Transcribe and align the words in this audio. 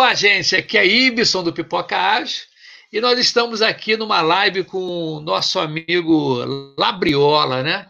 Opa, 0.00 0.14
gente, 0.14 0.56
aqui 0.56 0.78
é 0.78 0.86
Ibson 0.86 1.42
do 1.42 1.52
Pipoca 1.52 1.94
Ágil 1.94 2.44
e 2.90 3.02
nós 3.02 3.18
estamos 3.18 3.60
aqui 3.60 3.98
numa 3.98 4.22
live 4.22 4.64
com 4.64 4.78
o 4.78 5.20
nosso 5.20 5.58
amigo 5.58 6.38
Labriola, 6.78 7.62
né? 7.62 7.86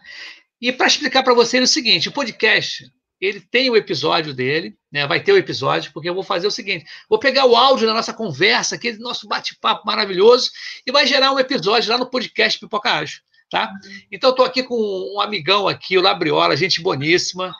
E 0.59 0.73
para 0.73 0.87
explicar 0.87 1.23
para 1.23 1.33
vocês 1.33 1.63
o 1.63 1.71
seguinte, 1.71 2.09
o 2.09 2.11
podcast, 2.11 2.83
ele 3.21 3.39
tem 3.39 3.69
o 3.69 3.77
episódio 3.77 4.33
dele, 4.33 4.75
né? 4.91 5.07
Vai 5.07 5.23
ter 5.23 5.31
o 5.31 5.37
episódio, 5.37 5.93
porque 5.93 6.09
eu 6.09 6.13
vou 6.13 6.21
fazer 6.21 6.47
o 6.47 6.51
seguinte, 6.51 6.83
vou 7.09 7.17
pegar 7.17 7.45
o 7.45 7.55
áudio 7.55 7.87
da 7.87 7.93
nossa 7.93 8.11
conversa, 8.11 8.75
aquele 8.75 8.97
nosso 8.97 9.25
bate-papo 9.25 9.85
maravilhoso, 9.85 10.51
e 10.85 10.91
vai 10.91 11.07
gerar 11.07 11.31
um 11.31 11.39
episódio 11.39 11.89
lá 11.89 11.97
no 11.97 12.09
podcast 12.09 12.59
Pipoca 12.59 12.91
Ágil, 12.91 13.21
tá? 13.49 13.71
Então 14.11 14.31
estou 14.31 14.43
aqui 14.43 14.63
com 14.63 14.75
um 15.15 15.21
amigão 15.21 15.65
aqui, 15.65 15.97
o 15.97 16.01
Labriola, 16.01 16.57
gente 16.57 16.81
boníssima. 16.81 17.55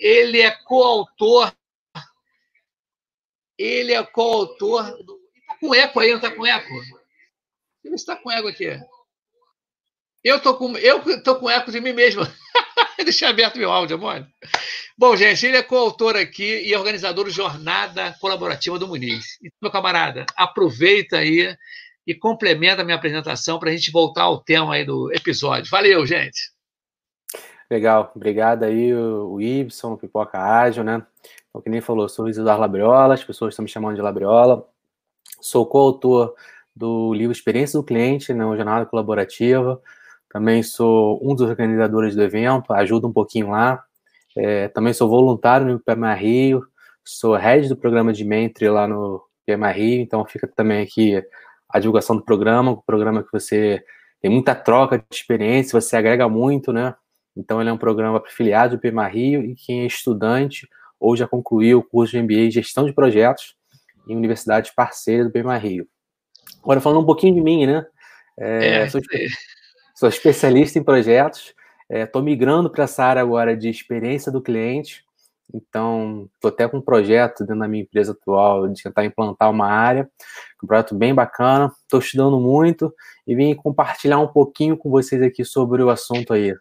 Ele 0.00 0.40
é 0.40 0.50
coautor 0.50 1.52
ele 3.60 3.92
é 3.92 4.02
coautor 4.02 4.84
do. 5.04 5.20
Está 5.40 5.56
com 5.60 5.74
eco 5.74 6.00
aí, 6.00 6.08
não 6.08 6.16
está 6.16 6.30
com 6.30 6.46
eco? 6.46 6.74
Ele 7.84 7.94
está 7.94 8.16
com 8.16 8.30
eco 8.30 8.48
aqui. 8.48 8.80
Eu 10.24 10.36
estou 10.36 10.56
com, 10.56 10.76
eu 10.78 11.22
tô 11.22 11.36
com 11.36 11.50
eco 11.50 11.70
de 11.70 11.80
mim 11.80 11.92
mesmo. 11.92 12.22
Deixa 13.04 13.28
aberto 13.28 13.58
meu 13.58 13.70
áudio, 13.70 13.96
amor. 13.96 14.26
Bom, 14.96 15.16
gente, 15.16 15.46
ele 15.46 15.56
é 15.56 15.62
coautor 15.62 16.16
aqui 16.16 16.62
e 16.62 16.74
organizador 16.74 17.24
do 17.24 17.30
Jornada 17.30 18.14
Colaborativa 18.20 18.78
do 18.78 18.88
Muniz. 18.88 19.38
Então, 19.40 19.58
meu 19.62 19.70
camarada, 19.70 20.26
aproveita 20.36 21.18
aí 21.18 21.54
e 22.06 22.14
complementa 22.14 22.82
a 22.82 22.84
minha 22.84 22.96
apresentação 22.96 23.58
para 23.58 23.70
a 23.70 23.72
gente 23.72 23.90
voltar 23.90 24.24
ao 24.24 24.42
tema 24.42 24.74
aí 24.74 24.84
do 24.84 25.12
episódio. 25.12 25.70
Valeu, 25.70 26.04
gente! 26.06 26.50
Legal, 27.70 28.12
obrigado 28.14 28.64
aí, 28.64 28.92
o 28.92 29.40
Ibson, 29.40 29.92
o 29.92 29.98
Pipoca 29.98 30.38
Ágil, 30.38 30.82
né? 30.82 31.06
Então, 31.50 31.60
que 31.60 31.68
nem 31.68 31.80
falou, 31.80 32.08
sou 32.08 32.28
Eduardo 32.28 32.60
Labriola, 32.60 33.14
as 33.14 33.24
pessoas 33.24 33.52
estão 33.52 33.64
me 33.64 33.68
chamando 33.68 33.96
de 33.96 34.02
Labriola. 34.02 34.64
Sou 35.40 35.66
coautor 35.66 36.34
do 36.74 37.12
livro 37.12 37.32
Experiência 37.32 37.78
do 37.78 37.84
Cliente, 37.84 38.32
né, 38.32 38.44
uma 38.44 38.56
jornada 38.56 38.86
colaborativa. 38.86 39.80
Também 40.30 40.62
sou 40.62 41.18
um 41.22 41.34
dos 41.34 41.48
organizadores 41.48 42.14
do 42.14 42.22
evento, 42.22 42.72
ajudo 42.72 43.08
um 43.08 43.12
pouquinho 43.12 43.50
lá. 43.50 43.82
É, 44.36 44.68
também 44.68 44.92
sou 44.92 45.08
voluntário 45.08 45.66
no 45.66 45.80
PMA 45.80 46.14
Rio, 46.14 46.64
sou 47.04 47.34
head 47.34 47.68
do 47.68 47.76
programa 47.76 48.12
de 48.12 48.24
mentoring 48.24 48.70
lá 48.70 48.86
no 48.86 49.20
PMA 49.44 49.70
Rio, 49.72 50.00
então 50.00 50.24
fica 50.24 50.46
também 50.46 50.82
aqui 50.82 51.20
a 51.68 51.80
divulgação 51.80 52.14
do 52.14 52.24
programa, 52.24 52.70
o 52.70 52.82
programa 52.82 53.24
que 53.24 53.32
você 53.32 53.82
tem 54.20 54.30
muita 54.30 54.54
troca 54.54 54.98
de 54.98 55.04
experiência, 55.10 55.80
você 55.80 55.96
agrega 55.96 56.28
muito, 56.28 56.72
né? 56.72 56.94
Então 57.36 57.60
ele 57.60 57.70
é 57.70 57.72
um 57.72 57.78
programa 57.78 58.22
afiliado 58.24 58.76
do 58.76 58.80
PMA 58.80 59.08
Rio 59.08 59.42
e 59.44 59.56
quem 59.56 59.82
é 59.82 59.86
estudante 59.86 60.68
ou 61.00 61.16
já 61.16 61.26
concluiu 61.26 61.78
o 61.78 61.82
curso 61.82 62.12
de 62.12 62.22
MBA 62.22 62.46
em 62.46 62.50
Gestão 62.50 62.84
de 62.84 62.92
Projetos 62.92 63.56
em 64.06 64.14
universidades 64.14 64.70
parceiras 64.70 65.26
do 65.26 65.32
BMA 65.32 65.56
Rio. 65.56 65.88
Agora, 66.62 66.80
falando 66.80 67.00
um 67.00 67.06
pouquinho 67.06 67.34
de 67.34 67.40
mim, 67.40 67.66
né? 67.66 67.86
É, 68.38 68.82
é, 68.82 68.88
sou, 68.88 69.00
sou, 69.94 70.08
especialista 70.08 70.78
em 70.78 70.84
projetos, 70.84 71.54
estou 71.90 72.22
é, 72.22 72.24
migrando 72.24 72.70
para 72.70 72.84
essa 72.84 73.04
área 73.04 73.22
agora 73.22 73.56
de 73.56 73.68
experiência 73.68 74.30
do 74.30 74.40
cliente, 74.40 75.04
então 75.52 76.28
estou 76.34 76.48
até 76.48 76.68
com 76.68 76.78
um 76.78 76.82
projeto 76.82 77.40
dentro 77.40 77.58
da 77.58 77.68
minha 77.68 77.82
empresa 77.82 78.12
atual 78.12 78.68
de 78.68 78.82
tentar 78.82 79.04
implantar 79.04 79.50
uma 79.50 79.66
área, 79.66 80.08
um 80.62 80.66
projeto 80.66 80.94
bem 80.94 81.14
bacana, 81.14 81.72
estou 81.82 82.00
estudando 82.00 82.38
muito 82.40 82.94
e 83.26 83.34
vim 83.34 83.54
compartilhar 83.54 84.18
um 84.18 84.28
pouquinho 84.28 84.76
com 84.76 84.90
vocês 84.90 85.20
aqui 85.22 85.44
sobre 85.44 85.82
o 85.82 85.90
assunto 85.90 86.32
aí. 86.32 86.54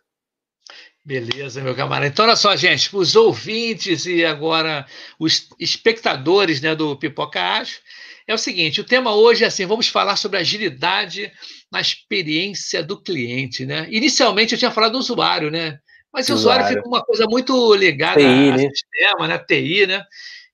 Beleza, 1.10 1.60
meu 1.64 1.74
camarada. 1.74 2.06
Então, 2.06 2.24
olha 2.24 2.36
só, 2.36 2.56
gente, 2.56 2.96
os 2.96 3.16
ouvintes 3.16 4.06
e 4.06 4.24
agora 4.24 4.86
os 5.18 5.50
espectadores 5.60 6.62
né, 6.62 6.76
do 6.76 6.96
Pipoca 6.96 7.42
Acho, 7.42 7.80
é 8.28 8.34
o 8.36 8.38
seguinte: 8.38 8.80
o 8.80 8.84
tema 8.84 9.16
hoje 9.16 9.44
é 9.44 9.48
assim: 9.48 9.66
vamos 9.66 9.88
falar 9.88 10.18
sobre 10.18 10.38
agilidade 10.38 11.32
na 11.72 11.82
experiência 11.82 12.84
do 12.84 13.02
cliente. 13.02 13.66
Né? 13.66 13.88
Inicialmente 13.90 14.54
eu 14.54 14.60
tinha 14.60 14.70
falado 14.70 14.92
do 14.92 15.00
usuário, 15.00 15.50
né? 15.50 15.80
Mas 16.14 16.30
o 16.30 16.36
usuário 16.36 16.68
fica 16.68 16.88
uma 16.88 17.04
coisa 17.04 17.26
muito 17.26 17.74
ligada 17.74 18.20
TI, 18.20 18.26
ao 18.26 18.58
né? 18.58 18.70
sistema, 18.70 19.28
né? 19.28 19.40
TI, 19.40 19.88
né? 19.88 20.04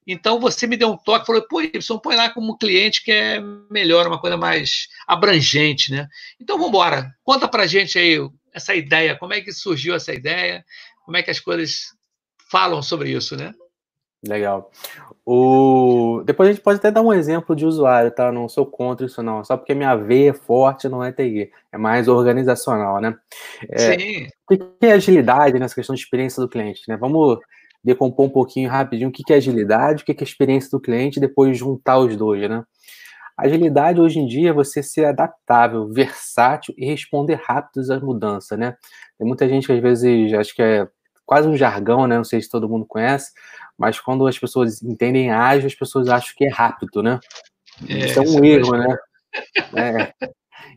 Então 0.07 0.39
você 0.39 0.65
me 0.67 0.77
deu 0.77 0.89
um 0.89 0.97
toque, 0.97 1.25
falou, 1.25 1.45
pô, 1.49 1.61
Y, 1.61 1.99
põe 2.01 2.15
lá 2.15 2.29
como 2.29 2.57
cliente 2.57 3.03
que 3.03 3.11
é 3.11 3.41
melhor, 3.69 4.07
uma 4.07 4.21
coisa 4.21 4.37
mais 4.37 4.87
abrangente, 5.05 5.91
né? 5.91 6.07
Então 6.39 6.55
vamos 6.55 6.69
embora. 6.69 7.13
Conta 7.25 7.45
pra 7.45 7.67
gente 7.67 7.99
aí 7.99 8.17
essa 8.55 8.73
ideia? 8.73 9.17
Como 9.17 9.33
é 9.33 9.41
que 9.41 9.51
surgiu 9.51 9.93
essa 9.93 10.13
ideia? 10.13 10.63
Como 11.03 11.17
é 11.17 11.21
que 11.21 11.29
as 11.29 11.39
coisas 11.39 11.93
falam 12.49 12.81
sobre 12.81 13.11
isso, 13.11 13.35
né? 13.35 13.53
Legal. 14.25 14.71
O... 15.25 16.23
Depois 16.25 16.49
a 16.49 16.51
gente 16.53 16.63
pode 16.63 16.79
até 16.79 16.89
dar 16.89 17.01
um 17.01 17.13
exemplo 17.13 17.55
de 17.55 17.65
usuário, 17.65 18.09
tá? 18.09 18.31
Não 18.31 18.49
sou 18.49 18.65
contra 18.65 19.05
isso, 19.05 19.21
não. 19.21 19.43
Só 19.43 19.55
porque 19.57 19.75
minha 19.75 19.95
veia 19.95 20.31
é 20.31 20.33
forte 20.33 20.89
não 20.89 21.03
é 21.03 21.11
TI, 21.11 21.51
é 21.71 21.77
mais 21.77 22.07
organizacional, 22.07 22.99
né? 22.99 23.15
É... 23.69 23.77
Sim. 23.77 24.27
O 24.49 24.57
que 24.57 24.85
é 24.85 24.93
agilidade 24.93 25.59
nessa 25.59 25.75
questão 25.75 25.93
de 25.93 26.01
experiência 26.01 26.41
do 26.41 26.49
cliente, 26.49 26.81
né? 26.87 26.97
Vamos 26.97 27.39
decompor 27.83 28.25
um 28.25 28.29
pouquinho 28.29 28.69
rapidinho 28.69 29.09
o 29.09 29.11
que 29.11 29.31
é 29.31 29.35
agilidade, 29.35 30.01
o 30.01 30.05
que 30.05 30.11
é 30.11 30.23
experiência 30.23 30.71
do 30.71 30.79
cliente, 30.79 31.17
e 31.17 31.21
depois 31.21 31.55
juntar 31.55 31.99
os 31.99 32.15
dois, 32.15 32.49
né? 32.49 32.63
Agilidade 33.37 33.99
hoje 33.99 34.19
em 34.19 34.25
dia 34.25 34.49
é 34.49 34.53
você 34.53 34.81
ser 34.81 35.05
adaptável, 35.05 35.87
versátil 35.89 36.73
e 36.77 36.85
responder 36.85 37.35
rápido 37.43 37.79
às 37.79 38.01
mudanças, 38.01 38.57
né? 38.57 38.77
Tem 39.17 39.27
muita 39.27 39.47
gente 39.47 39.67
que 39.67 39.73
às 39.73 39.81
vezes 39.81 40.33
acho 40.33 40.55
que 40.55 40.61
é 40.61 40.87
quase 41.25 41.47
um 41.47 41.57
jargão, 41.57 42.07
né? 42.07 42.17
Não 42.17 42.23
sei 42.23 42.41
se 42.41 42.49
todo 42.49 42.69
mundo 42.69 42.85
conhece, 42.85 43.31
mas 43.77 43.99
quando 43.99 44.25
as 44.25 44.39
pessoas 44.39 44.81
entendem 44.81 45.31
ágil, 45.31 45.67
as 45.67 45.75
pessoas 45.75 46.07
acham 46.07 46.33
que 46.37 46.45
é 46.45 46.49
rápido, 46.49 47.03
né? 47.03 47.19
É, 47.89 48.05
isso 48.05 48.19
é 48.19 48.21
um 48.21 48.45
erro, 48.45 48.77
né? 48.77 48.97
É. 49.75 50.13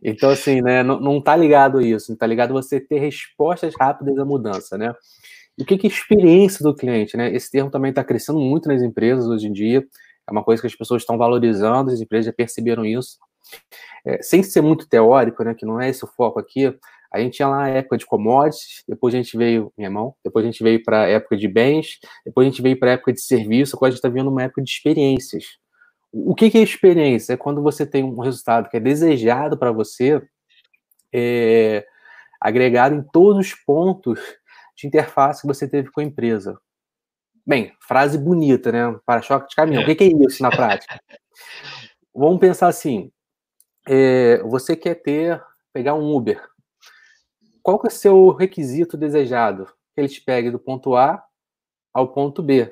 Então, 0.02 0.30
assim, 0.30 0.60
né, 0.60 0.82
não, 0.82 1.00
não 1.00 1.20
tá 1.20 1.36
ligado 1.36 1.78
a 1.78 1.82
isso, 1.82 2.10
não 2.10 2.18
tá 2.18 2.26
ligado 2.26 2.52
você 2.52 2.80
ter 2.80 2.98
respostas 2.98 3.74
rápidas 3.78 4.18
à 4.18 4.24
mudança, 4.24 4.76
né? 4.76 4.92
E 5.56 5.62
o 5.62 5.66
que, 5.66 5.76
que 5.76 5.86
é 5.86 5.90
experiência 5.90 6.62
do 6.62 6.74
cliente, 6.74 7.16
né? 7.16 7.32
Esse 7.34 7.50
termo 7.50 7.70
também 7.70 7.90
está 7.90 8.04
crescendo 8.04 8.38
muito 8.38 8.68
nas 8.68 8.80
empresas 8.80 9.26
hoje 9.26 9.48
em 9.48 9.52
dia. 9.52 9.84
É 10.28 10.30
uma 10.30 10.44
coisa 10.44 10.60
que 10.60 10.66
as 10.66 10.74
pessoas 10.74 11.02
estão 11.02 11.16
valorizando, 11.16 11.90
as 11.90 12.00
empresas 12.00 12.26
já 12.26 12.32
perceberam 12.32 12.84
isso. 12.84 13.18
É, 14.04 14.22
sem 14.22 14.42
ser 14.42 14.60
muito 14.60 14.88
teórico, 14.88 15.42
né, 15.42 15.54
que 15.54 15.64
não 15.64 15.80
é 15.80 15.88
esse 15.88 16.04
o 16.04 16.08
foco 16.08 16.38
aqui, 16.38 16.72
a 17.10 17.20
gente 17.20 17.36
tinha 17.36 17.48
lá 17.48 17.64
a 17.64 17.68
época 17.68 17.96
de 17.96 18.04
commodities, 18.04 18.84
depois 18.86 19.14
a 19.14 19.16
gente 19.16 19.36
veio, 19.36 19.72
minha 19.76 19.90
mão, 19.90 20.14
depois 20.22 20.44
a 20.44 20.50
gente 20.50 20.62
veio 20.62 20.82
para 20.82 21.02
a 21.02 21.08
época 21.08 21.36
de 21.36 21.48
bens, 21.48 21.98
depois 22.24 22.46
a 22.46 22.50
gente 22.50 22.60
veio 22.60 22.78
para 22.78 22.90
a 22.90 22.92
época 22.94 23.12
de 23.12 23.22
serviço, 23.22 23.76
agora 23.76 23.88
a 23.88 23.90
gente 23.92 23.98
está 23.98 24.08
vendo 24.10 24.30
uma 24.30 24.42
época 24.42 24.62
de 24.62 24.70
experiências. 24.70 25.44
O 26.12 26.34
que, 26.34 26.50
que 26.50 26.58
é 26.58 26.62
experiência? 26.62 27.32
É 27.32 27.36
quando 27.36 27.62
você 27.62 27.86
tem 27.86 28.04
um 28.04 28.20
resultado 28.20 28.68
que 28.68 28.76
é 28.76 28.80
desejado 28.80 29.58
para 29.58 29.72
você, 29.72 30.22
é, 31.12 31.86
agregado 32.40 32.94
em 32.94 33.02
todos 33.02 33.46
os 33.46 33.54
pontos 33.54 34.20
de 34.76 34.86
interface 34.86 35.40
que 35.40 35.46
você 35.46 35.66
teve 35.66 35.90
com 35.90 36.00
a 36.00 36.04
empresa. 36.04 36.58
Bem, 37.48 37.72
frase 37.80 38.18
bonita, 38.18 38.70
né? 38.70 39.00
Para-choque 39.06 39.48
de 39.48 39.56
caminhão. 39.56 39.82
É. 39.82 39.90
O 39.90 39.96
que 39.96 40.04
é 40.04 40.06
isso 40.08 40.42
na 40.42 40.50
prática? 40.50 41.00
Vamos 42.14 42.38
pensar 42.40 42.68
assim: 42.68 43.10
é, 43.88 44.42
você 44.42 44.76
quer 44.76 44.96
ter, 44.96 45.42
pegar 45.72 45.94
um 45.94 46.14
Uber. 46.14 46.46
Qual 47.62 47.78
que 47.78 47.86
é 47.86 47.88
o 47.88 47.90
seu 47.90 48.32
requisito 48.32 48.98
desejado? 48.98 49.64
Que 49.94 50.02
ele 50.02 50.08
te 50.08 50.20
pegue 50.20 50.50
do 50.50 50.58
ponto 50.58 50.94
A 50.94 51.24
ao 51.90 52.08
ponto 52.08 52.42
B. 52.42 52.70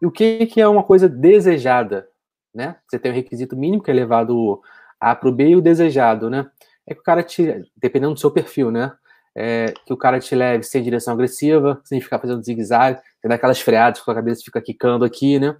E 0.00 0.06
o 0.06 0.10
que, 0.10 0.46
que 0.46 0.58
é 0.58 0.66
uma 0.66 0.82
coisa 0.82 1.06
desejada? 1.06 2.08
Né? 2.54 2.76
Você 2.88 2.98
tem 2.98 3.10
o 3.10 3.14
um 3.14 3.16
requisito 3.16 3.54
mínimo, 3.54 3.82
que 3.82 3.90
é 3.90 3.94
levar 3.94 4.24
do 4.24 4.62
A 4.98 5.14
para 5.14 5.28
o 5.28 5.32
B, 5.32 5.50
e 5.50 5.56
o 5.56 5.60
desejado, 5.60 6.30
né? 6.30 6.50
É 6.86 6.94
que 6.94 7.00
o 7.00 7.04
cara 7.04 7.22
te, 7.22 7.62
dependendo 7.76 8.14
do 8.14 8.20
seu 8.20 8.30
perfil, 8.30 8.70
né? 8.70 8.96
É, 9.36 9.74
que 9.84 9.92
o 9.92 9.96
cara 9.96 10.18
te 10.18 10.34
leve 10.34 10.64
sem 10.64 10.82
direção 10.82 11.12
agressiva, 11.12 11.80
sem 11.84 12.00
ficar 12.00 12.18
fazendo 12.18 12.42
zigue-zague, 12.42 13.00
tem 13.20 13.30
aquelas 13.30 13.60
freadas 13.60 14.00
que 14.00 14.10
a 14.10 14.14
cabeça 14.14 14.42
fica 14.42 14.62
quicando 14.62 15.04
aqui, 15.04 15.38
né? 15.38 15.56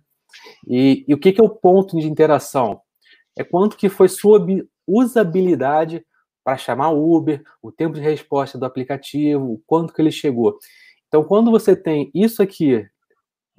E, 0.67 1.05
e 1.06 1.14
o 1.14 1.19
que, 1.19 1.32
que 1.32 1.40
é 1.40 1.44
o 1.44 1.50
ponto 1.50 1.99
de 1.99 2.06
interação? 2.06 2.81
É 3.37 3.44
quanto 3.44 3.76
que 3.76 3.88
foi 3.88 4.08
sua 4.08 4.44
usabilidade 4.87 6.05
para 6.43 6.56
chamar 6.56 6.90
o 6.90 7.14
Uber, 7.14 7.43
o 7.61 7.70
tempo 7.70 7.94
de 7.94 8.00
resposta 8.00 8.56
do 8.56 8.64
aplicativo, 8.64 9.52
o 9.52 9.62
quanto 9.67 9.93
que 9.93 10.00
ele 10.00 10.12
chegou. 10.12 10.56
Então, 11.08 11.22
quando 11.25 11.50
você 11.50 11.76
tem 11.76 12.11
isso 12.14 12.43
aqui 12.43 12.87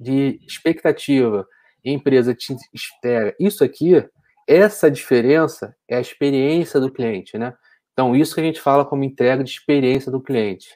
de 0.00 0.40
expectativa 0.46 1.46
a 1.86 1.90
empresa 1.90 2.34
te 2.34 2.54
espera 2.72 3.34
isso 3.38 3.64
aqui, 3.64 4.04
essa 4.46 4.90
diferença 4.90 5.76
é 5.88 5.96
a 5.96 6.00
experiência 6.00 6.80
do 6.80 6.90
cliente, 6.90 7.38
né? 7.38 7.54
Então, 7.98 8.14
isso 8.14 8.32
que 8.32 8.40
a 8.40 8.44
gente 8.44 8.60
fala 8.60 8.84
como 8.84 9.02
entrega 9.02 9.42
de 9.42 9.50
experiência 9.50 10.08
do 10.08 10.20
cliente. 10.20 10.68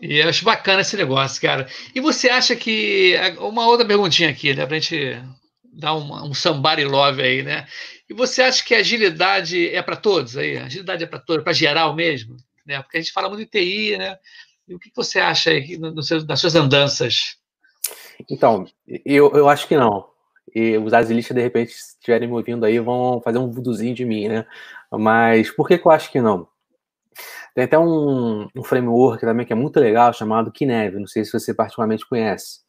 E 0.00 0.16
eu 0.16 0.26
acho 0.30 0.46
bacana 0.46 0.80
esse 0.80 0.96
negócio, 0.96 1.42
cara. 1.42 1.68
E 1.94 2.00
você 2.00 2.30
acha 2.30 2.56
que. 2.56 3.14
Uma 3.38 3.66
outra 3.66 3.86
perguntinha 3.86 4.30
aqui, 4.30 4.54
né? 4.54 4.64
Pra 4.64 4.78
gente 4.78 5.22
dar 5.70 5.94
um, 5.94 6.30
um 6.30 6.32
somebody 6.32 6.86
love 6.86 7.20
aí, 7.20 7.42
né? 7.42 7.66
E 8.08 8.14
você 8.14 8.40
acha 8.40 8.64
que 8.64 8.74
a 8.74 8.78
agilidade 8.78 9.68
é 9.68 9.82
para 9.82 9.94
todos 9.94 10.38
aí? 10.38 10.56
Agilidade 10.56 11.04
é 11.04 11.06
para 11.06 11.18
todos, 11.18 11.44
para 11.44 11.52
geral 11.52 11.94
mesmo? 11.94 12.34
Né? 12.66 12.80
Porque 12.80 12.96
a 12.96 13.00
gente 13.02 13.12
fala 13.12 13.28
muito 13.28 13.40
de 13.40 13.50
TI, 13.50 13.98
né? 13.98 14.16
E 14.66 14.74
o 14.74 14.78
que 14.78 14.90
você 14.96 15.20
acha 15.20 15.50
aí 15.50 15.76
no, 15.76 16.02
seu, 16.02 16.24
nas 16.24 16.40
suas 16.40 16.54
andanças? 16.54 17.36
Então, 18.30 18.66
eu, 19.04 19.30
eu 19.34 19.50
acho 19.50 19.68
que 19.68 19.76
não. 19.76 20.06
E 20.54 20.78
os 20.78 20.94
asilistas, 20.94 21.36
de 21.36 21.42
repente, 21.42 21.72
se 21.72 21.94
estiverem 21.94 22.26
me 22.26 22.34
ouvindo 22.34 22.64
aí, 22.64 22.78
vão 22.78 23.20
fazer 23.20 23.36
um 23.36 23.50
vuduzinho 23.50 23.94
de 23.94 24.06
mim, 24.06 24.28
né? 24.28 24.46
Mas 24.98 25.50
por 25.50 25.66
que, 25.66 25.78
que 25.78 25.86
eu 25.86 25.92
acho 25.92 26.10
que 26.10 26.20
não? 26.20 26.46
Tem 27.54 27.64
até 27.64 27.78
um, 27.78 28.48
um 28.54 28.64
framework 28.64 29.20
também 29.20 29.44
que 29.44 29.52
é 29.52 29.56
muito 29.56 29.78
legal, 29.78 30.12
chamado 30.12 30.52
Kinev, 30.52 30.98
não 30.98 31.06
sei 31.06 31.24
se 31.24 31.32
você 31.32 31.52
particularmente 31.52 32.06
conhece. 32.08 32.60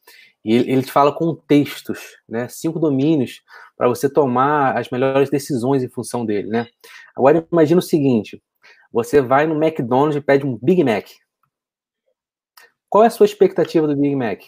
E 0.44 0.54
ele, 0.54 0.72
ele 0.72 0.82
te 0.82 0.92
fala 0.92 1.10
com 1.10 1.34
textos, 1.34 2.18
né? 2.28 2.48
Cinco 2.48 2.78
domínios 2.78 3.42
para 3.76 3.88
você 3.88 4.10
tomar 4.10 4.76
as 4.76 4.90
melhores 4.90 5.30
decisões 5.30 5.82
em 5.82 5.88
função 5.88 6.24
dele, 6.24 6.48
né? 6.48 6.66
Agora 7.16 7.46
imagina 7.50 7.78
o 7.78 7.82
seguinte: 7.82 8.42
você 8.92 9.22
vai 9.22 9.46
no 9.46 9.62
McDonald's 9.62 10.16
e 10.16 10.20
pede 10.20 10.44
um 10.44 10.58
Big 10.62 10.84
Mac. 10.84 11.06
Qual 12.90 13.02
é 13.02 13.06
a 13.06 13.10
sua 13.10 13.26
expectativa 13.26 13.86
do 13.86 13.96
Big 13.96 14.14
Mac? 14.14 14.42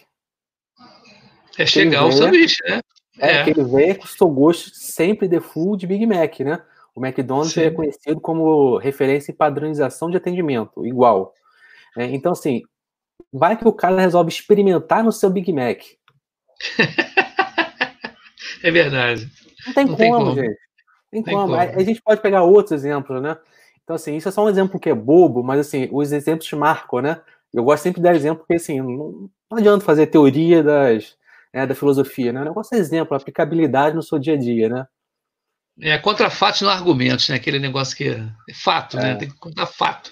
É 1.57 1.65
chegar 1.65 2.01
ao 2.01 2.11
sanduíche, 2.11 2.63
né? 2.67 2.79
É, 3.19 3.37
é. 3.37 3.43
que 3.43 3.49
ele 3.49 3.63
venha 3.63 3.95
com 3.95 4.05
o 4.05 4.07
seu 4.07 4.29
gosto 4.29 4.69
sempre 4.75 5.27
de 5.27 5.39
full 5.39 5.75
de 5.75 5.87
Big 5.87 6.05
Mac, 6.05 6.39
né? 6.41 6.63
O 6.97 7.05
McDonald's 7.05 7.55
é 7.55 7.69
conhecido 7.69 8.19
como 8.19 8.77
referência 8.77 9.31
em 9.31 9.35
padronização 9.35 10.09
de 10.09 10.17
atendimento, 10.17 10.83
igual. 10.83 11.31
É, 11.95 12.05
então, 12.05 12.31
assim, 12.31 12.63
vai 13.31 13.55
que 13.55 13.67
o 13.67 13.71
cara 13.71 14.01
resolve 14.01 14.31
experimentar 14.31 15.03
no 15.03 15.11
seu 15.11 15.29
Big 15.29 15.53
Mac. 15.53 15.83
é 18.63 18.71
verdade. 18.71 19.29
Não 19.67 19.73
tem, 19.75 19.85
Não 19.85 19.93
como, 19.93 19.97
tem 19.97 20.11
como, 20.11 20.33
gente. 20.33 20.57
Tem, 21.11 21.21
tem 21.21 21.35
como. 21.35 21.49
como. 21.49 21.55
A, 21.55 21.83
gente 21.83 22.01
pode 22.01 22.19
pegar 22.19 22.41
outros 22.41 22.71
exemplos, 22.71 23.21
né? 23.21 23.37
Então, 23.83 23.95
assim, 23.95 24.15
isso 24.15 24.29
é 24.29 24.31
só 24.31 24.43
um 24.43 24.49
exemplo 24.49 24.79
que 24.79 24.89
é 24.89 24.95
bobo, 24.95 25.43
mas, 25.43 25.59
assim, 25.59 25.87
os 25.91 26.11
exemplos 26.11 26.47
te 26.47 26.55
marcam, 26.55 26.99
né? 26.99 27.21
Eu 27.53 27.63
gosto 27.63 27.83
sempre 27.83 27.99
de 27.99 28.05
dar 28.05 28.15
exemplo, 28.15 28.39
porque, 28.39 28.55
assim, 28.55 28.81
não, 28.81 29.29
não 29.51 29.59
adianta 29.59 29.85
fazer 29.85 30.07
teoria 30.07 30.63
das, 30.63 31.15
né, 31.53 31.67
da 31.67 31.75
filosofia, 31.75 32.33
né? 32.33 32.41
O 32.41 32.45
negócio 32.45 32.75
é 32.75 32.79
exemplo, 32.79 33.15
aplicabilidade 33.15 33.95
no 33.95 34.01
seu 34.01 34.17
dia 34.17 34.33
a 34.33 34.37
dia, 34.37 34.67
né? 34.67 34.87
É, 35.81 35.97
contra 35.97 36.29
fatos 36.29 36.61
não 36.61 36.69
argumentos, 36.69 37.29
né? 37.29 37.35
Aquele 37.35 37.59
negócio 37.59 37.95
que 37.95 38.09
é 38.09 38.53
fato, 38.53 38.97
né? 38.97 39.03
é. 39.03 39.13
né? 39.13 39.15
Tem 39.15 39.29
que 39.29 39.37
contar 39.37 39.65
fato. 39.67 40.11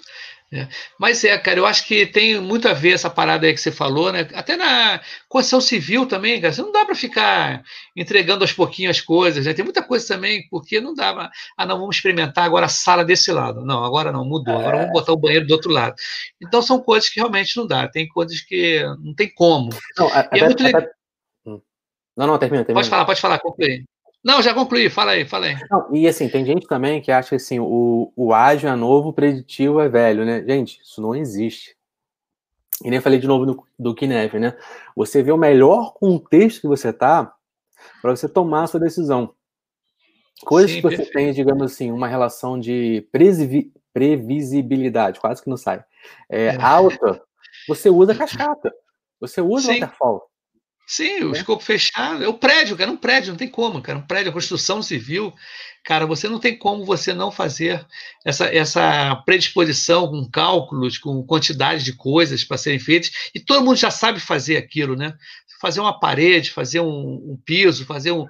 Né? 0.50 0.68
Mas 0.98 1.24
é, 1.24 1.36
cara, 1.38 1.58
eu 1.58 1.66
acho 1.66 1.84
que 1.86 2.06
tem 2.06 2.40
muito 2.40 2.68
a 2.68 2.72
ver 2.72 2.92
essa 2.92 3.10
parada 3.10 3.46
aí 3.46 3.52
que 3.52 3.60
você 3.60 3.72
falou, 3.72 4.12
né? 4.12 4.28
Até 4.32 4.56
na 4.56 5.00
construção 5.28 5.60
civil 5.60 6.06
também, 6.06 6.40
cara, 6.40 6.52
você 6.52 6.62
não 6.62 6.70
dá 6.70 6.84
para 6.84 6.94
ficar 6.94 7.64
entregando 7.96 8.44
aos 8.44 8.52
pouquinhos 8.52 8.96
as 8.96 9.02
coisas, 9.02 9.44
né? 9.44 9.52
Tem 9.52 9.64
muita 9.64 9.82
coisa 9.82 10.06
também, 10.06 10.46
porque 10.48 10.80
não 10.80 10.94
dá, 10.94 11.12
pra, 11.12 11.30
ah, 11.56 11.66
não, 11.66 11.80
vamos 11.80 11.96
experimentar 11.96 12.44
agora 12.44 12.66
a 12.66 12.68
sala 12.68 13.04
desse 13.04 13.32
lado. 13.32 13.64
Não, 13.64 13.84
agora 13.84 14.12
não, 14.12 14.24
mudou, 14.24 14.56
agora 14.56 14.76
vamos 14.76 14.90
é. 14.90 14.92
botar 14.92 15.12
o 15.12 15.16
banheiro 15.16 15.46
do 15.46 15.52
outro 15.52 15.70
lado. 15.70 15.96
Então 16.40 16.62
são 16.62 16.80
coisas 16.80 17.08
que 17.08 17.18
realmente 17.18 17.56
não 17.56 17.66
dá, 17.66 17.88
tem 17.88 18.06
coisas 18.06 18.40
que 18.40 18.84
não 19.00 19.14
tem 19.14 19.32
como. 19.34 19.70
Não, 19.98 20.08
é 20.10 20.18
até, 20.18 20.38
é 20.38 20.44
muito 20.44 20.62
legal. 20.62 20.82
Hum. 21.44 21.60
Não, 22.16 22.26
não, 22.28 22.38
termina, 22.38 22.64
termina. 22.64 22.80
Pode 22.80 22.88
falar, 22.88 23.04
pode 23.04 23.20
falar, 23.20 23.38
concluir. 23.40 23.84
Não, 24.26 24.42
já 24.42 24.52
concluí, 24.52 24.90
fala 24.90 25.12
aí, 25.12 25.24
fala 25.24 25.46
aí. 25.46 25.56
Não, 25.70 25.94
e 25.94 26.08
assim, 26.08 26.28
tem 26.28 26.44
gente 26.44 26.66
também 26.66 27.00
que 27.00 27.12
acha 27.12 27.28
que 27.28 27.36
assim, 27.36 27.60
o, 27.60 28.12
o 28.16 28.34
ágil 28.34 28.68
é 28.68 28.74
novo, 28.74 29.10
o 29.10 29.12
preditivo 29.12 29.78
é 29.78 29.88
velho, 29.88 30.24
né? 30.24 30.44
Gente, 30.44 30.80
isso 30.82 31.00
não 31.00 31.14
existe. 31.14 31.76
E 32.84 32.90
nem 32.90 33.00
falei 33.00 33.20
de 33.20 33.28
novo 33.28 33.46
do, 33.46 33.64
do 33.78 33.94
Kinev, 33.94 34.34
né? 34.40 34.58
Você 34.96 35.22
vê 35.22 35.30
o 35.30 35.36
melhor 35.36 35.94
contexto 35.94 36.60
que 36.60 36.66
você 36.66 36.92
tá 36.92 37.36
para 38.02 38.16
você 38.16 38.28
tomar 38.28 38.64
a 38.64 38.66
sua 38.66 38.80
decisão. 38.80 39.32
Coisas 40.44 40.72
Sim, 40.72 40.78
que 40.78 40.82
você 40.82 40.96
perfeito. 40.96 41.14
tem, 41.14 41.32
digamos 41.32 41.62
assim, 41.62 41.92
uma 41.92 42.08
relação 42.08 42.58
de 42.58 43.06
previsibilidade, 43.92 45.20
quase 45.20 45.40
que 45.40 45.48
não 45.48 45.56
sai, 45.56 45.84
é, 46.28 46.46
é. 46.46 46.60
alta, 46.60 47.22
você 47.68 47.88
usa 47.88 48.12
cascata, 48.18 48.74
você 49.20 49.40
usa 49.40 49.72
Sim. 49.72 49.80
waterfall. 49.80 50.28
Sim, 50.86 51.24
o 51.24 51.34
é. 51.34 51.38
escopo 51.38 51.62
fechado. 51.64 52.22
É 52.22 52.28
o 52.28 52.34
prédio, 52.34 52.76
cara, 52.76 52.90
um 52.90 52.96
prédio, 52.96 53.30
não 53.30 53.36
tem 53.36 53.48
como, 53.48 53.82
cara. 53.82 53.98
Um 53.98 54.06
prédio, 54.06 54.30
a 54.30 54.32
construção 54.32 54.80
civil, 54.80 55.34
cara, 55.84 56.06
você 56.06 56.28
não 56.28 56.38
tem 56.38 56.56
como 56.56 56.84
você 56.84 57.12
não 57.12 57.32
fazer 57.32 57.84
essa, 58.24 58.46
essa 58.46 59.16
predisposição 59.26 60.08
com 60.08 60.30
cálculos, 60.30 60.96
com 60.96 61.24
quantidade 61.24 61.82
de 61.82 61.92
coisas 61.92 62.44
para 62.44 62.56
serem 62.56 62.78
feitas, 62.78 63.10
e 63.34 63.40
todo 63.40 63.64
mundo 63.64 63.76
já 63.76 63.90
sabe 63.90 64.20
fazer 64.20 64.56
aquilo, 64.56 64.94
né? 64.94 65.14
Fazer 65.60 65.80
uma 65.80 65.98
parede, 65.98 66.52
fazer 66.52 66.80
um, 66.80 67.32
um 67.32 67.40
piso, 67.44 67.84
fazer 67.84 68.12
um, 68.12 68.26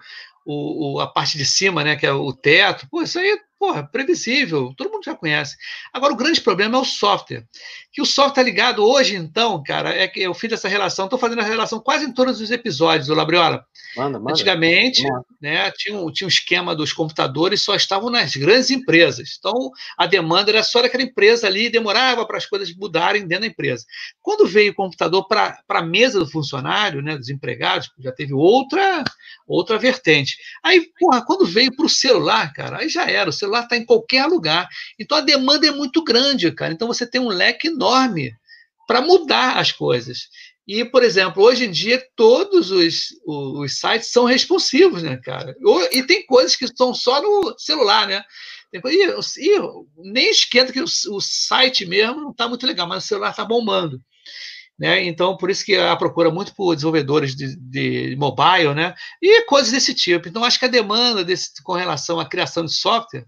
o, 0.47 0.94
o, 0.94 1.00
a 1.00 1.06
parte 1.09 1.37
de 1.37 1.44
cima, 1.44 1.82
né, 1.82 1.97
que 1.97 2.06
é 2.06 2.12
o 2.12 2.32
teto, 2.32 2.87
pô, 2.88 3.02
isso 3.02 3.19
aí 3.19 3.37
porra, 3.58 3.82
previsível, 3.82 4.73
todo 4.76 4.91
mundo 4.91 5.05
já 5.05 5.14
conhece. 5.14 5.56
Agora, 5.93 6.12
o 6.12 6.17
grande 6.17 6.41
problema 6.41 6.76
é 6.76 6.81
o 6.81 6.85
software. 6.85 7.44
Que 7.93 8.03
o 8.03 8.06
software 8.06 8.35
tá 8.35 8.43
ligado 8.43 8.85
hoje, 8.85 9.17
então, 9.17 9.62
cara, 9.62 9.91
é 9.91 10.06
que 10.06 10.20
eu 10.20 10.35
fiz 10.35 10.53
essa 10.53 10.69
relação, 10.69 11.06
estou 11.06 11.19
fazendo 11.19 11.41
a 11.41 11.44
relação 11.44 11.81
quase 11.81 12.05
em 12.05 12.12
todos 12.12 12.41
os 12.41 12.50
episódios 12.50 13.06
do 13.06 13.14
Labriola. 13.14 13.64
Manda, 13.97 14.19
manda. 14.19 14.32
Antigamente, 14.32 15.03
né, 15.41 15.70
tinha, 15.70 15.99
um, 15.99 16.12
tinha 16.12 16.26
um 16.26 16.29
esquema 16.29 16.76
dos 16.76 16.93
computadores, 16.93 17.62
só 17.62 17.75
estavam 17.75 18.11
nas 18.11 18.37
grandes 18.37 18.70
empresas. 18.70 19.37
Então, 19.38 19.70
a 19.97 20.06
demanda 20.06 20.50
era 20.50 20.62
só 20.62 20.82
daquela 20.82 21.02
empresa 21.02 21.47
ali, 21.47 21.70
demorava 21.70 22.26
para 22.26 22.37
as 22.37 22.44
coisas 22.44 22.75
mudarem 22.75 23.26
dentro 23.26 23.43
da 23.43 23.47
empresa. 23.47 23.85
Quando 24.20 24.47
veio 24.47 24.73
o 24.73 24.75
computador 24.75 25.26
para 25.26 25.59
a 25.69 25.82
mesa 25.82 26.19
do 26.19 26.31
funcionário, 26.31 27.00
né, 27.00 27.17
dos 27.17 27.31
empregados, 27.31 27.91
já 27.99 28.12
teve 28.12 28.35
outra 28.35 29.02
outra 29.47 29.79
vertente. 29.79 30.37
Aí, 30.62 30.91
porra, 30.99 31.25
quando 31.25 31.47
veio 31.47 31.75
para 31.75 31.87
o 31.87 31.88
celular, 31.88 32.52
cara, 32.52 32.79
aí 32.79 32.88
já 32.88 33.09
era, 33.09 33.31
o 33.31 33.32
celular 33.32 33.46
está 33.47 33.77
em 33.77 33.85
qualquer 33.85 34.27
lugar. 34.27 34.69
Então, 34.99 35.19
a 35.19 35.23
demanda 35.23 35.67
é 35.67 35.71
muito 35.71 36.03
grande, 36.03 36.51
cara. 36.53 36.73
Então, 36.73 36.89
você 36.89 37.07
tem 37.07 37.21
um 37.21 37.29
leque 37.29 37.69
enorme 37.69 38.33
para 38.87 39.01
mudar 39.01 39.59
as 39.59 39.73
coisas. 39.73 40.29
E, 40.67 40.85
por 40.85 41.05
exemplo, 41.05 41.43
hoje 41.43 41.65
em 41.65 41.71
dia 41.71 42.05
todos 42.17 42.73
os, 42.73 43.15
os 43.25 43.79
sites 43.79 44.11
são 44.11 44.25
responsivos, 44.25 45.03
né, 45.03 45.17
cara? 45.17 45.57
E 45.93 46.03
tem 46.03 46.27
coisas 46.27 46.57
que 46.57 46.65
estão 46.65 46.93
só 46.93 47.23
no 47.23 47.57
celular, 47.57 48.07
né? 48.09 48.25
E, 48.75 49.07
e 49.39 49.61
nem 50.11 50.29
esquenta 50.29 50.73
que 50.73 50.81
o, 50.81 50.85
o 50.85 51.21
site 51.21 51.87
mesmo 51.87 52.21
não 52.21 52.31
está 52.31 52.49
muito 52.49 52.67
legal, 52.67 52.87
mas 52.87 53.05
o 53.05 53.07
celular 53.07 53.31
está 53.31 53.45
bombando. 53.45 54.01
Né? 54.79 55.05
Então, 55.05 55.37
por 55.37 55.51
isso 55.51 55.65
que 55.65 55.77
a 55.77 55.97
procura 55.97 56.31
muito 56.31 56.55
por 56.55 56.75
desenvolvedores 56.75 57.35
de, 57.35 57.57
de, 57.57 58.17
mobile, 58.17 58.75
né? 58.75 58.95
E 59.23 59.43
coisas 59.45 59.73
desse 59.73 59.95
tipo. 59.95 60.29
Então, 60.29 60.45
acho 60.45 60.59
que 60.59 60.67
a 60.67 60.69
demanda 60.69 61.25
desse, 61.25 61.63
com 61.63 61.73
relação 61.73 62.21
à 62.21 62.29
criação 62.29 62.65
de 62.65 62.75
software, 62.75 63.25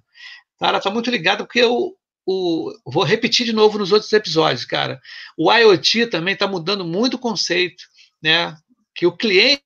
cara, 0.59 0.79
está 0.79 0.91
muito 0.91 1.11
ligada 1.11 1.45
porque 1.45 1.63
o, 1.65 1.95
o, 2.27 2.73
vou 2.87 3.05
repetir 3.05 3.47
de 3.47 3.53
novo 3.53 3.79
nos 3.79 3.93
outros 3.93 4.13
episódios, 4.13 4.65
cara. 4.65 5.01
O 5.37 5.53
IoT 5.53 6.07
também 6.07 6.35
está 6.35 6.47
mudando 6.47 6.85
muito 6.85 7.15
o 7.15 7.19
conceito, 7.19 7.85
né? 8.23 8.57
Que 8.95 9.07
o 9.07 9.17
cliente 9.17 9.63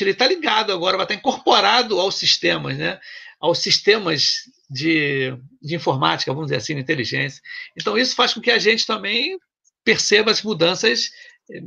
ele 0.00 0.10
está 0.10 0.26
ligado 0.26 0.72
agora, 0.72 0.96
vai 0.96 1.04
estar 1.04 1.14
tá 1.14 1.18
incorporado 1.18 2.00
aos 2.00 2.16
sistemas, 2.16 2.76
né? 2.76 2.98
Aos 3.40 3.58
sistemas 3.58 4.42
de, 4.70 5.36
de 5.60 5.74
informática, 5.74 6.32
vamos 6.32 6.46
dizer 6.46 6.56
assim, 6.56 6.74
de 6.74 6.80
inteligência. 6.80 7.42
Então, 7.76 7.98
isso 7.98 8.14
faz 8.14 8.32
com 8.32 8.40
que 8.40 8.50
a 8.50 8.58
gente 8.58 8.86
também 8.86 9.38
perceba 9.84 10.30
as 10.30 10.42
mudanças 10.42 11.10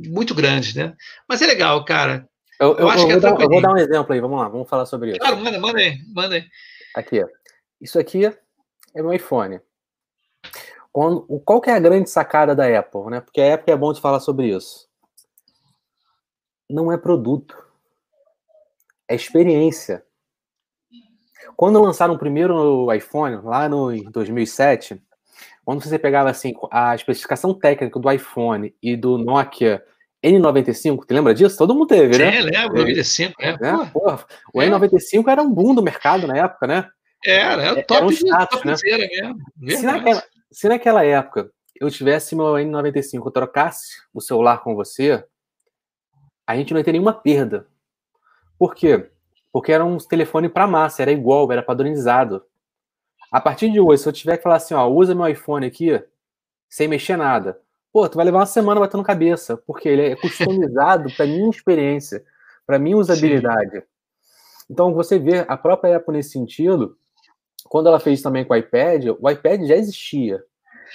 muito 0.06 0.34
grandes, 0.34 0.74
né? 0.74 0.94
Mas 1.28 1.42
é 1.42 1.46
legal, 1.46 1.84
cara. 1.84 2.28
Eu, 2.58 2.72
eu, 2.72 2.78
eu 2.78 2.88
acho 2.88 3.02
eu 3.04 3.06
que 3.06 3.12
é 3.12 3.20
dar, 3.20 3.40
eu 3.40 3.48
vou 3.48 3.62
dar 3.62 3.72
um 3.72 3.76
exemplo 3.76 4.12
aí, 4.12 4.20
vamos 4.20 4.38
lá, 4.38 4.48
vamos 4.48 4.68
falar 4.68 4.86
sobre 4.86 5.10
isso. 5.10 5.18
Claro, 5.20 5.36
manda, 5.36 5.58
manda 5.58 5.78
aí, 5.78 5.98
manda 6.08 6.34
aí. 6.36 6.44
Aqui, 6.94 7.22
ó. 7.22 7.28
Isso 7.80 7.98
aqui 7.98 8.24
é 8.96 9.02
meu 9.02 9.12
iPhone. 9.12 9.60
Quando, 10.92 11.22
qual 11.44 11.60
que 11.60 11.68
é 11.68 11.74
a 11.74 11.78
grande 11.78 12.08
sacada 12.08 12.54
da 12.54 12.66
Apple, 12.78 13.10
né? 13.10 13.20
Porque 13.20 13.40
a 13.40 13.54
Apple 13.54 13.72
é 13.72 13.76
bom 13.76 13.92
de 13.92 14.00
falar 14.00 14.18
sobre 14.20 14.48
isso. 14.48 14.88
Não 16.68 16.90
é 16.90 16.96
produto. 16.96 17.56
É 19.06 19.14
experiência. 19.14 20.02
Quando 21.54 21.80
lançaram 21.80 22.14
o 22.14 22.18
primeiro 22.18 22.92
iPhone, 22.92 23.36
lá 23.44 23.68
no 23.68 23.92
2007, 24.10 25.00
quando 25.64 25.82
você 25.82 25.98
pegava 25.98 26.30
assim 26.30 26.54
a 26.70 26.94
especificação 26.94 27.52
técnica 27.54 28.00
do 28.00 28.10
iPhone 28.10 28.74
e 28.82 28.96
do 28.96 29.18
Nokia 29.18 29.84
N95, 30.24 31.06
te 31.06 31.14
lembra 31.14 31.34
disso? 31.34 31.58
Todo 31.58 31.74
mundo 31.74 31.88
teve, 31.88 32.18
né? 32.18 32.38
É, 32.38 32.40
lembro, 32.40 32.78
95, 32.78 33.34
é. 33.40 33.58
Né? 33.58 33.90
Porra, 33.92 34.24
o 34.52 34.62
é. 34.62 34.68
N95 34.68 35.28
era 35.28 35.42
um 35.42 35.52
boom 35.52 35.74
do 35.74 35.82
mercado 35.82 36.26
na 36.26 36.36
época, 36.36 36.66
né? 36.66 36.90
Era, 37.24 37.62
era 37.62 37.80
o 37.80 37.84
top, 37.84 37.94
era 37.94 38.06
um 38.06 38.10
status, 38.10 38.80
de, 38.80 38.90
né? 38.90 39.34
mesmo. 39.56 39.80
Se 39.80 39.86
naquela, 39.86 40.24
se 40.50 40.68
naquela 40.68 41.04
época 41.04 41.50
eu 41.80 41.90
tivesse 41.90 42.34
meu 42.34 42.46
N95, 42.54 43.26
eu 43.26 43.30
trocasse 43.30 44.00
o 44.14 44.20
celular 44.20 44.62
com 44.62 44.74
você, 44.74 45.24
a 46.46 46.56
gente 46.56 46.72
não 46.72 46.78
ia 46.78 46.84
ter 46.84 46.92
nenhuma 46.92 47.12
perda. 47.12 47.66
Por 48.58 48.74
quê? 48.74 49.10
Porque 49.52 49.72
era 49.72 49.84
um 49.84 49.98
telefone 49.98 50.48
para 50.48 50.66
massa, 50.66 51.02
era 51.02 51.12
igual, 51.12 51.50
era 51.50 51.62
padronizado. 51.62 52.44
A 53.30 53.40
partir 53.40 53.70
de 53.70 53.80
hoje, 53.80 54.02
se 54.02 54.08
eu 54.08 54.12
tiver 54.12 54.36
que 54.36 54.42
falar 54.42 54.56
assim, 54.56 54.74
ó, 54.74 54.86
usa 54.86 55.14
meu 55.14 55.28
iPhone 55.28 55.66
aqui, 55.66 56.02
sem 56.68 56.88
mexer 56.88 57.16
nada, 57.16 57.60
pô, 57.92 58.08
tu 58.08 58.16
vai 58.16 58.24
levar 58.24 58.38
uma 58.40 58.46
semana 58.46 58.80
batendo 58.80 59.02
cabeça, 59.02 59.56
porque 59.56 59.88
ele 59.88 60.02
é 60.02 60.16
customizado 60.20 61.10
para 61.16 61.26
minha 61.26 61.50
experiência, 61.50 62.24
para 62.66 62.78
minha 62.78 62.96
usabilidade. 62.96 63.80
Sim. 63.80 63.82
Então, 64.70 64.94
você 64.94 65.18
vê 65.18 65.44
a 65.46 65.56
própria 65.56 65.96
Apple 65.96 66.14
nesse 66.14 66.30
sentido, 66.30 66.96
quando 67.68 67.88
ela 67.88 68.00
fez 68.00 68.22
também 68.22 68.44
com 68.44 68.54
o 68.54 68.56
iPad, 68.56 69.06
o 69.18 69.30
iPad 69.30 69.66
já 69.66 69.76
existia. 69.76 70.42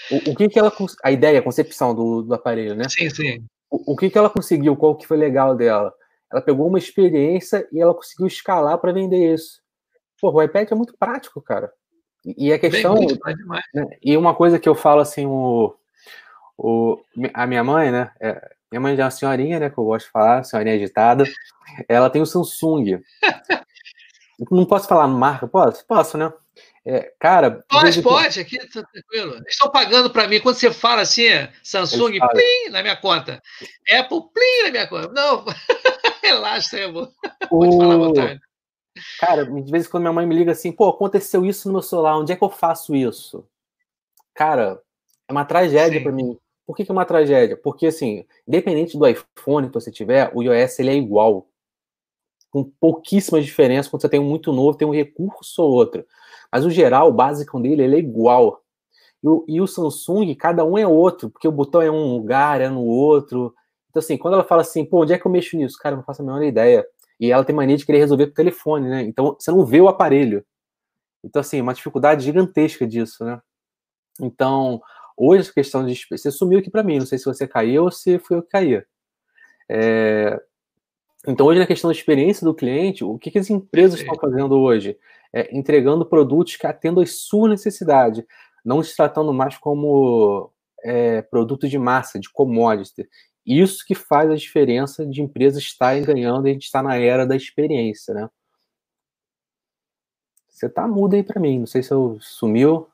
O, 0.09 0.31
o 0.31 0.35
que 0.35 0.49
que 0.49 0.59
ela, 0.59 0.71
a 1.03 1.11
ideia, 1.11 1.39
a 1.39 1.43
concepção 1.43 1.93
do, 1.93 2.21
do 2.21 2.33
aparelho, 2.33 2.75
né? 2.75 2.85
Sim, 2.89 3.09
sim. 3.09 3.45
O, 3.69 3.93
o 3.93 3.95
que 3.95 4.09
que 4.09 4.17
ela 4.17 4.29
conseguiu, 4.29 4.75
qual 4.75 4.95
que 4.95 5.07
foi 5.07 5.17
legal 5.17 5.55
dela? 5.55 5.93
ela 6.31 6.41
pegou 6.41 6.67
uma 6.67 6.77
experiência 6.77 7.67
e 7.71 7.79
ela 7.79 7.93
conseguiu 7.93 8.25
escalar 8.25 8.77
para 8.77 8.93
vender 8.93 9.33
isso. 9.33 9.61
Pô, 10.19 10.31
o 10.31 10.41
iPad 10.41 10.71
é 10.71 10.75
muito 10.75 10.95
prático, 10.97 11.41
cara. 11.41 11.71
E 12.25 12.53
a 12.53 12.59
questão. 12.59 12.95
Bem, 12.95 13.17
né, 13.73 13.85
e 14.01 14.15
uma 14.15 14.33
coisa 14.33 14.59
que 14.59 14.69
eu 14.69 14.75
falo 14.75 15.01
assim, 15.01 15.25
o, 15.25 15.75
o, 16.57 16.99
a 17.33 17.45
minha 17.45 17.63
mãe, 17.63 17.91
né? 17.91 18.11
É, 18.19 18.51
minha 18.71 18.79
mãe 18.79 18.97
é 18.97 19.03
uma 19.03 19.11
senhorinha, 19.11 19.59
né? 19.59 19.69
Que 19.69 19.77
eu 19.77 19.83
gosto 19.83 20.05
de 20.05 20.11
falar, 20.11 20.43
senhorinha 20.43 20.75
agitada. 20.75 21.25
Ela 21.89 22.09
tem 22.09 22.21
o 22.21 22.25
Samsung. 22.25 23.01
Não 24.49 24.65
posso 24.65 24.87
falar 24.87 25.07
marca? 25.07 25.47
Posso? 25.47 25.85
Posso, 25.85 26.17
né? 26.17 26.31
É, 26.85 27.13
cara. 27.19 27.63
Pode, 27.69 28.01
pode, 28.01 28.39
aqui 28.39 28.57
tá 28.67 28.83
tranquilo. 28.83 29.41
Estão 29.47 29.69
pagando 29.69 30.09
para 30.09 30.27
mim. 30.27 30.39
Quando 30.39 30.55
você 30.55 30.71
fala 30.71 31.01
assim, 31.01 31.27
Samsung, 31.63 32.19
plim, 32.19 32.71
na 32.71 32.81
minha 32.81 32.95
conta. 32.95 33.41
Apple, 33.91 34.21
plim, 34.33 34.63
na 34.63 34.71
minha 34.71 34.87
conta. 34.87 35.09
Não, 35.09 35.45
relaxa, 36.23 36.77
é 36.77 36.91
bom. 36.91 37.07
Pode 37.49 37.77
falar 37.77 37.93
à 37.93 37.97
vontade. 37.97 38.39
Cara, 39.19 39.45
de 39.45 39.71
vez 39.71 39.85
em 39.85 39.89
quando 39.89 40.03
minha 40.03 40.13
mãe 40.13 40.25
me 40.25 40.35
liga 40.35 40.51
assim, 40.51 40.71
pô, 40.71 40.89
aconteceu 40.89 41.45
isso 41.45 41.67
no 41.67 41.73
meu 41.73 41.81
celular, 41.81 42.17
onde 42.17 42.33
é 42.33 42.35
que 42.35 42.43
eu 42.43 42.49
faço 42.49 42.95
isso? 42.95 43.47
Cara, 44.33 44.81
é 45.27 45.31
uma 45.31 45.45
tragédia 45.45 46.01
para 46.01 46.11
mim. 46.11 46.37
Por 46.65 46.75
que, 46.75 46.85
que, 46.85 46.91
é 46.91 46.93
uma 46.93 47.05
tragédia? 47.05 47.57
Porque, 47.57 47.87
assim, 47.87 48.25
independente 48.47 48.97
do 48.97 49.07
iPhone 49.07 49.67
que 49.67 49.73
você 49.73 49.91
tiver, 49.91 50.31
o 50.33 50.41
iOS 50.41 50.79
ele 50.79 50.89
é 50.89 50.95
igual. 50.95 51.47
Com 52.49 52.63
pouquíssimas 52.63 53.45
diferenças, 53.45 53.89
quando 53.89 54.01
você 54.01 54.09
tem 54.09 54.19
um 54.19 54.25
muito 54.25 54.51
novo, 54.51 54.77
tem 54.77 54.87
um 54.87 54.93
recurso 54.93 55.63
ou 55.63 55.71
outro. 55.71 56.05
Mas 56.51 56.65
o 56.65 56.69
geral, 56.69 57.09
o 57.09 57.13
básico 57.13 57.59
dele, 57.59 57.83
ele 57.83 57.95
é 57.95 57.99
igual. 57.99 58.61
E 59.23 59.27
o, 59.27 59.45
e 59.47 59.61
o 59.61 59.67
Samsung, 59.67 60.33
cada 60.35 60.65
um 60.65 60.77
é 60.77 60.85
outro, 60.85 61.29
porque 61.29 61.47
o 61.47 61.51
botão 61.51 61.81
é 61.81 61.89
um 61.91 62.13
lugar, 62.15 62.59
é 62.59 62.69
no 62.69 62.83
outro. 62.83 63.53
Então, 63.89 63.99
assim, 63.99 64.17
quando 64.17 64.33
ela 64.33 64.43
fala 64.43 64.61
assim, 64.61 64.85
pô, 64.85 65.03
onde 65.03 65.13
é 65.13 65.17
que 65.17 65.25
eu 65.25 65.31
mexo 65.31 65.55
nisso? 65.55 65.77
Cara, 65.79 65.95
não 65.95 66.03
faço 66.03 66.21
a 66.21 66.25
menor 66.25 66.43
ideia. 66.43 66.85
E 67.19 67.31
ela 67.31 67.45
tem 67.45 67.55
mania 67.55 67.77
de 67.77 67.85
querer 67.85 67.99
resolver 67.99 68.23
o 68.23 68.33
telefone, 68.33 68.89
né? 68.89 69.03
Então, 69.03 69.35
você 69.39 69.51
não 69.51 69.65
vê 69.65 69.79
o 69.79 69.87
aparelho. 69.87 70.43
Então, 71.23 71.39
assim, 71.39 71.61
uma 71.61 71.73
dificuldade 71.73 72.25
gigantesca 72.25 72.87
disso, 72.87 73.23
né? 73.23 73.39
Então, 74.19 74.81
hoje 75.15 75.49
a 75.49 75.53
questão 75.53 75.85
de... 75.85 75.99
Você 76.09 76.31
sumiu 76.31 76.59
aqui 76.59 76.69
para 76.69 76.83
mim, 76.83 76.99
não 76.99 77.05
sei 77.05 77.17
se 77.17 77.25
você 77.25 77.47
caiu 77.47 77.83
ou 77.83 77.91
se 77.91 78.17
foi 78.19 78.37
eu 78.37 78.41
que 78.41 78.49
caí. 78.49 78.83
É... 79.69 80.41
Então, 81.27 81.45
hoje 81.45 81.59
na 81.59 81.67
questão 81.67 81.89
da 81.89 81.95
experiência 81.95 82.45
do 82.45 82.53
cliente, 82.53 83.03
o 83.03 83.17
que, 83.17 83.29
que 83.29 83.37
as 83.37 83.49
empresas 83.49 83.99
estão 83.99 84.15
fazendo 84.15 84.59
hoje? 84.59 84.97
É, 85.31 85.55
entregando 85.55 86.05
produtos 86.05 86.55
que 86.55 86.65
atendam 86.65 87.03
às 87.03 87.11
suas 87.15 87.51
necessidades, 87.51 88.23
não 88.65 88.81
se 88.83 88.95
tratando 88.95 89.33
mais 89.33 89.57
como 89.57 90.51
é, 90.83 91.21
produto 91.21 91.69
de 91.69 91.77
massa, 91.77 92.19
de 92.19 92.29
commodity. 92.29 93.07
Isso 93.45 93.85
que 93.85 93.95
faz 93.95 94.29
a 94.29 94.35
diferença 94.35 95.05
de 95.05 95.21
empresas 95.21 95.61
estarem 95.61 96.03
ganhando 96.03 96.47
e 96.47 96.51
a 96.51 96.53
gente 96.53 96.65
está 96.65 96.81
na 96.81 96.95
era 96.95 97.25
da 97.25 97.35
experiência, 97.35 98.13
né? 98.13 98.29
Você 100.49 100.69
tá 100.69 100.87
mudo 100.87 101.15
aí 101.15 101.23
para 101.23 101.39
mim, 101.39 101.59
não 101.59 101.65
sei 101.65 101.81
se 101.81 101.91
eu 101.91 102.17
sumiu. 102.19 102.87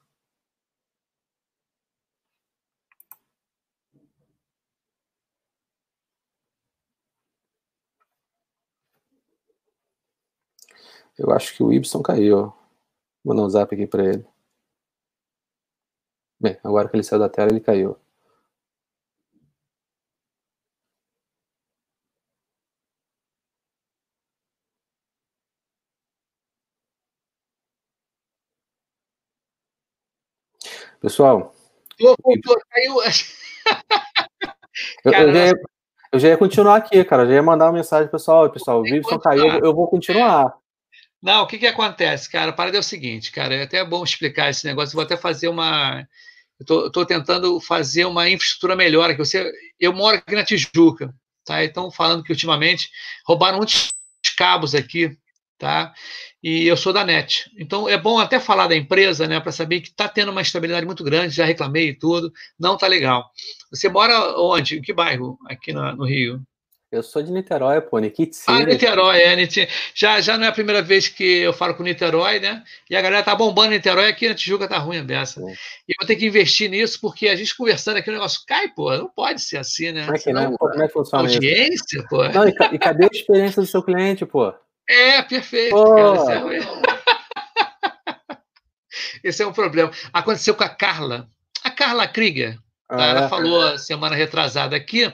Eu 11.17 11.31
acho 11.31 11.55
que 11.55 11.63
o 11.63 11.73
Ibson 11.73 12.01
caiu. 12.01 12.53
Vou 13.23 13.35
mandar 13.35 13.47
um 13.47 13.49
zap 13.49 13.73
aqui 13.73 13.87
para 13.87 14.03
ele. 14.05 14.25
Bem, 16.39 16.57
agora 16.63 16.87
que 16.89 16.95
ele 16.95 17.03
saiu 17.03 17.19
da 17.19 17.29
tela, 17.29 17.49
ele 17.51 17.59
caiu. 17.59 17.97
Pessoal. 31.01 31.53
Caiu. 32.69 32.95
eu, 35.05 35.11
eu, 35.11 35.33
já 35.33 35.45
ia, 35.45 35.53
eu, 36.11 36.19
já 36.19 36.27
ia, 36.29 36.37
continuar 36.37 36.75
aqui, 36.75 37.03
cara. 37.03 37.23
Eu 37.23 37.27
já 37.27 37.33
ia 37.33 37.43
mandar 37.43 37.65
uma 37.65 37.73
mensagem 37.73 38.09
pessoal. 38.09 38.49
Pessoal, 38.51 38.79
o 38.79 38.83
Vivson 38.83 39.19
caiu, 39.19 39.59
eu 39.63 39.73
vou 39.73 39.87
continuar. 39.87 40.55
Não, 41.21 41.43
o 41.43 41.47
que, 41.47 41.57
que 41.57 41.67
acontece, 41.67 42.29
cara? 42.29 42.51
A 42.51 42.53
parada 42.53 42.77
é 42.77 42.79
o 42.79 42.83
seguinte, 42.83 43.31
cara. 43.31 43.55
É 43.55 43.63
até 43.63 43.83
bom 43.83 44.03
explicar 44.03 44.49
esse 44.49 44.65
negócio. 44.65 44.93
Vou 44.95 45.03
até 45.03 45.17
fazer 45.17 45.47
uma. 45.47 46.07
Estou 46.59 47.05
tentando 47.05 47.59
fazer 47.59 48.05
uma 48.05 48.29
infraestrutura 48.29 48.75
melhor 48.75 49.09
aqui. 49.09 49.19
Você, 49.19 49.51
eu 49.79 49.93
moro 49.93 50.17
aqui 50.17 50.35
na 50.35 50.43
Tijuca, 50.43 51.13
tá? 51.45 51.63
Então, 51.63 51.91
falando 51.91 52.23
que 52.23 52.31
ultimamente 52.31 52.89
roubaram 53.25 53.57
muitos 53.57 53.91
cabos 54.37 54.73
aqui, 54.73 55.15
tá? 55.57 55.93
e 56.43 56.65
eu 56.67 56.77
sou 56.77 56.93
da 56.93 57.03
NET. 57.03 57.51
Então 57.57 57.89
é 57.89 57.97
bom 57.97 58.19
até 58.19 58.39
falar 58.39 58.67
da 58.67 58.75
empresa, 58.75 59.27
né, 59.27 59.39
para 59.39 59.51
saber 59.51 59.81
que 59.81 59.89
está 59.89 60.07
tendo 60.07 60.31
uma 60.31 60.41
estabilidade 60.41 60.85
muito 60.85 61.03
grande, 61.03 61.35
já 61.35 61.45
reclamei 61.45 61.89
e 61.89 61.97
tudo, 61.97 62.31
não 62.59 62.75
está 62.75 62.87
legal. 62.87 63.29
Você 63.71 63.89
mora 63.89 64.39
onde? 64.39 64.77
Em 64.77 64.81
que 64.81 64.93
bairro 64.93 65.37
aqui 65.47 65.73
no 65.73 66.05
Rio? 66.05 66.41
Eu 66.89 67.03
sou 67.03 67.21
de 67.21 67.31
Niterói, 67.31 67.81
pô, 67.81 67.99
Nikit 67.99 68.37
Ah, 68.47 68.63
Niterói, 68.63 69.19
é. 69.19 69.35
Já, 69.93 70.21
já 70.21 70.37
não 70.37 70.45
é 70.45 70.47
a 70.47 70.53
primeira 70.53 70.81
vez 70.81 71.09
que 71.09 71.39
eu 71.39 71.51
falo 71.51 71.75
com 71.75 71.83
Niterói, 71.83 72.39
né? 72.39 72.63
E 72.89 72.95
a 72.95 73.01
galera 73.01 73.23
tá 73.23 73.35
bombando 73.35 73.71
Niterói, 73.71 74.07
aqui 74.07 74.29
na 74.29 74.33
Tijuca 74.33 74.69
tá 74.69 74.77
ruim 74.77 74.99
a 74.99 75.03
beça. 75.03 75.41
É. 75.41 75.51
E 75.51 75.91
eu 75.91 75.95
vou 75.99 76.07
ter 76.07 76.15
que 76.15 76.25
investir 76.25 76.69
nisso, 76.69 76.97
porque 77.01 77.27
a 77.27 77.35
gente 77.35 77.57
conversando 77.57 77.97
aqui, 77.97 78.09
o 78.09 78.13
negócio 78.13 78.41
cai, 78.47 78.69
pô, 78.69 78.95
não 78.95 79.09
pode 79.09 79.41
ser 79.41 79.57
assim, 79.57 79.91
né? 79.91 80.05
Como 80.05 80.15
é 80.15 80.19
que, 80.19 80.31
não? 80.31 80.53
Como 80.53 80.81
é 80.81 80.87
que 80.87 80.93
funciona 80.93 81.27
audiência, 81.27 81.97
isso? 81.97 82.07
pô. 82.07 82.23
Não, 82.29 82.47
e, 82.47 82.55
e 82.71 82.79
cadê 82.79 83.03
a 83.03 83.09
experiência 83.11 83.61
do 83.61 83.67
seu 83.67 83.83
cliente, 83.83 84.25
pô? 84.25 84.53
É, 84.89 85.21
perfeito. 85.23 85.75
Cara, 85.75 86.55
é... 86.55 86.61
Esse 89.21 89.43
é 89.43 89.47
um 89.47 89.51
problema. 89.51 89.91
Aconteceu 90.13 90.55
com 90.55 90.63
a 90.63 90.69
Carla. 90.69 91.29
A 91.65 91.69
Carla 91.69 92.07
Krieger. 92.07 92.57
Ah, 92.89 93.05
ela 93.05 93.25
é? 93.25 93.29
falou 93.29 93.77
semana 93.77 94.15
retrasada 94.15 94.75
aqui, 94.75 95.11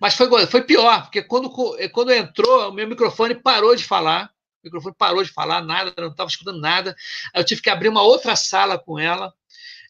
mas 0.00 0.14
foi, 0.14 0.46
foi 0.46 0.62
pior, 0.62 1.02
porque 1.02 1.22
quando, 1.22 1.50
quando 1.92 2.12
entrou, 2.12 2.70
o 2.70 2.72
meu 2.72 2.88
microfone 2.88 3.34
parou 3.34 3.76
de 3.76 3.84
falar. 3.84 4.30
O 4.62 4.66
microfone 4.66 4.94
parou 4.96 5.22
de 5.22 5.30
falar, 5.30 5.62
nada, 5.62 5.92
não 5.98 6.08
estava 6.08 6.28
escutando 6.28 6.60
nada. 6.60 6.94
Aí 7.34 7.40
eu 7.40 7.44
tive 7.44 7.62
que 7.62 7.70
abrir 7.70 7.88
uma 7.88 8.02
outra 8.02 8.36
sala 8.36 8.78
com 8.78 8.98
ela. 8.98 9.32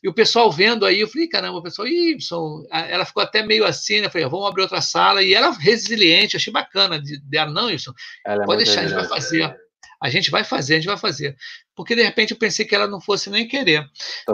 E 0.03 0.09
o 0.09 0.15
pessoal 0.15 0.51
vendo 0.51 0.87
aí, 0.87 1.01
eu 1.01 1.09
falei, 1.09 1.29
caramba, 1.29 1.59
o 1.59 1.63
pessoal, 1.63 1.87
Y, 1.87 2.17
ela 2.71 3.05
ficou 3.05 3.23
até 3.23 3.43
meio 3.43 3.67
assim, 3.67 4.01
né? 4.01 4.07
Eu 4.07 4.11
falei, 4.11 4.27
vamos 4.27 4.49
abrir 4.49 4.63
outra 4.63 4.81
sala. 4.81 5.23
E 5.23 5.35
ela 5.35 5.51
resiliente, 5.51 6.37
achei 6.37 6.53
bacana 6.53 7.01
dela, 7.25 7.51
não, 7.51 7.69
isso. 7.69 7.93
É 8.27 8.37
pode 8.45 8.65
deixar, 8.65 8.81
a 8.81 8.85
gente 8.85 8.95
vai 8.95 9.07
fazer. 9.09 9.55
A 10.00 10.09
gente 10.09 10.30
vai 10.30 10.42
fazer, 10.45 10.75
a 10.75 10.76
gente 10.78 10.87
vai 10.87 10.97
fazer. 10.97 11.37
Porque 11.76 11.95
de 11.95 12.02
repente 12.02 12.33
eu 12.33 12.38
pensei 12.38 12.64
que 12.64 12.75
ela 12.75 12.87
não 12.87 13.00
fosse 13.00 13.28
nem 13.28 13.47
querer. 13.47 13.85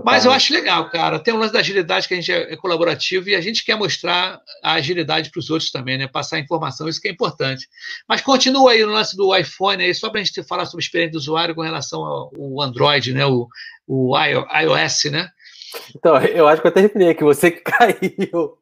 Mas 0.05 0.25
eu 0.25 0.31
acho 0.31 0.53
legal, 0.53 0.89
cara. 0.91 1.19
Tem 1.19 1.35
um 1.35 1.39
lance 1.39 1.53
da 1.53 1.59
agilidade 1.59 2.07
que 2.07 2.15
a 2.15 2.17
gente 2.17 2.31
é, 2.31 2.53
é 2.53 2.57
colaborativo 2.57 3.29
e 3.29 3.35
a 3.35 3.41
gente 3.41 3.65
quer 3.65 3.77
mostrar 3.77 4.41
a 4.63 4.75
agilidade 4.75 5.31
para 5.31 5.41
os 5.41 5.51
outros 5.51 5.71
também, 5.71 5.99
né? 5.99 6.07
Passar 6.07 6.39
informação, 6.39 6.89
isso 6.89 7.01
que 7.01 7.09
é 7.09 7.11
importante. 7.11 7.69
Mas 8.09 8.21
continua 8.21 8.73
aí 8.73 8.85
no 8.85 8.93
lance 8.93 9.17
do 9.17 9.35
iPhone, 9.37 9.83
aí, 9.83 9.95
só 9.95 10.09
para 10.09 10.21
a 10.21 10.25
gente 10.25 10.43
falar 10.45 10.67
sobre 10.67 10.83
a 10.83 10.87
experiência 10.87 11.13
do 11.13 11.19
usuário 11.19 11.55
com 11.55 11.63
relação 11.63 12.05
ao 12.05 12.63
Android, 12.63 13.13
né? 13.13 13.27
O, 13.27 13.49
o 13.87 14.17
iOS, 14.17 15.05
né? 15.11 15.29
Então, 15.95 16.17
eu 16.19 16.47
acho 16.47 16.61
que 16.61 16.67
eu 16.67 16.71
até 16.71 16.81
reparei 16.81 17.15
que 17.15 17.25
você 17.25 17.51
que 17.51 17.61
caiu. 17.63 18.59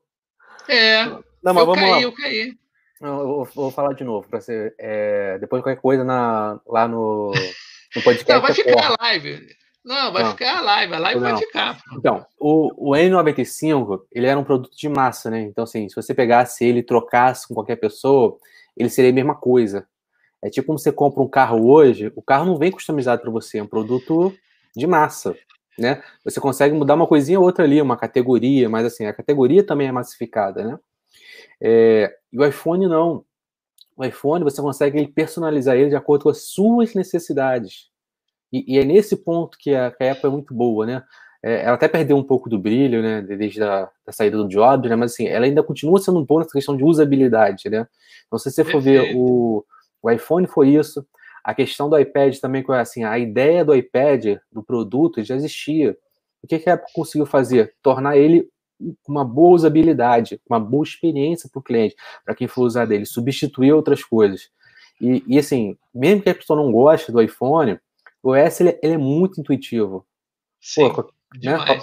É. 0.68 1.04
Não, 1.42 1.52
mas 1.52 1.58
eu 1.58 1.66
vamos 1.66 1.80
caí, 1.80 1.90
lá. 1.90 2.00
eu 2.00 2.12
caí. 2.12 2.54
Eu 3.00 3.26
vou, 3.26 3.44
vou 3.44 3.70
falar 3.70 3.92
de 3.94 4.04
novo, 4.04 4.28
para 4.28 4.40
ser. 4.40 4.74
É, 4.78 5.38
depois 5.38 5.62
qualquer 5.62 5.80
coisa 5.80 6.04
na, 6.04 6.60
lá 6.66 6.88
no, 6.88 7.32
no 7.94 8.02
podcast. 8.02 8.32
Não, 8.32 8.40
vai 8.40 8.52
ficar 8.54 8.86
a 8.86 8.96
live. 9.02 9.48
Não, 9.84 10.12
vai 10.12 10.22
não. 10.22 10.30
ficar 10.30 10.58
a 10.58 10.60
live, 10.62 10.94
a 10.94 10.98
live 10.98 11.20
não. 11.20 11.30
vai 11.30 11.38
ficar. 11.38 11.82
Então, 11.92 12.26
o, 12.38 12.92
o 12.92 12.96
N95, 12.96 14.02
ele 14.12 14.26
era 14.26 14.38
um 14.38 14.44
produto 14.44 14.76
de 14.76 14.88
massa, 14.88 15.30
né? 15.30 15.42
Então, 15.42 15.64
assim, 15.64 15.88
se 15.88 15.94
você 15.94 16.14
pegasse 16.14 16.64
ele 16.64 16.78
e 16.78 16.82
trocasse 16.82 17.46
com 17.46 17.54
qualquer 17.54 17.76
pessoa, 17.76 18.38
ele 18.76 18.88
seria 18.88 19.10
a 19.10 19.14
mesma 19.14 19.34
coisa. 19.34 19.86
É 20.42 20.50
tipo 20.50 20.66
como 20.66 20.78
você 20.78 20.92
compra 20.92 21.22
um 21.22 21.28
carro 21.28 21.66
hoje, 21.66 22.12
o 22.14 22.22
carro 22.22 22.44
não 22.44 22.58
vem 22.58 22.70
customizado 22.70 23.22
para 23.22 23.30
você, 23.30 23.58
é 23.58 23.62
um 23.62 23.66
produto 23.66 24.34
de 24.76 24.86
massa 24.86 25.34
né? 25.78 26.02
Você 26.24 26.40
consegue 26.40 26.74
mudar 26.74 26.94
uma 26.94 27.06
coisinha 27.06 27.38
ou 27.38 27.44
outra 27.44 27.64
ali, 27.64 27.80
uma 27.80 27.96
categoria, 27.96 28.68
mas 28.68 28.86
assim, 28.86 29.06
a 29.06 29.12
categoria 29.12 29.64
também 29.64 29.88
é 29.88 29.92
massificada, 29.92 30.64
né? 30.64 30.78
É, 31.62 32.14
e 32.32 32.38
o 32.38 32.44
iPhone 32.44 32.86
não. 32.86 33.24
O 33.96 34.04
iPhone 34.04 34.42
você 34.42 34.60
consegue 34.60 35.06
personalizar 35.06 35.76
ele 35.76 35.90
de 35.90 35.96
acordo 35.96 36.24
com 36.24 36.28
as 36.28 36.42
suas 36.42 36.94
necessidades. 36.94 37.88
E, 38.52 38.74
e 38.74 38.78
é 38.78 38.84
nesse 38.84 39.16
ponto 39.16 39.56
que 39.58 39.74
a, 39.74 39.90
que 39.90 40.02
a, 40.02 40.12
Apple 40.12 40.26
é 40.26 40.30
muito 40.30 40.54
boa, 40.54 40.86
né? 40.86 41.02
É, 41.42 41.62
ela 41.62 41.74
até 41.74 41.88
perdeu 41.88 42.16
um 42.16 42.22
pouco 42.22 42.48
do 42.48 42.58
brilho, 42.58 43.02
né? 43.02 43.22
Desde 43.22 43.62
a 43.62 43.88
da 44.06 44.12
saída 44.12 44.36
do 44.36 44.48
Jobs, 44.48 44.88
né? 44.88 44.96
Mas 44.96 45.12
assim, 45.12 45.26
ela 45.26 45.44
ainda 45.44 45.62
continua 45.62 46.00
sendo 46.00 46.18
um 46.20 46.24
bom 46.24 46.38
nessa 46.38 46.50
questão 46.50 46.76
de 46.76 46.84
usabilidade, 46.84 47.68
né? 47.68 47.86
Então, 48.26 48.38
se 48.38 48.50
você 48.50 48.64
for 48.64 48.80
ver 48.80 49.14
o, 49.16 49.64
o 50.02 50.10
iPhone 50.10 50.46
foi 50.46 50.70
isso, 50.70 51.06
a 51.44 51.54
questão 51.54 51.90
do 51.90 51.98
iPad 51.98 52.38
também, 52.38 52.64
assim, 52.70 53.04
a 53.04 53.18
ideia 53.18 53.64
do 53.64 53.74
iPad, 53.74 54.38
do 54.50 54.62
produto, 54.62 55.22
já 55.22 55.36
existia. 55.36 55.96
O 56.42 56.46
que, 56.46 56.58
que 56.58 56.70
a 56.70 56.74
Apple 56.74 56.92
conseguiu 56.94 57.26
fazer? 57.26 57.74
Tornar 57.82 58.16
ele 58.16 58.48
uma 59.06 59.24
boa 59.24 59.54
usabilidade, 59.54 60.40
uma 60.48 60.60
boa 60.60 60.84
experiência 60.84 61.48
para 61.50 61.60
o 61.60 61.62
cliente, 61.62 61.96
para 62.24 62.34
quem 62.34 62.46
for 62.46 62.62
usar 62.62 62.86
dele, 62.86 63.06
substituir 63.06 63.72
outras 63.72 64.02
coisas. 64.02 64.50
E, 65.00 65.22
e, 65.26 65.38
assim, 65.38 65.76
mesmo 65.94 66.22
que 66.22 66.30
a 66.30 66.34
pessoa 66.34 66.60
não 66.60 66.70
goste 66.70 67.10
do 67.10 67.20
iPhone, 67.20 67.78
o 68.22 68.34
S 68.34 68.62
ele, 68.62 68.78
ele 68.82 68.94
é 68.94 68.98
muito 68.98 69.40
intuitivo. 69.40 70.06
Sim, 70.60 70.88
Pô, 70.88 71.12
né? 71.42 71.80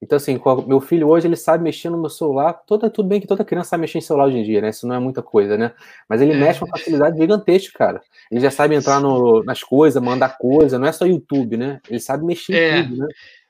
Então, 0.00 0.16
assim, 0.16 0.40
meu 0.66 0.80
filho 0.80 1.08
hoje, 1.08 1.26
ele 1.26 1.34
sabe 1.34 1.64
mexer 1.64 1.90
no 1.90 1.98
meu 1.98 2.08
celular. 2.08 2.52
Toda, 2.52 2.88
tudo 2.88 3.08
bem 3.08 3.20
que 3.20 3.26
toda 3.26 3.44
criança 3.44 3.70
sabe 3.70 3.80
mexer 3.80 3.98
em 3.98 4.00
celular 4.00 4.26
hoje 4.26 4.38
em 4.38 4.44
dia, 4.44 4.60
né? 4.60 4.70
Isso 4.70 4.86
não 4.86 4.94
é 4.94 4.98
muita 5.00 5.22
coisa, 5.22 5.56
né? 5.56 5.72
Mas 6.08 6.20
ele 6.20 6.32
é. 6.32 6.36
mexe 6.36 6.60
com 6.60 6.66
uma 6.66 6.78
facilidade 6.78 7.18
gigantesca, 7.18 7.76
cara. 7.76 8.00
Ele 8.30 8.40
já 8.40 8.50
sabe 8.50 8.76
entrar 8.76 9.00
no, 9.00 9.42
nas 9.42 9.62
coisas, 9.62 10.00
mandar 10.00 10.38
coisa, 10.38 10.78
não 10.78 10.86
é 10.86 10.92
só 10.92 11.04
YouTube, 11.04 11.56
né? 11.56 11.80
Ele 11.90 11.98
sabe 11.98 12.24
mexer 12.24 12.54
é. 12.54 12.78
em 12.78 12.84
tudo, 12.84 12.96
né? 12.98 13.06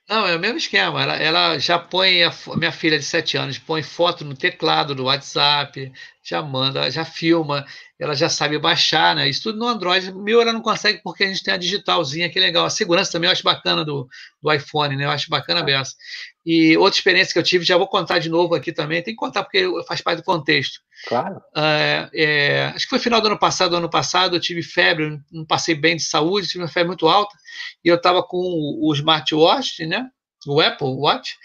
Não, 0.08 0.26
é 0.26 0.34
o 0.36 0.40
mesmo 0.40 0.56
esquema. 0.56 1.02
Ela, 1.02 1.16
ela 1.16 1.58
já 1.58 1.78
põe, 1.78 2.22
a 2.22 2.32
minha 2.56 2.72
filha 2.72 2.98
de 2.98 3.04
7 3.04 3.36
anos, 3.36 3.58
põe 3.58 3.82
foto 3.82 4.24
no 4.24 4.34
teclado 4.34 4.94
do 4.94 5.04
WhatsApp, 5.04 5.92
já 6.22 6.40
manda, 6.42 6.90
já 6.90 7.04
filma, 7.04 7.66
ela 8.00 8.14
já 8.14 8.28
sabe 8.30 8.58
baixar, 8.58 9.14
né? 9.14 9.28
Isso 9.28 9.42
tudo 9.42 9.58
no 9.58 9.66
Android. 9.68 10.10
Meu 10.14 10.40
ela 10.40 10.52
não 10.52 10.62
consegue 10.62 11.02
porque 11.02 11.24
a 11.24 11.26
gente 11.26 11.42
tem 11.42 11.52
a 11.52 11.58
digitalzinha, 11.58 12.30
que 12.30 12.40
legal. 12.40 12.64
A 12.64 12.70
segurança 12.70 13.12
também 13.12 13.28
eu 13.28 13.32
acho 13.32 13.42
bacana 13.42 13.84
do, 13.84 14.08
do 14.42 14.52
iPhone, 14.52 14.96
né? 14.96 15.04
Eu 15.04 15.10
acho 15.10 15.28
bacana 15.28 15.62
beça. 15.62 15.92
E 16.50 16.78
outra 16.78 16.98
experiência 16.98 17.30
que 17.30 17.38
eu 17.38 17.42
tive, 17.42 17.62
já 17.62 17.76
vou 17.76 17.86
contar 17.86 18.18
de 18.18 18.30
novo 18.30 18.54
aqui 18.54 18.72
também, 18.72 19.02
tem 19.02 19.12
que 19.12 19.20
contar 19.20 19.44
porque 19.44 19.66
faz 19.86 20.00
parte 20.00 20.20
do 20.20 20.24
contexto. 20.24 20.80
Claro. 21.06 21.42
É, 21.54 22.08
é, 22.14 22.64
acho 22.74 22.86
que 22.86 22.88
foi 22.88 22.98
final 22.98 23.20
do 23.20 23.26
ano 23.26 23.38
passado, 23.38 23.72
do 23.72 23.76
ano 23.76 23.90
passado, 23.90 24.34
eu 24.34 24.40
tive 24.40 24.62
febre, 24.62 25.20
não 25.30 25.44
passei 25.44 25.74
bem 25.74 25.96
de 25.96 26.04
saúde, 26.04 26.48
tive 26.48 26.64
uma 26.64 26.70
febre 26.70 26.88
muito 26.88 27.06
alta, 27.06 27.36
e 27.84 27.88
eu 27.88 27.96
estava 27.96 28.22
com 28.22 28.38
o, 28.38 28.88
o 28.88 28.94
smartwatch, 28.94 29.84
né? 29.84 30.06
O 30.46 30.58
Apple 30.58 30.88
Watch, 30.88 31.36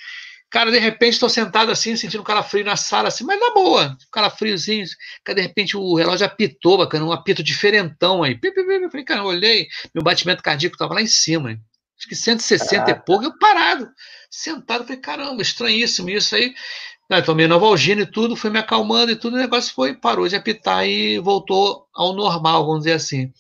Cara, 0.49 0.71
de 0.71 0.77
repente 0.77 1.13
estou 1.13 1.29
sentado 1.29 1.71
assim, 1.71 1.97
sentindo 1.97 2.21
um 2.21 2.23
calafrio 2.23 2.63
na 2.63 2.75
sala, 2.75 3.07
assim, 3.07 3.23
mas 3.23 3.39
na 3.39 3.51
boa, 3.55 3.87
um 3.87 4.11
calafriozinho. 4.11 4.85
Cara, 5.23 5.37
de 5.37 5.41
repente 5.41 5.75
o 5.75 5.95
relógio 5.95 6.27
apitou, 6.27 6.77
bacana, 6.77 7.03
um 7.03 7.11
apito 7.11 7.41
diferentão 7.41 8.21
aí. 8.21 8.39
Eu 8.41 8.89
falei, 8.91 9.03
cara, 9.03 9.21
eu 9.21 9.25
olhei, 9.25 9.67
meu 9.95 10.03
batimento 10.03 10.43
cardíaco 10.43 10.75
estava 10.75 10.93
lá 10.93 11.01
em 11.01 11.07
cima, 11.07 11.51
hein? 11.51 11.59
Acho 11.97 12.07
que 12.07 12.15
160 12.15 12.85
ah. 12.85 12.91
e 12.91 12.95
pouco, 12.95 13.25
eu 13.25 13.37
parado, 13.37 13.89
sentado, 14.29 14.83
falei, 14.83 14.99
caramba, 14.99 15.41
estranhíssimo 15.41 16.09
isso 16.09 16.35
aí. 16.35 16.53
Aí, 17.09 17.21
tomei 17.21 17.47
Novalgina 17.47 18.01
e 18.01 18.05
tudo, 18.05 18.35
fui 18.35 18.49
me 18.49 18.57
acalmando 18.57 19.11
e 19.11 19.15
tudo, 19.15 19.35
o 19.35 19.39
negócio 19.39 19.73
foi, 19.73 19.93
parou 19.93 20.27
de 20.27 20.35
apitar 20.35 20.87
e 20.87 21.19
voltou 21.19 21.87
ao 21.93 22.13
normal, 22.13 22.65
vamos 22.65 22.79
dizer 22.83 22.93
assim. 22.93 23.31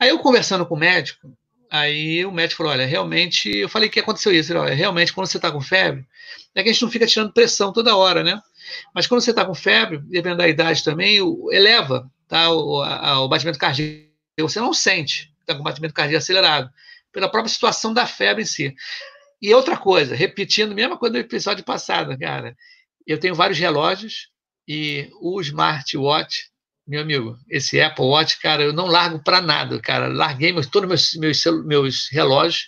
Aí 0.00 0.08
eu 0.08 0.18
conversando 0.18 0.66
com 0.66 0.74
o 0.74 0.78
médico, 0.78 1.32
Aí 1.72 2.22
o 2.26 2.30
médico 2.30 2.58
falou: 2.58 2.72
olha, 2.72 2.84
realmente. 2.84 3.48
Eu 3.48 3.66
falei 3.66 3.88
que 3.88 3.98
aconteceu 3.98 4.30
isso. 4.30 4.52
Ele, 4.52 4.58
olha, 4.58 4.74
realmente, 4.74 5.10
quando 5.10 5.26
você 5.26 5.38
está 5.38 5.50
com 5.50 5.58
febre, 5.62 6.06
é 6.54 6.62
que 6.62 6.68
a 6.68 6.72
gente 6.72 6.82
não 6.82 6.90
fica 6.90 7.06
tirando 7.06 7.32
pressão 7.32 7.72
toda 7.72 7.96
hora, 7.96 8.22
né? 8.22 8.38
Mas 8.94 9.06
quando 9.06 9.22
você 9.22 9.30
está 9.30 9.42
com 9.42 9.54
febre, 9.54 9.96
dependendo 9.96 10.36
da 10.36 10.48
idade 10.48 10.84
também, 10.84 11.16
eleva 11.50 12.10
tá, 12.28 12.50
o, 12.50 12.82
a, 12.82 13.20
o 13.22 13.28
batimento 13.28 13.58
cardíaco. 13.58 14.12
Você 14.38 14.60
não 14.60 14.74
sente 14.74 15.32
está 15.40 15.54
com 15.54 15.62
batimento 15.62 15.94
cardíaco 15.94 16.22
acelerado, 16.22 16.70
pela 17.12 17.30
própria 17.30 17.52
situação 17.52 17.92
da 17.92 18.06
febre 18.06 18.42
em 18.42 18.46
si. 18.46 18.74
E 19.40 19.52
outra 19.54 19.76
coisa, 19.76 20.14
repetindo 20.14 20.72
a 20.72 20.74
mesma 20.74 20.96
coisa 20.96 21.14
do 21.14 21.18
episódio 21.18 21.64
passado, 21.64 22.16
cara. 22.18 22.56
Eu 23.06 23.18
tenho 23.18 23.34
vários 23.34 23.58
relógios 23.58 24.28
e 24.68 25.10
o 25.20 25.40
smartwatch 25.40 26.52
meu 26.86 27.00
amigo, 27.00 27.38
esse 27.48 27.80
Apple 27.80 28.04
Watch, 28.04 28.40
cara, 28.40 28.62
eu 28.62 28.72
não 28.72 28.86
largo 28.86 29.22
para 29.22 29.40
nada, 29.40 29.80
cara. 29.80 30.08
Larguei 30.08 30.52
meus, 30.52 30.66
todos 30.66 30.88
meus, 30.88 31.14
meus, 31.14 31.64
meus 31.64 32.08
relógios, 32.10 32.66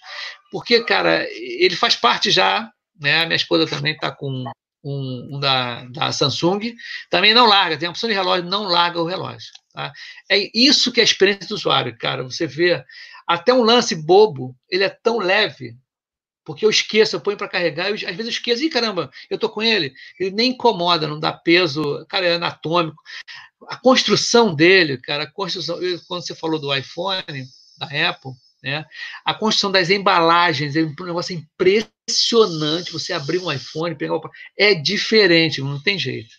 porque, 0.50 0.82
cara, 0.84 1.26
ele 1.30 1.74
faz 1.74 1.96
parte 1.96 2.30
já, 2.30 2.70
né? 3.00 3.22
A 3.22 3.26
minha 3.26 3.36
esposa 3.36 3.66
também 3.66 3.92
está 3.92 4.12
com 4.12 4.44
um, 4.84 5.34
um, 5.34 5.40
da, 5.40 5.84
da 5.86 6.12
Samsung, 6.12 6.74
também 7.10 7.34
não 7.34 7.46
larga, 7.46 7.76
tem 7.76 7.88
a 7.88 7.90
opção 7.90 8.08
de 8.08 8.14
relógio, 8.14 8.48
não 8.48 8.64
larga 8.64 9.00
o 9.00 9.06
relógio. 9.06 9.50
Tá? 9.72 9.92
É 10.30 10.48
isso 10.54 10.92
que 10.92 11.00
é 11.00 11.02
a 11.02 11.04
experiência 11.04 11.48
do 11.48 11.56
usuário, 11.56 11.96
cara. 11.98 12.22
Você 12.22 12.46
vê 12.46 12.84
até 13.26 13.52
um 13.52 13.62
lance 13.62 13.94
bobo, 13.94 14.54
ele 14.68 14.84
é 14.84 14.88
tão 14.88 15.18
leve, 15.18 15.76
porque 16.44 16.64
eu 16.64 16.70
esqueço, 16.70 17.16
eu 17.16 17.20
ponho 17.20 17.38
para 17.38 17.48
carregar, 17.48 17.88
eu, 17.88 17.94
às 17.94 18.00
vezes 18.00 18.26
eu 18.26 18.28
esqueço, 18.28 18.62
e 18.62 18.70
caramba, 18.70 19.10
eu 19.30 19.38
tô 19.38 19.48
com 19.48 19.62
ele, 19.62 19.94
ele 20.20 20.30
nem 20.30 20.50
incomoda, 20.50 21.08
não 21.08 21.18
dá 21.18 21.32
peso, 21.32 22.04
cara, 22.06 22.26
é 22.26 22.34
anatômico 22.34 23.02
a 23.68 23.76
construção 23.76 24.54
dele, 24.54 24.98
cara, 24.98 25.24
a 25.24 25.30
construção, 25.30 25.78
quando 26.06 26.26
você 26.26 26.34
falou 26.34 26.58
do 26.58 26.74
iPhone, 26.74 27.46
da 27.78 28.10
Apple, 28.10 28.32
né? 28.62 28.84
A 29.24 29.34
construção 29.34 29.70
das 29.70 29.90
embalagens 29.90 30.74
é 30.76 30.82
um 30.82 31.04
negócio 31.04 31.36
impressionante. 31.36 32.92
Você 32.92 33.12
abrir 33.12 33.38
um 33.38 33.52
iPhone, 33.52 33.94
pegar 33.94 34.18
é 34.58 34.74
diferente, 34.74 35.60
não 35.60 35.82
tem 35.82 35.98
jeito. 35.98 36.30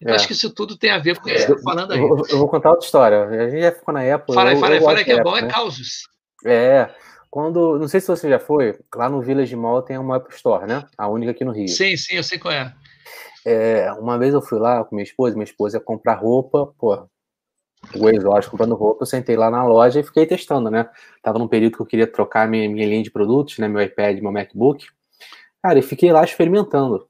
Então, 0.00 0.12
é. 0.12 0.16
acho 0.16 0.26
que 0.26 0.32
isso 0.32 0.50
tudo 0.50 0.76
tem 0.76 0.90
a 0.90 0.98
ver 0.98 1.18
com 1.18 1.22
o 1.22 1.32
que 1.32 1.38
você 1.38 1.52
está 1.52 1.62
falando 1.62 1.92
aí. 1.92 1.98
Eu, 1.98 2.22
eu, 2.28 2.38
vou 2.38 2.48
contar 2.48 2.70
outra 2.70 2.84
história. 2.84 3.24
A 3.24 3.50
gente 3.50 3.62
já 3.62 3.72
ficou 3.72 3.92
na 3.92 4.14
Apple. 4.14 4.34
Fala 4.34 4.50
aí, 4.50 4.58
fala 4.58 4.74
aí, 4.74 4.80
fala 4.80 4.98
aí 4.98 5.04
que 5.04 5.12
é 5.12 5.22
bom, 5.22 5.36
é 5.36 5.42
né? 5.42 5.48
é 5.48 5.50
causos. 5.50 6.08
É. 6.44 6.90
Quando, 7.30 7.78
não 7.78 7.88
sei 7.88 8.00
se 8.00 8.06
você 8.06 8.28
já 8.28 8.38
foi, 8.38 8.78
lá 8.94 9.08
no 9.08 9.20
Village 9.20 9.56
Mall 9.56 9.82
tem 9.82 9.98
uma 9.98 10.16
Apple 10.16 10.34
Store, 10.34 10.66
né? 10.68 10.86
A 10.96 11.08
única 11.08 11.32
aqui 11.32 11.44
no 11.44 11.50
Rio. 11.50 11.68
Sim, 11.68 11.96
sim, 11.96 12.14
eu 12.14 12.22
sei 12.22 12.38
qual 12.38 12.54
é. 12.54 12.72
É, 13.44 13.92
uma 13.94 14.16
vez 14.18 14.32
eu 14.32 14.40
fui 14.40 14.58
lá 14.58 14.84
com 14.84 14.94
minha 14.94 15.02
esposa, 15.02 15.34
minha 15.34 15.44
esposa 15.44 15.78
ia 15.78 15.80
comprar 15.82 16.14
roupa, 16.14 16.72
pô, 16.78 17.08
o 17.94 18.08
exótico 18.08 18.52
comprando 18.52 18.74
roupa, 18.74 19.02
eu 19.02 19.06
sentei 19.06 19.36
lá 19.36 19.50
na 19.50 19.64
loja 19.64 20.00
e 20.00 20.04
fiquei 20.04 20.26
testando, 20.26 20.70
né? 20.70 20.88
Tava 21.22 21.38
num 21.38 21.48
período 21.48 21.76
que 21.76 21.82
eu 21.82 21.86
queria 21.86 22.06
trocar 22.06 22.48
minha, 22.48 22.68
minha 22.68 22.86
linha 22.86 23.02
de 23.02 23.10
produtos, 23.10 23.58
né? 23.58 23.68
Meu 23.68 23.82
iPad, 23.82 24.20
meu 24.20 24.32
MacBook. 24.32 24.86
Cara, 25.62 25.78
e 25.78 25.82
fiquei 25.82 26.12
lá 26.12 26.24
experimentando. 26.24 27.06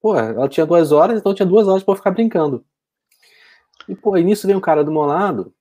Pô, 0.00 0.16
ela 0.16 0.48
tinha 0.48 0.66
duas 0.66 0.92
horas, 0.92 1.18
então 1.18 1.34
tinha 1.34 1.46
duas 1.46 1.68
horas 1.68 1.82
para 1.82 1.96
ficar 1.96 2.10
brincando. 2.10 2.64
E, 3.88 3.94
pô, 3.94 4.16
e 4.16 4.24
nisso 4.24 4.46
veio 4.46 4.58
um 4.58 4.62
cara 4.62 4.84
do 4.84 4.90
meu 4.92 5.02
lado, 5.02 5.54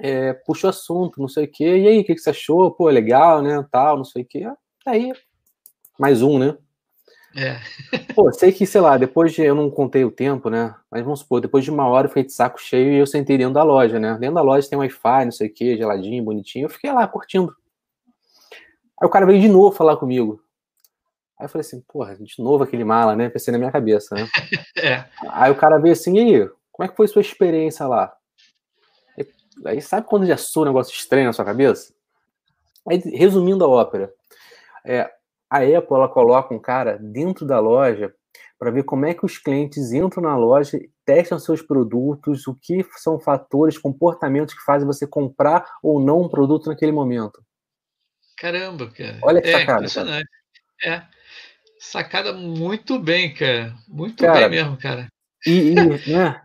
é, 0.00 0.32
puxou 0.32 0.70
assunto, 0.70 1.20
não 1.20 1.28
sei 1.28 1.44
o 1.44 1.50
quê. 1.50 1.78
E 1.78 1.88
aí, 1.88 2.00
o 2.00 2.04
que, 2.04 2.14
que 2.14 2.20
você 2.20 2.30
achou? 2.30 2.70
Pô, 2.70 2.88
legal, 2.88 3.42
né? 3.42 3.64
Tal, 3.70 3.96
não 3.96 4.04
sei 4.04 4.22
o 4.22 4.26
quê. 4.26 4.46
Aí, 4.86 5.12
mais 5.98 6.22
um, 6.22 6.38
né? 6.38 6.56
É. 7.36 7.60
Pô, 8.14 8.32
sei 8.32 8.50
que, 8.50 8.66
sei 8.66 8.80
lá, 8.80 8.96
depois 8.96 9.32
de. 9.32 9.42
Eu 9.42 9.54
não 9.54 9.70
contei 9.70 10.04
o 10.04 10.10
tempo, 10.10 10.50
né? 10.50 10.74
Mas 10.90 11.04
vamos 11.04 11.20
supor, 11.20 11.40
depois 11.40 11.64
de 11.64 11.70
uma 11.70 11.86
hora 11.86 12.06
eu 12.06 12.08
fiquei 12.08 12.24
de 12.24 12.32
saco 12.32 12.60
cheio 12.60 12.92
e 12.92 12.98
eu 12.98 13.06
sentei 13.06 13.38
dentro 13.38 13.54
da 13.54 13.62
loja, 13.62 14.00
né? 14.00 14.16
Dentro 14.18 14.34
da 14.34 14.42
loja 14.42 14.68
tem 14.68 14.78
Wi-Fi, 14.78 15.24
não 15.26 15.32
sei 15.32 15.48
o 15.48 15.54
que, 15.54 15.76
geladinho, 15.76 16.24
bonitinho. 16.24 16.64
Eu 16.64 16.70
fiquei 16.70 16.92
lá 16.92 17.06
curtindo. 17.06 17.54
Aí 19.00 19.06
o 19.06 19.10
cara 19.10 19.26
veio 19.26 19.40
de 19.40 19.48
novo 19.48 19.76
falar 19.76 19.96
comigo. 19.96 20.42
Aí 21.38 21.46
eu 21.46 21.48
falei 21.48 21.66
assim, 21.66 21.80
porra, 21.88 22.16
de 22.16 22.34
novo 22.38 22.64
aquele 22.64 22.84
mala, 22.84 23.16
né? 23.16 23.30
Pensei 23.30 23.52
na 23.52 23.58
minha 23.58 23.72
cabeça, 23.72 24.14
né? 24.14 24.28
é. 24.76 25.04
Aí 25.30 25.50
o 25.50 25.56
cara 25.56 25.78
veio 25.78 25.92
assim, 25.92 26.16
e 26.16 26.20
aí, 26.20 26.50
como 26.72 26.84
é 26.84 26.88
que 26.88 26.96
foi 26.96 27.08
sua 27.08 27.22
experiência 27.22 27.86
lá? 27.86 28.12
Aí 29.64 29.80
sabe 29.80 30.06
quando 30.06 30.26
já 30.26 30.36
soa 30.36 30.64
um 30.64 30.66
negócio 30.66 30.94
estranho 30.94 31.26
na 31.26 31.32
sua 31.32 31.44
cabeça? 31.44 31.92
Aí, 32.88 32.98
resumindo 32.98 33.64
a 33.64 33.68
ópera, 33.68 34.12
é, 34.84 35.10
a 35.50 35.58
Apple 35.58 35.96
ela 35.96 36.08
coloca 36.08 36.54
um 36.54 36.58
cara 36.58 36.98
dentro 36.98 37.46
da 37.46 37.58
loja 37.58 38.14
para 38.58 38.70
ver 38.70 38.84
como 38.84 39.06
é 39.06 39.14
que 39.14 39.24
os 39.24 39.38
clientes 39.38 39.92
entram 39.92 40.22
na 40.22 40.36
loja, 40.36 40.78
testam 41.04 41.38
seus 41.38 41.62
produtos, 41.62 42.46
o 42.46 42.54
que 42.54 42.84
são 42.96 43.18
fatores, 43.18 43.78
comportamentos 43.78 44.54
que 44.54 44.62
fazem 44.62 44.86
você 44.86 45.06
comprar 45.06 45.64
ou 45.82 45.98
não 45.98 46.22
um 46.22 46.28
produto 46.28 46.68
naquele 46.68 46.92
momento. 46.92 47.42
Caramba, 48.36 48.90
cara. 48.90 49.18
Olha 49.22 49.40
que 49.40 49.48
é, 49.48 49.58
sacada. 49.58 49.86
Cara. 49.88 50.22
É. 50.84 51.02
Sacada 51.78 52.32
muito 52.34 52.98
bem, 52.98 53.34
cara. 53.34 53.74
Muito 53.88 54.22
cara, 54.22 54.48
bem 54.48 54.50
mesmo, 54.50 54.76
cara. 54.76 55.08
E, 55.46 55.70
e, 55.70 55.74
né? 56.12 56.42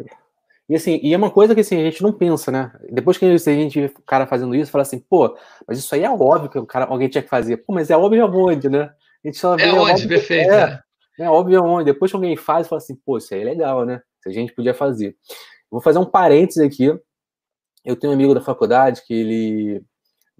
E 0.67 0.75
assim, 0.75 0.99
e 1.03 1.13
é 1.13 1.17
uma 1.17 1.29
coisa 1.29 1.53
que 1.53 1.61
assim, 1.61 1.79
a 1.79 1.83
gente 1.83 2.01
não 2.01 2.11
pensa, 2.11 2.51
né? 2.51 2.71
Depois 2.91 3.17
que 3.17 3.25
a 3.25 3.37
gente 3.37 3.79
vê 3.79 3.85
o 3.85 4.01
cara 4.01 4.25
fazendo 4.25 4.55
isso, 4.55 4.71
fala 4.71 4.81
assim, 4.81 4.99
pô, 4.99 5.37
mas 5.67 5.77
isso 5.77 5.93
aí 5.93 6.03
é 6.03 6.09
óbvio 6.09 6.49
que 6.49 6.57
o 6.57 6.65
cara, 6.65 6.85
alguém 6.85 7.07
tinha 7.07 7.21
que 7.21 7.29
fazer. 7.29 7.57
Pô, 7.57 7.73
mas 7.73 7.91
é 7.91 7.97
óbvio 7.97 8.23
aonde, 8.23 8.67
né? 8.67 8.91
A 9.23 9.27
gente 9.27 9.37
só 9.37 9.55
vê, 9.55 9.63
é 9.63 9.73
onde, 9.73 10.07
perfeito. 10.07 10.51
É, 10.51 10.67
né? 10.67 10.79
é 11.19 11.29
óbvio 11.29 11.59
aonde. 11.59 11.91
Depois 11.91 12.11
que 12.11 12.15
alguém 12.15 12.35
faz, 12.35 12.67
fala 12.67 12.81
assim, 12.81 12.95
pô, 12.95 13.17
isso 13.17 13.33
aí 13.33 13.41
é 13.41 13.43
legal, 13.43 13.85
né? 13.85 14.01
Se 14.21 14.29
a 14.29 14.31
gente 14.31 14.53
podia 14.53 14.73
fazer. 14.73 15.15
Vou 15.69 15.81
fazer 15.81 15.99
um 15.99 16.05
parênteses 16.05 16.63
aqui. 16.63 16.87
Eu 17.83 17.95
tenho 17.95 18.11
um 18.11 18.15
amigo 18.15 18.33
da 18.33 18.41
faculdade 18.41 19.03
que 19.05 19.13
ele 19.13 19.83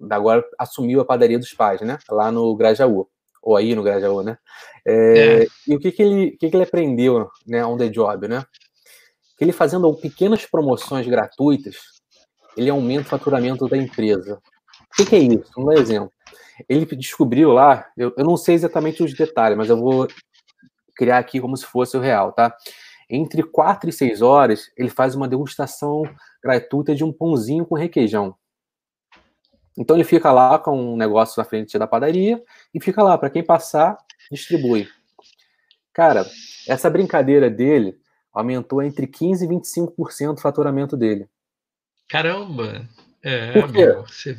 agora 0.10 0.44
assumiu 0.58 1.00
a 1.02 1.06
padaria 1.06 1.38
dos 1.38 1.54
pais, 1.54 1.82
né? 1.82 2.00
Lá 2.10 2.32
no 2.32 2.56
Grajaú. 2.56 3.08
Ou 3.44 3.56
aí 3.56 3.76
no 3.76 3.84
Grajaú, 3.84 4.24
né? 4.24 4.38
É, 4.86 5.44
é. 5.44 5.48
E 5.68 5.76
o 5.76 5.80
que, 5.80 5.92
que, 5.92 6.02
ele, 6.02 6.32
que, 6.32 6.50
que 6.50 6.56
ele 6.56 6.64
aprendeu, 6.64 7.30
né, 7.46 7.64
on 7.64 7.78
the 7.78 7.90
job, 7.90 8.28
né? 8.28 8.44
Que 9.38 9.44
ele 9.44 9.52
fazendo 9.52 9.94
pequenas 9.96 10.46
promoções 10.46 11.08
gratuitas, 11.08 11.76
ele 12.56 12.70
aumenta 12.70 13.08
o 13.08 13.10
faturamento 13.10 13.68
da 13.68 13.78
empresa. 13.78 14.42
O 14.82 14.96
que, 14.96 15.06
que 15.06 15.16
é 15.16 15.20
isso? 15.20 15.52
Um 15.58 15.72
exemplo. 15.72 16.12
Ele 16.70 16.86
descobriu 16.86 17.52
lá, 17.52 17.86
eu, 17.98 18.14
eu 18.18 18.24
não 18.24 18.38
sei 18.38 18.56
exatamente 18.56 19.04
os 19.04 19.14
detalhes, 19.14 19.58
mas 19.58 19.70
eu 19.70 19.78
vou 19.78 20.08
criar 20.96 21.18
aqui 21.18 21.42
como 21.42 21.58
se 21.58 21.66
fosse 21.66 21.98
o 21.98 22.00
real, 22.00 22.32
tá? 22.32 22.56
Entre 23.10 23.44
4 23.44 23.90
e 23.90 23.94
6 23.94 24.22
horas, 24.22 24.72
ele 24.78 24.90
faz 24.90 25.16
uma 25.16 25.28
degustação 25.28 26.04
gratuita 26.42 26.96
de 26.96 27.04
um 27.04 27.12
pãozinho 27.12 27.66
com 27.66 27.76
requeijão. 27.76 28.36
Então 29.78 29.98
ele 29.98 30.06
fica 30.06 30.32
lá 30.32 30.58
com 30.58 30.94
um 30.94 30.96
negócio 30.96 31.40
na 31.40 31.44
frente 31.44 31.78
da 31.78 31.86
padaria 31.86 32.42
e 32.74 32.82
fica 32.82 33.04
lá, 33.04 33.18
para 33.18 33.30
quem 33.30 33.44
passar, 33.44 33.98
distribui. 34.32 34.88
Cara, 35.94 36.26
essa 36.68 36.90
brincadeira 36.90 37.50
dele 37.50 38.00
aumentou 38.36 38.84
entre 38.84 39.08
15% 39.08 39.44
e 39.44 39.48
25% 39.48 40.38
o 40.38 40.42
faturamento 40.42 40.98
dele. 40.98 41.28
Caramba! 42.10 42.88
É, 43.24 43.54
Por 43.54 43.72
quê? 43.72 43.88
Você... 44.08 44.38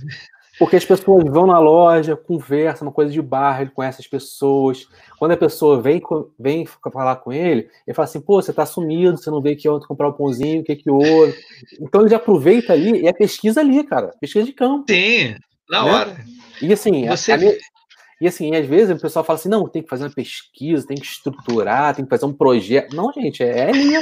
Porque 0.59 0.76
as 0.76 0.85
pessoas 0.85 1.24
vão 1.24 1.46
na 1.46 1.59
loja, 1.59 2.16
conversam, 2.16 2.88
uma 2.88 2.94
coisa 2.94 3.12
de 3.12 3.20
barra, 3.20 3.62
ele 3.62 3.70
conhece 3.70 4.00
as 4.00 4.06
pessoas. 4.06 4.88
Quando 5.18 5.32
a 5.32 5.37
pessoa 5.37 5.82
vem, 5.82 6.00
vem 6.38 6.64
falar 6.66 7.16
com 7.16 7.32
ele, 7.32 7.68
ele 7.87 7.94
fala 7.94 8.04
assim: 8.04 8.20
pô, 8.20 8.40
você 8.40 8.52
tá 8.52 8.64
sumido, 8.64 9.18
você 9.18 9.30
não 9.30 9.42
veio 9.42 9.54
aqui 9.54 9.68
ontem 9.68 9.87
comprar 9.87 10.09
o 10.09 10.11
um 10.11 10.14
pãozinho, 10.14 10.62
o 10.62 10.64
que 10.64 10.76
que 10.76 10.90
houve? 10.90 11.35
Então 11.80 12.00
ele 12.00 12.11
já 12.11 12.16
aproveita 12.16 12.72
ali 12.72 13.02
e 13.02 13.06
é 13.06 13.12
pesquisa 13.12 13.61
ali, 13.61 13.85
cara, 13.85 14.14
pesquisa 14.18 14.46
de 14.46 14.52
campo. 14.52 14.87
Sim, 14.88 15.37
na 15.68 15.85
né? 15.85 15.90
hora. 15.90 16.16
E 16.62 16.72
assim, 16.72 17.06
você... 17.06 17.32
a, 17.32 17.37
a, 17.37 17.38
e 18.20 18.26
assim, 18.26 18.55
às 18.55 18.66
vezes 18.66 18.96
o 18.96 19.00
pessoal 19.00 19.24
fala 19.24 19.38
assim: 19.38 19.48
não, 19.48 19.68
tem 19.68 19.83
que 19.83 19.88
fazer 19.88 20.05
uma 20.05 20.14
pesquisa, 20.14 20.87
tem 20.87 20.96
que 20.96 21.07
estruturar, 21.07 21.94
tem 21.94 22.05
que 22.05 22.11
fazer 22.11 22.24
um 22.24 22.33
projeto. 22.33 22.96
Não, 22.96 23.12
gente, 23.12 23.42
é, 23.42 23.68
é 23.68 23.72
linha. 23.72 24.00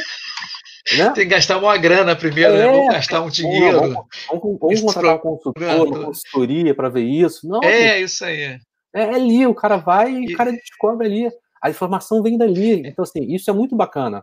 Né? 0.96 1.10
Tem 1.10 1.24
que 1.24 1.34
gastar 1.34 1.58
uma 1.58 1.76
grana 1.78 2.14
primeiro, 2.14 2.52
né? 2.52 2.60
é, 2.60 2.66
né? 2.66 2.72
Vamos 2.72 2.94
gastar 2.94 3.22
um 3.22 3.30
dinheiro. 3.30 3.80
Vamos, 3.80 4.06
vamos, 4.28 4.58
vamos 4.60 4.80
contratar 4.82 5.16
um 5.16 5.18
consultor, 5.18 5.86
uma 5.86 6.04
consultoria 6.04 6.74
para 6.74 6.88
ver 6.88 7.04
isso. 7.04 7.48
Não, 7.48 7.60
é, 7.62 7.94
gente, 7.94 8.04
isso 8.04 8.24
aí. 8.24 8.42
É, 8.42 8.60
é 8.94 9.14
ali, 9.14 9.46
o 9.46 9.54
cara 9.54 9.78
vai 9.78 10.12
e, 10.12 10.30
e 10.30 10.34
o 10.34 10.36
cara 10.36 10.52
descobre 10.52 11.06
ali. 11.06 11.30
A 11.62 11.70
informação 11.70 12.22
vem 12.22 12.36
dali. 12.36 12.86
Então, 12.86 13.02
assim, 13.02 13.24
isso 13.32 13.50
é 13.50 13.52
muito 13.52 13.74
bacana. 13.74 14.22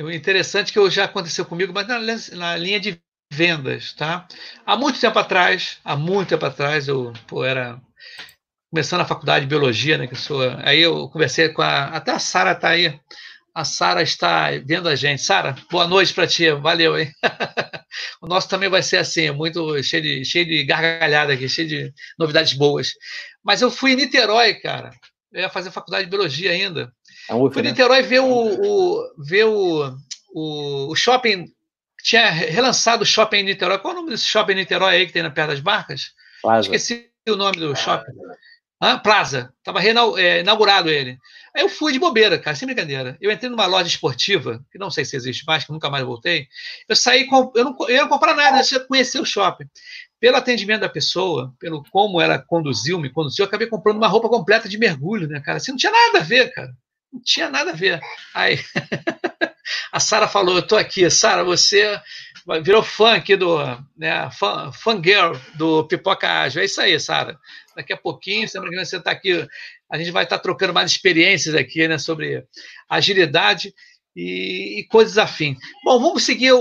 O 0.00 0.10
interessante 0.10 0.70
é 0.70 0.72
que 0.72 0.90
já 0.90 1.04
aconteceu 1.04 1.44
comigo, 1.44 1.72
mas 1.72 1.86
na, 1.86 1.98
na, 2.36 2.56
linha 2.56 2.80
de 2.80 3.00
vendas, 3.32 3.92
tá? 3.94 4.26
Há 4.64 4.76
muito 4.76 5.00
tempo 5.00 5.18
atrás, 5.18 5.78
há 5.84 5.96
muito 5.96 6.28
tempo 6.30 6.44
atrás, 6.44 6.88
eu 6.88 7.12
pô, 7.26 7.44
era 7.44 7.80
começando 8.70 9.00
a 9.00 9.06
faculdade 9.06 9.44
de 9.44 9.48
biologia, 9.48 9.98
né? 9.98 10.06
Que 10.06 10.16
sou, 10.16 10.42
aí 10.62 10.80
eu 10.80 11.08
conversei 11.08 11.48
com 11.50 11.62
a 11.62 11.84
até 11.84 12.12
a 12.12 12.18
Sara 12.18 12.54
tá 12.54 12.70
aí 12.70 12.98
a 13.56 13.64
Sara 13.64 14.02
está 14.02 14.50
vendo 14.66 14.86
a 14.86 14.94
gente. 14.94 15.22
Sara, 15.22 15.56
boa 15.70 15.86
noite 15.86 16.12
para 16.12 16.26
ti. 16.26 16.50
Valeu, 16.50 16.98
hein? 16.98 17.10
o 18.20 18.26
nosso 18.26 18.46
também 18.50 18.68
vai 18.68 18.82
ser 18.82 18.98
assim, 18.98 19.30
muito 19.30 19.82
cheio 19.82 20.02
de, 20.02 20.24
cheio 20.26 20.44
de 20.44 20.62
gargalhada 20.62 21.32
aqui, 21.32 21.48
cheio 21.48 21.66
de 21.66 21.90
novidades 22.18 22.52
boas. 22.52 22.90
Mas 23.42 23.62
eu 23.62 23.70
fui 23.70 23.92
em 23.92 23.96
Niterói, 23.96 24.52
cara. 24.56 24.90
Eu 25.32 25.40
ia 25.40 25.48
fazer 25.48 25.70
faculdade 25.70 26.04
de 26.04 26.10
biologia 26.10 26.50
ainda. 26.50 26.92
É 27.30 27.32
fui 27.32 27.62
em 27.62 27.64
né? 27.64 27.70
Niterói 27.70 28.02
ver 28.02 28.20
o, 28.20 28.26
o 28.26 29.14
ver 29.24 29.44
o, 29.44 29.96
o, 30.34 30.92
o, 30.92 30.94
shopping. 30.94 31.46
Tinha 32.02 32.28
relançado 32.28 33.04
o 33.04 33.06
shopping 33.06 33.38
em 33.38 33.44
Niterói. 33.44 33.78
Qual 33.78 33.94
é 33.94 33.96
o 33.96 34.00
nome 34.00 34.10
desse 34.10 34.26
shopping 34.26 34.52
em 34.52 34.56
Niterói 34.56 34.96
aí 34.96 35.06
que 35.06 35.14
tem 35.14 35.22
na 35.22 35.30
perto 35.30 35.48
das 35.48 35.60
barcas? 35.60 36.10
Plaza. 36.42 36.66
Esqueci 36.66 37.08
o 37.30 37.36
nome 37.36 37.58
do 37.58 37.74
shopping. 37.74 38.12
Ah, 38.80 38.98
Plaza. 38.98 39.52
Estava 39.58 39.82
é, 40.20 40.40
inaugurado 40.40 40.90
ele. 40.90 41.18
Aí 41.54 41.62
eu 41.62 41.68
fui 41.68 41.92
de 41.92 41.98
bobeira, 41.98 42.38
cara, 42.38 42.54
sem 42.54 42.66
brincadeira. 42.66 43.16
Eu 43.20 43.32
entrei 43.32 43.50
numa 43.50 43.66
loja 43.66 43.88
esportiva, 43.88 44.62
que 44.70 44.78
não 44.78 44.90
sei 44.90 45.04
se 45.04 45.16
existe 45.16 45.44
mais, 45.46 45.64
que 45.64 45.72
nunca 45.72 45.88
mais 45.88 46.04
voltei. 46.04 46.46
Eu 46.88 46.94
saí, 46.94 47.26
com, 47.26 47.50
eu, 47.54 47.64
não, 47.64 47.76
eu 47.88 48.02
não 48.02 48.08
comprar 48.08 48.34
nada, 48.34 48.60
eu 48.70 48.86
conhecer 48.86 49.18
o 49.18 49.24
shopping. 49.24 49.64
Pelo 50.20 50.36
atendimento 50.36 50.80
da 50.80 50.88
pessoa, 50.88 51.54
pelo 51.58 51.82
como 51.90 52.20
ela 52.20 52.38
conduziu, 52.38 52.98
me 52.98 53.10
conduziu, 53.10 53.44
eu 53.44 53.48
acabei 53.48 53.66
comprando 53.66 53.96
uma 53.96 54.08
roupa 54.08 54.28
completa 54.28 54.68
de 54.68 54.78
mergulho, 54.78 55.26
né, 55.26 55.40
cara? 55.40 55.56
Assim, 55.56 55.72
não 55.72 55.78
tinha 55.78 55.92
nada 55.92 56.18
a 56.18 56.22
ver, 56.22 56.52
cara. 56.52 56.72
Não 57.12 57.20
tinha 57.22 57.50
nada 57.50 57.70
a 57.70 57.74
ver. 57.74 58.00
Aí 58.34 58.58
a 59.90 59.98
Sara 59.98 60.28
falou: 60.28 60.56
Eu 60.56 60.66
tô 60.66 60.76
aqui, 60.76 61.08
Sara, 61.10 61.42
você 61.42 61.98
virou 62.62 62.82
fã 62.82 63.14
aqui 63.14 63.36
do, 63.36 63.58
né, 63.96 64.30
fã, 64.30 64.70
fangirl 64.72 65.36
do 65.54 65.84
Pipoca 65.84 66.28
Ágil. 66.28 66.62
É 66.62 66.64
isso 66.64 66.80
aí, 66.80 66.98
Sara. 67.00 67.38
Daqui 67.74 67.92
a 67.92 67.96
pouquinho, 67.96 68.48
semana 68.48 68.70
que 68.70 68.84
você 68.84 68.96
está 68.96 69.10
aqui 69.10 69.46
a 69.90 69.98
gente 69.98 70.10
vai 70.10 70.24
estar 70.24 70.38
trocando 70.38 70.74
mais 70.74 70.90
experiências 70.90 71.54
aqui, 71.54 71.86
né, 71.86 71.98
sobre 71.98 72.44
agilidade 72.88 73.72
e, 74.14 74.80
e 74.80 74.84
coisas 74.88 75.18
afim. 75.18 75.56
Bom, 75.84 76.00
vamos 76.00 76.24
seguir 76.24 76.52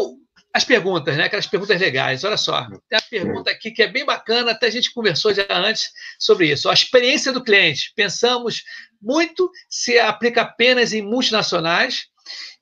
as 0.54 0.64
perguntas, 0.64 1.18
né? 1.18 1.26
Aquelas 1.26 1.48
perguntas 1.48 1.80
legais. 1.80 2.24
Olha 2.24 2.38
só, 2.38 2.66
tem 2.88 2.98
a 2.98 3.02
pergunta 3.02 3.52
aqui 3.52 3.72
que 3.72 3.84
é 3.84 3.88
bem 3.88 4.06
bacana, 4.06 4.52
até 4.52 4.68
a 4.68 4.70
gente 4.70 4.94
conversou 4.94 5.34
já 5.34 5.46
antes 5.50 5.92
sobre 6.18 6.50
isso. 6.50 6.70
A 6.70 6.74
experiência 6.74 7.34
do 7.34 7.44
cliente. 7.44 7.92
Pensamos 7.96 8.64
muito 9.02 9.52
se 9.70 10.00
aplica 10.00 10.44
apenas 10.44 10.94
em 10.94 11.02
multinacionais 11.02 12.06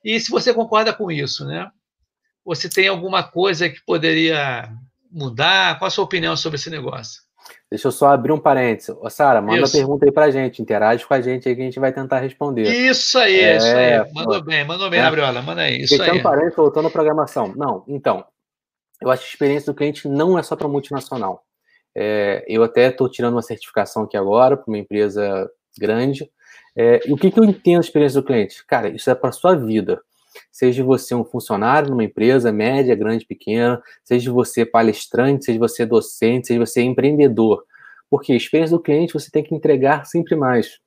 e 0.04 0.18
se 0.18 0.30
você 0.30 0.52
concorda 0.52 0.92
com 0.92 1.10
isso, 1.10 1.46
né? 1.46 1.70
Você 2.44 2.68
tem 2.68 2.88
alguma 2.88 3.22
coisa 3.22 3.68
que 3.68 3.80
poderia 3.84 4.70
mudar? 5.10 5.78
Qual 5.78 5.86
a 5.86 5.90
sua 5.90 6.04
opinião 6.04 6.36
sobre 6.36 6.56
esse 6.56 6.68
negócio? 6.70 7.22
Deixa 7.70 7.88
eu 7.88 7.92
só 7.92 8.08
abrir 8.08 8.32
um 8.32 8.38
parênteses. 8.38 8.94
Sara, 9.10 9.40
manda 9.40 9.62
isso. 9.62 9.76
a 9.76 9.80
pergunta 9.80 10.06
aí 10.06 10.12
pra 10.12 10.30
gente, 10.30 10.62
interage 10.62 11.04
com 11.06 11.14
a 11.14 11.20
gente 11.20 11.48
aí 11.48 11.56
que 11.56 11.62
a 11.62 11.64
gente 11.64 11.80
vai 11.80 11.92
tentar 11.92 12.20
responder. 12.20 12.62
Isso 12.62 13.18
aí, 13.18 13.40
é, 13.40 13.56
isso 13.56 13.66
aí. 13.66 14.12
Mandou 14.12 14.38
pô. 14.38 14.44
bem, 14.44 14.64
mandou 14.64 14.90
bem, 14.90 15.00
é. 15.00 15.02
Abriola, 15.02 15.42
manda 15.42 15.62
aí. 15.62 15.80
Isso 15.80 15.96
Fechando 15.96 16.18
aí. 16.18 16.22
parênteses, 16.22 16.56
voltando 16.56 16.88
à 16.88 16.90
programação. 16.90 17.52
Não, 17.56 17.84
então, 17.88 18.24
eu 19.00 19.10
acho 19.10 19.22
que 19.22 19.28
a 19.28 19.32
experiência 19.32 19.72
do 19.72 19.76
cliente 19.76 20.08
não 20.08 20.38
é 20.38 20.42
só 20.42 20.54
para 20.54 20.68
multinacional. 20.68 21.44
É, 21.96 22.44
eu 22.48 22.62
até 22.62 22.88
estou 22.88 23.08
tirando 23.08 23.34
uma 23.34 23.42
certificação 23.42 24.04
aqui 24.04 24.16
agora 24.16 24.56
para 24.56 24.68
uma 24.68 24.78
empresa 24.78 25.50
grande. 25.78 26.30
É, 26.76 27.00
e 27.06 27.12
o 27.12 27.16
que, 27.16 27.30
que 27.30 27.38
eu 27.38 27.44
entendo 27.44 27.80
da 27.80 27.86
experiência 27.86 28.20
do 28.20 28.26
cliente? 28.26 28.64
Cara, 28.66 28.88
isso 28.88 29.10
é 29.10 29.14
para 29.14 29.32
sua 29.32 29.54
vida. 29.54 30.00
Seja 30.50 30.84
você 30.84 31.14
um 31.14 31.24
funcionário 31.24 31.90
numa 31.90 32.04
empresa 32.04 32.52
média, 32.52 32.94
grande, 32.94 33.26
pequena, 33.26 33.82
seja 34.04 34.32
você 34.32 34.64
palestrante, 34.64 35.44
seja 35.44 35.58
você 35.58 35.84
docente, 35.86 36.48
seja 36.48 36.60
você 36.60 36.82
empreendedor. 36.82 37.64
Porque 38.10 38.32
a 38.32 38.36
experiência 38.36 38.76
do 38.76 38.82
cliente 38.82 39.14
você 39.14 39.30
tem 39.30 39.42
que 39.42 39.54
entregar 39.54 40.06
sempre 40.06 40.36
mais. 40.36 40.78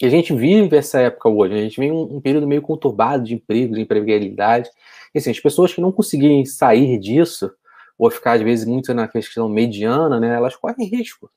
E 0.00 0.06
a 0.06 0.10
gente 0.10 0.34
vive 0.34 0.76
essa 0.76 1.00
época 1.00 1.28
hoje, 1.28 1.54
a 1.54 1.58
gente 1.58 1.80
vive 1.80 1.92
um, 1.92 2.20
período 2.20 2.46
meio 2.46 2.62
conturbado 2.62 3.24
de 3.24 3.34
emprego, 3.34 3.74
de 3.74 3.80
empregabilidade. 3.80 4.68
E 5.14 5.18
assim, 5.18 5.30
as 5.30 5.38
pessoas 5.38 5.72
que 5.72 5.80
não 5.80 5.92
conseguirem 5.92 6.44
sair 6.44 6.98
disso, 6.98 7.50
ou 7.96 8.10
ficar 8.10 8.32
às 8.32 8.42
vezes 8.42 8.66
muito 8.66 8.92
na 8.92 9.06
questão 9.06 9.48
mediana, 9.48 10.18
né, 10.18 10.34
elas 10.34 10.56
correm 10.56 10.88
risco. 10.88 11.30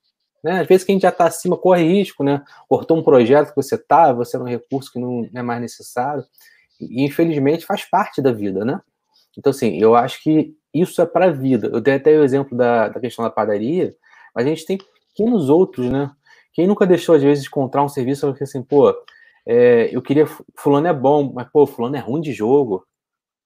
Né? 0.43 0.61
Às 0.61 0.67
vezes 0.67 0.85
quem 0.85 0.99
já 0.99 1.09
está 1.09 1.25
acima 1.25 1.57
corre 1.57 1.83
risco, 1.83 2.23
né? 2.23 2.43
Cortou 2.67 2.97
um 2.97 3.03
projeto 3.03 3.49
que 3.49 3.55
você 3.55 3.75
está, 3.75 4.13
você 4.13 4.37
é 4.37 4.39
um 4.39 4.43
recurso 4.43 4.91
que 4.91 4.99
não 4.99 5.29
é 5.33 5.41
mais 5.41 5.61
necessário. 5.61 6.23
E 6.79 7.03
infelizmente 7.03 7.65
faz 7.65 7.83
parte 7.83 8.21
da 8.21 8.31
vida, 8.31 8.63
né? 8.63 8.81
Então, 9.37 9.51
assim, 9.51 9.77
eu 9.77 9.95
acho 9.95 10.21
que 10.21 10.55
isso 10.73 11.01
é 11.01 11.05
para 11.05 11.25
a 11.25 11.31
vida. 11.31 11.67
Eu 11.67 11.79
dei 11.79 11.95
até 11.95 12.17
o 12.17 12.23
exemplo 12.23 12.57
da, 12.57 12.89
da 12.89 12.99
questão 12.99 13.23
da 13.23 13.31
padaria, 13.31 13.95
mas 14.33 14.45
a 14.45 14.49
gente 14.49 14.65
tem 14.65 14.77
pequenos 14.77 15.49
outros, 15.49 15.89
né? 15.89 16.11
Quem 16.53 16.67
nunca 16.67 16.87
deixou, 16.87 17.15
às 17.15 17.21
vezes, 17.21 17.43
de 17.43 17.49
encontrar 17.49 17.83
um 17.83 17.89
serviço 17.89 18.25
porque 18.27 18.43
assim, 18.43 18.63
pô, 18.63 18.93
é, 19.45 19.89
eu 19.95 20.01
queria. 20.01 20.25
Fulano 20.57 20.87
é 20.87 20.93
bom, 20.93 21.31
mas, 21.33 21.47
pô, 21.49 21.65
Fulano 21.67 21.95
é 21.95 21.99
ruim 21.99 22.21
de 22.21 22.33
jogo. 22.33 22.85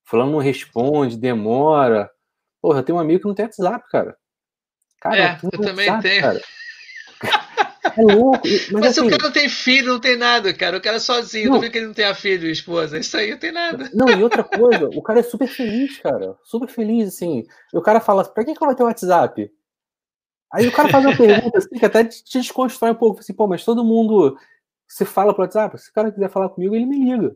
Fulano 0.06 0.32
não 0.32 0.40
responde, 0.40 1.18
demora. 1.18 2.10
Porra, 2.62 2.80
eu 2.80 2.84
tenho 2.84 2.98
um 2.98 3.02
amigo 3.02 3.22
que 3.22 3.28
não 3.28 3.36
tem 3.36 3.46
WhatsApp, 3.46 3.86
cara. 3.90 4.18
Cara, 5.00 5.18
é, 5.18 5.40
eu 5.44 5.52
também 5.52 5.90
WhatsApp, 5.90 6.02
tenho. 6.02 6.22
Cara. 6.22 6.42
É 7.84 8.02
louco. 8.02 8.42
Mas, 8.44 8.70
mas 8.72 8.86
assim, 8.86 9.08
o 9.08 9.10
cara 9.10 9.24
não 9.24 9.32
tem 9.32 9.50
filho, 9.50 9.94
não 9.94 10.00
tem 10.00 10.16
nada, 10.16 10.54
cara. 10.54 10.78
O 10.78 10.82
cara 10.82 10.98
é 10.98 11.00
sozinho, 11.00 11.52
não, 11.52 11.62
não 11.62 11.70
que 11.70 11.78
ele 11.78 11.88
não 11.88 11.94
tenha 11.94 12.14
filho 12.14 12.48
e 12.48 12.52
esposa. 12.52 13.00
Isso 13.00 13.18
aí 13.18 13.32
não 13.32 13.38
tem 13.38 13.52
nada. 13.52 13.90
Não, 13.94 14.08
e 14.10 14.24
outra 14.24 14.44
coisa, 14.44 14.88
o 14.94 15.02
cara 15.02 15.20
é 15.20 15.24
super 15.24 15.48
feliz, 15.48 15.98
cara. 16.00 16.38
Super 16.44 16.68
feliz, 16.68 17.10
assim. 17.10 17.44
E 17.74 17.78
o 17.78 17.82
cara 17.82 18.00
fala, 18.00 18.24
pra 18.24 18.46
que, 18.46 18.54
que 18.54 18.66
vai 18.66 18.76
ter 18.76 18.84
WhatsApp? 18.84 19.52
Aí 20.54 20.68
o 20.68 20.72
cara 20.72 20.90
faz 20.90 21.06
uma 21.06 21.16
pergunta 21.16 21.58
assim, 21.58 21.70
que 21.70 21.86
até 21.86 22.04
te 22.04 22.40
desconstrói 22.40 22.92
um 22.92 22.96
pouco, 22.96 23.20
assim, 23.20 23.34
pô, 23.34 23.48
mas 23.48 23.64
todo 23.64 23.86
mundo 23.86 24.38
se 24.88 25.06
fala 25.06 25.34
pro 25.34 25.44
WhatsApp, 25.44 25.78
se 25.80 25.90
o 25.90 25.94
cara 25.94 26.12
quiser 26.12 26.30
falar 26.30 26.50
comigo, 26.50 26.76
ele 26.76 26.86
me 26.86 27.00
liga. 27.00 27.36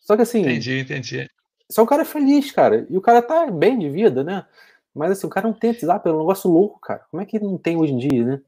Só 0.00 0.16
que 0.16 0.22
assim. 0.22 0.40
Entendi, 0.40 0.80
entendi. 0.80 1.30
Só 1.70 1.84
o 1.84 1.86
cara 1.86 2.02
é 2.02 2.04
feliz, 2.04 2.50
cara. 2.50 2.84
E 2.90 2.96
o 2.96 3.00
cara 3.00 3.22
tá 3.22 3.46
bem 3.46 3.78
de 3.78 3.88
vida, 3.88 4.24
né? 4.24 4.44
Mas 4.92 5.12
assim, 5.12 5.26
o 5.26 5.30
cara 5.30 5.46
não 5.46 5.54
tem 5.54 5.70
WhatsApp, 5.70 6.08
é 6.08 6.12
um 6.12 6.18
negócio 6.18 6.50
louco, 6.50 6.80
cara. 6.80 7.06
Como 7.10 7.22
é 7.22 7.26
que 7.26 7.38
não 7.38 7.56
tem 7.56 7.76
hoje 7.76 7.92
em 7.92 7.98
dia, 7.98 8.24
né? 8.24 8.40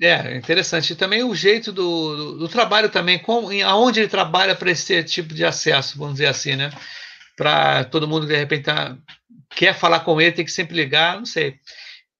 É, 0.00 0.36
interessante. 0.36 0.92
E 0.92 0.96
também 0.96 1.22
o 1.22 1.34
jeito 1.34 1.72
do, 1.72 2.16
do, 2.16 2.38
do 2.38 2.48
trabalho 2.48 2.88
também, 2.90 3.18
com, 3.18 3.52
em, 3.52 3.62
aonde 3.62 4.00
ele 4.00 4.08
trabalha 4.08 4.54
para 4.54 4.70
esse 4.70 5.02
tipo 5.04 5.32
de 5.32 5.44
acesso, 5.44 5.98
vamos 5.98 6.14
dizer 6.14 6.26
assim, 6.26 6.56
né? 6.56 6.70
Para 7.36 7.84
todo 7.84 8.08
mundo, 8.08 8.26
de 8.26 8.36
repente, 8.36 8.64
tá, 8.64 8.96
quer 9.50 9.74
falar 9.74 10.00
com 10.00 10.20
ele, 10.20 10.32
tem 10.32 10.44
que 10.44 10.50
sempre 10.50 10.74
ligar, 10.76 11.16
não 11.16 11.26
sei. 11.26 11.58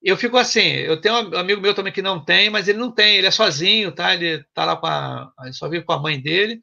Eu 0.02 0.16
fico 0.16 0.36
assim, 0.36 0.60
eu 0.60 1.00
tenho 1.00 1.14
um 1.14 1.38
amigo 1.38 1.60
meu 1.60 1.74
também 1.74 1.92
que 1.92 2.02
não 2.02 2.22
tem, 2.22 2.50
mas 2.50 2.68
ele 2.68 2.78
não 2.78 2.92
tem, 2.92 3.16
ele 3.16 3.26
é 3.26 3.30
sozinho, 3.30 3.90
tá? 3.92 4.14
Ele 4.14 4.44
tá 4.54 4.64
lá 4.64 4.76
com 4.76 4.86
a. 4.86 5.32
só 5.52 5.68
vive 5.68 5.84
com 5.84 5.92
a 5.92 6.00
mãe 6.00 6.20
dele, 6.20 6.60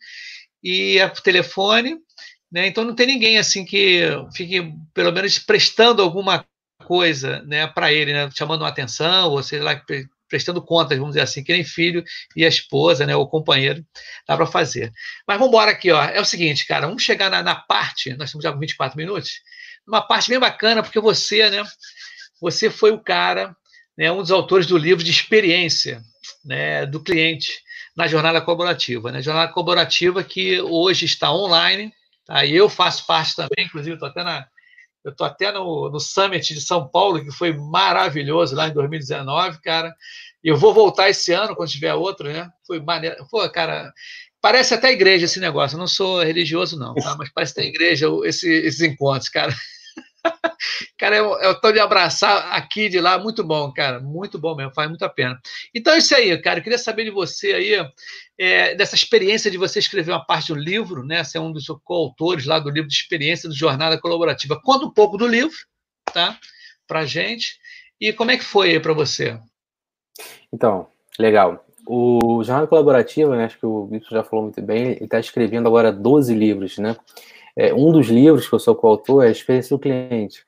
e 0.63 0.97
é 0.99 1.07
por 1.07 1.21
telefone, 1.21 1.97
né? 2.51 2.67
Então 2.67 2.83
não 2.83 2.95
tem 2.95 3.07
ninguém 3.07 3.37
assim 3.37 3.65
que 3.65 4.01
fique, 4.35 4.73
pelo 4.93 5.11
menos, 5.11 5.39
prestando 5.39 6.01
alguma 6.01 6.45
coisa 6.85 7.41
né, 7.43 7.67
para 7.67 7.93
ele, 7.93 8.13
né, 8.13 8.29
chamando 8.33 8.65
atenção, 8.65 9.29
ou 9.31 9.41
sei 9.43 9.59
lá, 9.59 9.81
prestando 10.31 10.61
contas, 10.61 10.97
vamos 10.97 11.13
dizer 11.13 11.23
assim, 11.23 11.43
que 11.43 11.51
nem 11.51 11.63
filho 11.63 12.03
e 12.35 12.45
a 12.45 12.47
esposa, 12.47 13.05
né, 13.05 13.13
ou 13.13 13.27
companheiro, 13.27 13.85
dá 14.25 14.37
para 14.37 14.47
fazer. 14.47 14.91
Mas 15.27 15.37
vamos 15.37 15.49
embora 15.49 15.71
aqui, 15.71 15.91
ó. 15.91 16.01
É 16.01 16.21
o 16.21 16.25
seguinte, 16.25 16.65
cara, 16.65 16.87
vamos 16.87 17.03
chegar 17.03 17.29
na, 17.29 17.43
na 17.43 17.55
parte, 17.55 18.13
nós 18.13 18.29
estamos 18.29 18.43
já 18.43 18.53
com 18.53 18.59
24 18.59 18.97
minutos, 18.97 19.41
uma 19.85 20.01
parte 20.01 20.29
bem 20.29 20.39
bacana, 20.39 20.81
porque 20.81 21.01
você, 21.01 21.49
né, 21.49 21.63
você 22.39 22.69
foi 22.69 22.91
o 22.91 22.99
cara, 22.99 23.53
né, 23.97 24.09
um 24.09 24.21
dos 24.21 24.31
autores 24.31 24.65
do 24.65 24.77
livro 24.77 25.03
de 25.03 25.11
experiência 25.11 26.01
né, 26.45 26.85
do 26.85 27.03
cliente 27.03 27.61
na 27.95 28.07
jornada 28.07 28.39
colaborativa. 28.39 29.11
Né? 29.11 29.21
Jornada 29.21 29.51
colaborativa 29.51 30.23
que 30.23 30.61
hoje 30.61 31.05
está 31.05 31.31
online, 31.31 31.91
tá? 32.25 32.45
e 32.45 32.55
eu 32.55 32.69
faço 32.69 33.05
parte 33.05 33.35
também, 33.35 33.65
inclusive 33.65 33.95
estou 33.95 34.07
até 34.07 34.23
na, 34.23 34.47
Eu 35.03 35.11
estou 35.11 35.25
até 35.25 35.51
no, 35.51 35.89
no 35.89 35.99
Summit 35.99 36.53
de 36.53 36.61
São 36.61 36.87
Paulo, 36.87 37.23
que 37.23 37.31
foi 37.31 37.53
maravilhoso 37.53 38.55
lá 38.55 38.67
em 38.67 38.73
2019, 38.73 39.59
cara. 39.61 39.93
E 40.43 40.49
eu 40.49 40.57
vou 40.57 40.73
voltar 40.73 41.09
esse 41.09 41.31
ano, 41.33 41.55
quando 41.55 41.69
tiver 41.69 41.93
outro, 41.93 42.31
né? 42.31 42.49
Foi 42.65 42.79
maneiro. 42.79 43.15
Pô, 43.29 43.47
cara, 43.49 43.91
parece 44.39 44.73
até 44.73 44.91
igreja 44.91 45.25
esse 45.25 45.39
negócio. 45.39 45.75
Eu 45.75 45.79
não 45.79 45.87
sou 45.87 46.23
religioso, 46.23 46.77
não, 46.77 46.93
tá? 46.95 47.15
mas 47.17 47.29
parece 47.33 47.53
até 47.53 47.65
igreja 47.65 48.07
esse, 48.25 48.49
esses 48.49 48.81
encontros, 48.81 49.29
cara. 49.29 49.53
cara, 50.97 51.17
eu, 51.17 51.39
eu 51.39 51.59
tô 51.59 51.71
de 51.71 51.79
abraçar 51.79 52.53
aqui 52.53 52.89
de 52.89 52.99
lá, 52.99 53.17
muito 53.17 53.43
bom, 53.43 53.71
cara, 53.71 53.99
muito 53.99 54.39
bom 54.39 54.55
mesmo, 54.55 54.73
faz 54.73 54.89
muita 54.89 55.09
pena. 55.09 55.39
Então 55.73 55.93
é 55.93 55.97
isso 55.97 56.15
aí, 56.15 56.37
cara, 56.41 56.59
eu 56.59 56.63
queria 56.63 56.77
saber 56.77 57.05
de 57.05 57.11
você 57.11 57.53
aí, 57.53 57.91
é, 58.37 58.75
dessa 58.75 58.95
experiência 58.95 59.49
de 59.49 59.57
você 59.57 59.79
escrever 59.79 60.11
uma 60.11 60.25
parte 60.25 60.53
do 60.53 60.59
livro, 60.59 61.03
né, 61.05 61.23
você 61.23 61.37
é 61.37 61.41
um 61.41 61.51
dos 61.51 61.65
coautores 61.83 62.45
lá 62.45 62.59
do 62.59 62.69
livro 62.69 62.87
de 62.87 62.95
experiência 62.95 63.49
do 63.49 63.55
Jornada 63.55 63.99
Colaborativa. 63.99 64.59
Conta 64.61 64.85
um 64.85 64.93
pouco 64.93 65.17
do 65.17 65.27
livro, 65.27 65.57
tá, 66.13 66.37
pra 66.87 67.05
gente, 67.05 67.57
e 67.99 68.13
como 68.13 68.31
é 68.31 68.37
que 68.37 68.43
foi 68.43 68.71
aí 68.71 68.79
para 68.79 68.93
você? 68.93 69.39
Então, 70.53 70.87
legal. 71.17 71.65
O 71.87 72.43
Jornada 72.43 72.67
Colaborativa, 72.67 73.35
né, 73.35 73.45
acho 73.45 73.57
que 73.57 73.65
o 73.65 73.87
Vitor 73.87 74.11
já 74.11 74.23
falou 74.23 74.45
muito 74.45 74.61
bem, 74.61 74.91
ele 74.91 75.05
está 75.05 75.19
escrevendo 75.19 75.67
agora 75.67 75.91
12 75.91 76.33
livros, 76.33 76.77
né, 76.77 76.95
é, 77.57 77.73
um 77.73 77.91
dos 77.91 78.07
livros 78.07 78.47
que 78.47 78.53
eu 78.55 78.59
sou 78.59 78.75
coautor 78.75 79.23
é 79.23 79.27
a 79.27 79.31
Experiência 79.31 79.75
do 79.75 79.79
Cliente. 79.79 80.45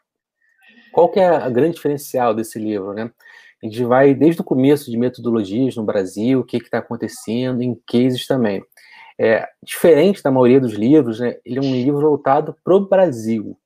Qual 0.92 1.10
que 1.10 1.20
é 1.20 1.28
a 1.28 1.50
grande 1.50 1.76
diferencial 1.76 2.34
desse 2.34 2.60
livro, 2.60 2.94
né? 2.94 3.12
A 3.62 3.66
gente 3.66 3.84
vai 3.86 4.14
desde 4.14 4.42
o 4.42 4.44
começo 4.44 4.92
de 4.92 4.98
metodologias 4.98 5.76
no 5.76 5.84
Brasil, 5.84 6.42
o 6.42 6.44
que 6.44 6.58
está 6.58 6.80
acontecendo, 6.80 7.62
em 7.62 7.80
cases 7.88 8.28
também. 8.28 8.62
É, 9.18 9.48
diferente 9.64 10.22
da 10.22 10.32
maioria 10.32 10.60
dos 10.60 10.74
livros, 10.74 11.20
né, 11.20 11.38
ele 11.46 11.60
é 11.60 11.62
um 11.62 11.72
livro 11.72 12.02
voltado 12.02 12.56
para 12.64 12.76
o 12.76 12.88
Brasil. 12.88 13.58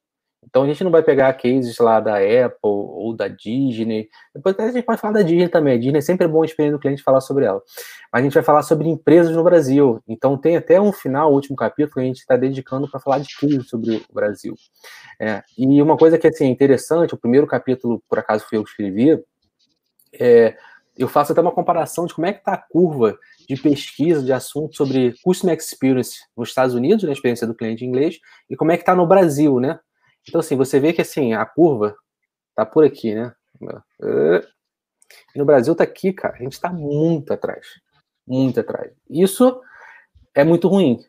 Então 0.50 0.64
a 0.64 0.68
gente 0.68 0.84
não 0.84 0.92
vai 0.92 1.04
pegar 1.04 1.34
cases 1.34 1.78
lá 1.78 2.00
da 2.00 2.16
Apple 2.16 2.60
ou 2.64 3.16
da 3.16 3.28
Disney. 3.28 4.10
Depois 4.34 4.58
a 4.58 4.72
gente 4.72 4.86
pode 4.86 5.00
falar 5.00 5.14
da 5.14 5.22
Disney 5.22 5.50
também. 5.50 5.74
A 5.74 5.78
Disney 5.78 6.02
sempre 6.02 6.26
é 6.26 6.28
bom 6.28 6.42
a 6.42 6.46
experiência 6.46 6.78
do 6.78 6.82
cliente 6.82 7.04
falar 7.04 7.22
sobre 7.22 7.46
ela. 7.46 7.62
Mas 8.12 8.22
a 8.22 8.24
gente 8.24 8.34
vai 8.34 8.44
falar 8.44 8.64
sobre 8.64 8.88
empresas 8.88 9.36
no 9.36 9.44
Brasil. 9.44 10.02
Então 10.08 10.38
tem 10.38 10.56
até 10.56 10.80
um 10.80 10.94
final, 10.94 11.32
o 11.32 11.36
último 11.36 11.56
capítulo, 11.56 11.96
que 11.96 12.00
a 12.00 12.04
gente 12.04 12.20
está 12.20 12.38
dedicando 12.38 12.90
para 12.90 13.00
falar 13.00 13.20
de 13.20 13.36
cases 13.36 13.68
sobre 13.70 13.98
o 14.10 14.14
Brasil. 14.14 14.56
É, 15.20 15.44
e 15.58 15.82
uma 15.82 15.98
coisa 15.98 16.18
que 16.18 16.28
assim, 16.28 16.46
é 16.46 16.50
interessante, 16.50 17.14
o 17.14 17.18
primeiro 17.18 17.46
capítulo, 17.46 18.02
por 18.08 18.20
acaso, 18.20 18.46
foi 18.48 18.58
eu 18.58 18.64
que 18.64 18.70
escrevi, 18.70 19.22
é, 20.20 20.56
eu 20.98 21.08
faço 21.08 21.32
até 21.32 21.42
uma 21.42 21.52
comparação 21.52 22.06
de 22.06 22.14
como 22.14 22.26
é 22.26 22.34
que 22.34 22.40
está 22.40 22.54
a 22.54 22.58
curva 22.58 23.18
de 23.48 23.56
pesquisa 23.56 24.24
de 24.24 24.34
assuntos 24.34 24.78
sobre 24.78 25.14
Customer 25.24 25.56
Experience 25.56 26.20
nos 26.36 26.50
Estados 26.50 26.74
Unidos, 26.74 27.04
na 27.04 27.08
né, 27.08 27.14
experiência 27.14 27.46
do 27.46 27.54
cliente 27.54 27.86
em 27.86 27.88
inglês, 27.88 28.20
e 28.50 28.56
como 28.56 28.72
é 28.72 28.78
que 28.78 28.82
está 28.82 28.96
no 28.96 29.06
Brasil, 29.06 29.60
né? 29.60 29.80
Então, 30.28 30.40
assim, 30.40 30.56
você 30.56 30.80
vê 30.80 30.94
que 30.94 31.02
assim, 31.02 31.34
a 31.34 31.46
curva 31.46 31.96
tá 32.56 32.66
por 32.66 32.84
aqui, 32.84 33.16
né? 33.16 33.34
E 35.34 35.38
no 35.38 35.46
Brasil 35.46 35.74
tá 35.76 35.84
aqui, 35.84 36.12
cara. 36.12 36.36
A 36.36 36.44
gente 36.44 36.60
tá 36.60 36.72
muito 36.72 37.32
atrás. 37.32 37.68
Muito 38.28 38.60
atrás. 38.60 38.92
Isso 39.10 39.62
é 40.36 40.44
muito 40.44 40.68
ruim. 40.68 41.00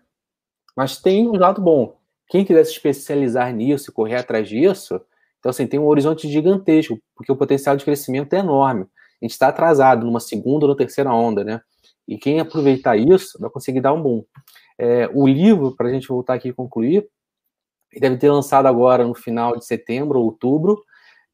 Mas 0.76 1.00
tem 1.00 1.28
um 1.28 1.36
lado 1.36 1.60
bom. 1.60 1.98
Quem 2.28 2.44
quiser 2.44 2.64
se 2.64 2.72
especializar 2.72 3.52
nisso 3.52 3.90
e 3.90 3.92
correr 3.92 4.16
atrás 4.16 4.48
disso, 4.48 5.00
então, 5.38 5.50
assim, 5.50 5.66
tem 5.66 5.80
um 5.80 5.86
horizonte 5.86 6.28
gigantesco, 6.28 7.00
porque 7.14 7.32
o 7.32 7.36
potencial 7.36 7.76
de 7.76 7.84
crescimento 7.84 8.32
é 8.34 8.38
enorme. 8.38 8.86
A 9.20 9.24
gente 9.24 9.32
está 9.32 9.48
atrasado 9.48 10.04
numa 10.04 10.20
segunda 10.20 10.66
ou 10.66 10.76
terceira 10.76 11.12
onda, 11.12 11.42
né? 11.42 11.60
E 12.06 12.16
quem 12.16 12.40
aproveitar 12.40 12.96
isso 12.96 13.38
vai 13.40 13.50
conseguir 13.50 13.80
dar 13.80 13.92
um 13.92 14.02
boom. 14.02 14.24
É, 14.78 15.08
o 15.12 15.26
livro, 15.26 15.74
para 15.76 15.88
a 15.88 15.92
gente 15.92 16.08
voltar 16.08 16.34
aqui 16.34 16.48
e 16.48 16.52
concluir, 16.52 17.08
ele 17.92 18.00
deve 18.00 18.16
ter 18.16 18.30
lançado 18.30 18.66
agora 18.66 19.06
no 19.06 19.14
final 19.14 19.56
de 19.56 19.64
setembro 19.64 20.18
ou 20.18 20.26
outubro, 20.26 20.82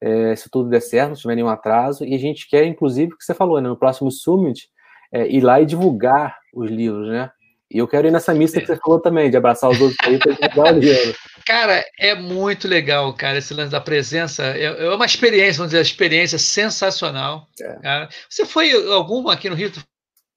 é, 0.00 0.36
se 0.36 0.50
tudo 0.50 0.68
der 0.68 0.80
certo, 0.80 1.10
não 1.10 1.16
tiver 1.16 1.34
nenhum 1.34 1.48
atraso. 1.48 2.04
E 2.04 2.14
a 2.14 2.18
gente 2.18 2.48
quer, 2.48 2.64
inclusive, 2.64 3.12
o 3.12 3.16
que 3.16 3.24
você 3.24 3.34
falou, 3.34 3.60
né, 3.60 3.68
no 3.68 3.76
próximo 3.76 4.10
Summit, 4.10 4.68
é, 5.12 5.26
ir 5.28 5.40
lá 5.40 5.60
e 5.60 5.66
divulgar 5.66 6.36
os 6.52 6.70
livros, 6.70 7.08
né? 7.08 7.30
E 7.70 7.78
eu 7.78 7.88
quero 7.88 8.06
ir 8.06 8.10
nessa 8.10 8.34
missa 8.34 8.60
que 8.60 8.66
você 8.66 8.76
falou 8.76 9.00
também, 9.00 9.30
de 9.30 9.36
abraçar 9.36 9.70
os 9.70 9.80
outros 9.80 9.98
aí 10.04 10.18
para 10.18 10.32
divulgar 10.32 10.74
o 10.74 10.78
livro. 10.78 11.14
Cara, 11.46 11.84
é 11.98 12.14
muito 12.14 12.66
legal, 12.66 13.12
cara, 13.12 13.36
esse 13.36 13.52
lance 13.52 13.70
da 13.70 13.80
presença. 13.80 14.42
É, 14.44 14.64
é 14.64 14.94
uma 14.94 15.04
experiência, 15.04 15.58
vamos 15.58 15.72
dizer, 15.72 15.78
uma 15.78 15.82
experiência 15.82 16.38
sensacional. 16.38 17.46
É. 17.60 18.08
Você 18.30 18.46
foi 18.46 18.72
alguma 18.90 19.34
aqui 19.34 19.50
no 19.50 19.54
Rio? 19.54 19.70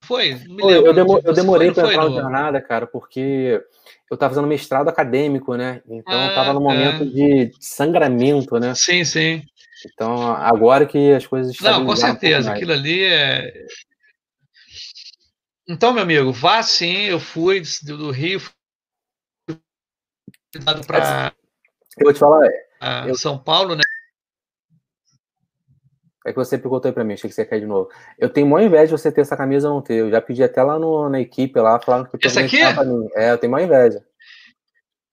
Foi? 0.03 0.35
Foi 0.35 0.77
eu, 0.77 0.93
demo, 0.93 1.21
eu, 1.23 1.33
demorei 1.33 1.71
para 1.71 1.87
entrar 1.87 2.09
na 2.09 2.09
jornada, 2.09 2.61
cara, 2.61 2.85
porque 2.85 3.61
eu 4.09 4.15
estava 4.15 4.33
fazendo 4.33 4.47
mestrado 4.47 4.87
acadêmico, 4.87 5.55
né? 5.55 5.81
Então 5.87 6.17
ah, 6.17 6.27
estava 6.27 6.53
no 6.53 6.61
momento 6.61 7.05
de 7.05 7.51
sangramento, 7.59 8.57
né? 8.59 8.73
Sim, 8.73 9.03
sim. 9.03 9.43
Então, 9.85 10.31
agora 10.33 10.85
que 10.85 11.13
as 11.13 11.27
coisas 11.27 11.53
estão. 11.53 11.79
Não, 11.79 11.85
com 11.85 11.95
certeza, 11.95 12.51
aquilo 12.51 12.71
ali 12.71 13.03
é. 13.03 13.65
Então, 15.67 15.91
meu 15.93 16.03
amigo, 16.03 16.31
vá 16.31 16.63
sim, 16.63 17.03
eu 17.03 17.19
fui 17.19 17.61
do, 17.83 18.09
Rio, 18.09 18.41
para. 20.85 21.33
Eu 21.97 22.05
vou 22.05 22.13
te 22.13 22.19
falar, 22.19 22.47
é, 22.47 23.09
eu... 23.09 23.15
São 23.15 23.37
Paulo, 23.37 23.75
né? 23.75 23.81
É 26.27 26.33
que 26.33 26.37
você 26.37 26.57
perguntou 26.57 26.89
aí 26.89 26.93
pra 26.93 27.05
mim, 27.05 27.13
achei 27.13 27.29
que 27.29 27.33
você 27.33 27.45
cair 27.45 27.61
de 27.61 27.65
novo. 27.65 27.89
Eu 28.19 28.27
tenho 28.27 28.45
maior 28.45 28.65
inveja 28.65 28.87
de 28.87 28.91
você 28.91 29.09
ter 29.09 29.21
essa 29.21 29.37
camisa 29.37 29.69
ou 29.69 29.75
não 29.75 29.81
ter. 29.81 29.93
Eu 29.93 30.11
já 30.11 30.19
pedi 30.19 30.43
até 30.43 30.61
lá 30.61 30.77
no, 30.77 31.07
na 31.07 31.21
equipe, 31.21 31.57
lá, 31.57 31.79
falando 31.79 32.09
que 32.09 32.27
Essa 32.27 32.41
aqui? 32.41 32.59
É, 33.15 33.31
eu 33.31 33.37
tenho 33.37 33.49
maior 33.49 33.65
inveja. 33.65 34.03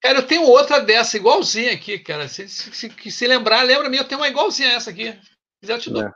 Cara, 0.02 0.18
eu 0.18 0.26
tenho 0.26 0.42
outra 0.42 0.80
dessa, 0.80 1.16
igualzinha 1.16 1.72
aqui, 1.72 2.00
cara. 2.00 2.26
Se, 2.26 2.48
se, 2.48 2.72
se, 2.72 3.10
se 3.12 3.26
lembrar, 3.28 3.62
lembra 3.62 3.88
mim, 3.88 3.98
eu 3.98 4.04
tenho 4.04 4.20
uma 4.20 4.28
igualzinha 4.28 4.72
essa 4.72 4.90
aqui. 4.90 5.12
Se 5.12 5.60
quiser, 5.60 5.74
eu 5.74 5.78
te 5.78 5.90
dou. 5.90 6.02
É. 6.02 6.12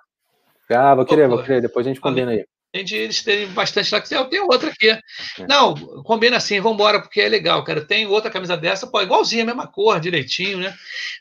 Ah, 0.75 0.97
vou 0.97 1.07
querer, 1.07 1.29
vou 1.29 1.43
querer. 1.43 1.63
Depois 1.63 1.87
a 1.87 1.91
gente 1.91 2.01
combina 2.01 2.33
aí 2.33 2.45
de 2.75 2.97
eles 2.97 3.23
terem 3.23 3.47
bastante 3.49 3.93
lá. 3.93 4.03
Eu 4.11 4.27
tenho 4.27 4.47
outra 4.47 4.71
aqui. 4.71 4.91
É. 4.91 5.01
Não, 5.49 5.75
combina 6.03 6.37
assim, 6.37 6.61
vamos 6.61 6.77
embora, 6.77 7.01
porque 7.01 7.21
é 7.21 7.29
legal, 7.29 7.65
cara. 7.65 7.85
Tem 7.85 8.07
outra 8.07 8.31
camisa 8.31 8.57
dessa, 8.57 8.87
pô, 8.87 9.01
igualzinha, 9.01 9.45
mesma 9.45 9.67
cor, 9.67 9.99
direitinho, 9.99 10.59
né? 10.59 10.75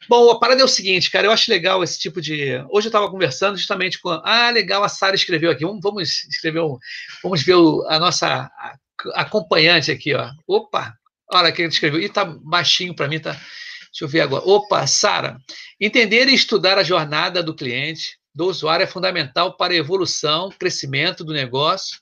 Bom, 0.09 0.29
a 0.29 0.39
parada 0.39 0.61
é 0.61 0.65
o 0.65 0.67
seguinte, 0.67 1.09
cara, 1.09 1.27
eu 1.27 1.31
acho 1.31 1.49
legal 1.49 1.83
esse 1.83 1.99
tipo 1.99 2.21
de. 2.21 2.57
Hoje 2.69 2.87
eu 2.87 2.89
estava 2.89 3.09
conversando 3.09 3.57
justamente 3.57 3.99
com. 3.99 4.09
Ah, 4.23 4.49
legal, 4.49 4.83
a 4.83 4.89
Sara 4.89 5.15
escreveu 5.15 5.51
aqui. 5.51 5.63
Vamos, 5.63 5.81
vamos 5.81 6.23
escrever 6.25 6.61
um. 6.61 6.77
Vamos 7.23 7.43
ver 7.43 7.55
o, 7.55 7.85
a 7.87 7.97
nossa 7.97 8.49
acompanhante 9.13 9.91
aqui, 9.91 10.13
ó. 10.13 10.29
Opa! 10.47 10.93
Olha 11.31 11.51
que 11.51 11.61
ele 11.61 11.69
escreveu. 11.69 11.99
E 11.99 12.09
tá 12.09 12.25
baixinho 12.25 12.95
para 12.95 13.07
mim, 13.07 13.19
tá? 13.19 13.31
Deixa 13.31 14.03
eu 14.03 14.07
ver 14.07 14.21
agora. 14.21 14.43
Opa, 14.45 14.85
Sara. 14.85 15.37
Entender 15.79 16.27
e 16.27 16.33
estudar 16.33 16.77
a 16.77 16.83
jornada 16.83 17.41
do 17.41 17.55
cliente 17.55 18.17
do 18.37 18.45
usuário 18.45 18.83
é 18.83 18.87
fundamental 18.87 19.57
para 19.57 19.73
a 19.73 19.75
evolução, 19.75 20.51
crescimento 20.59 21.23
do 21.23 21.33
negócio. 21.33 21.99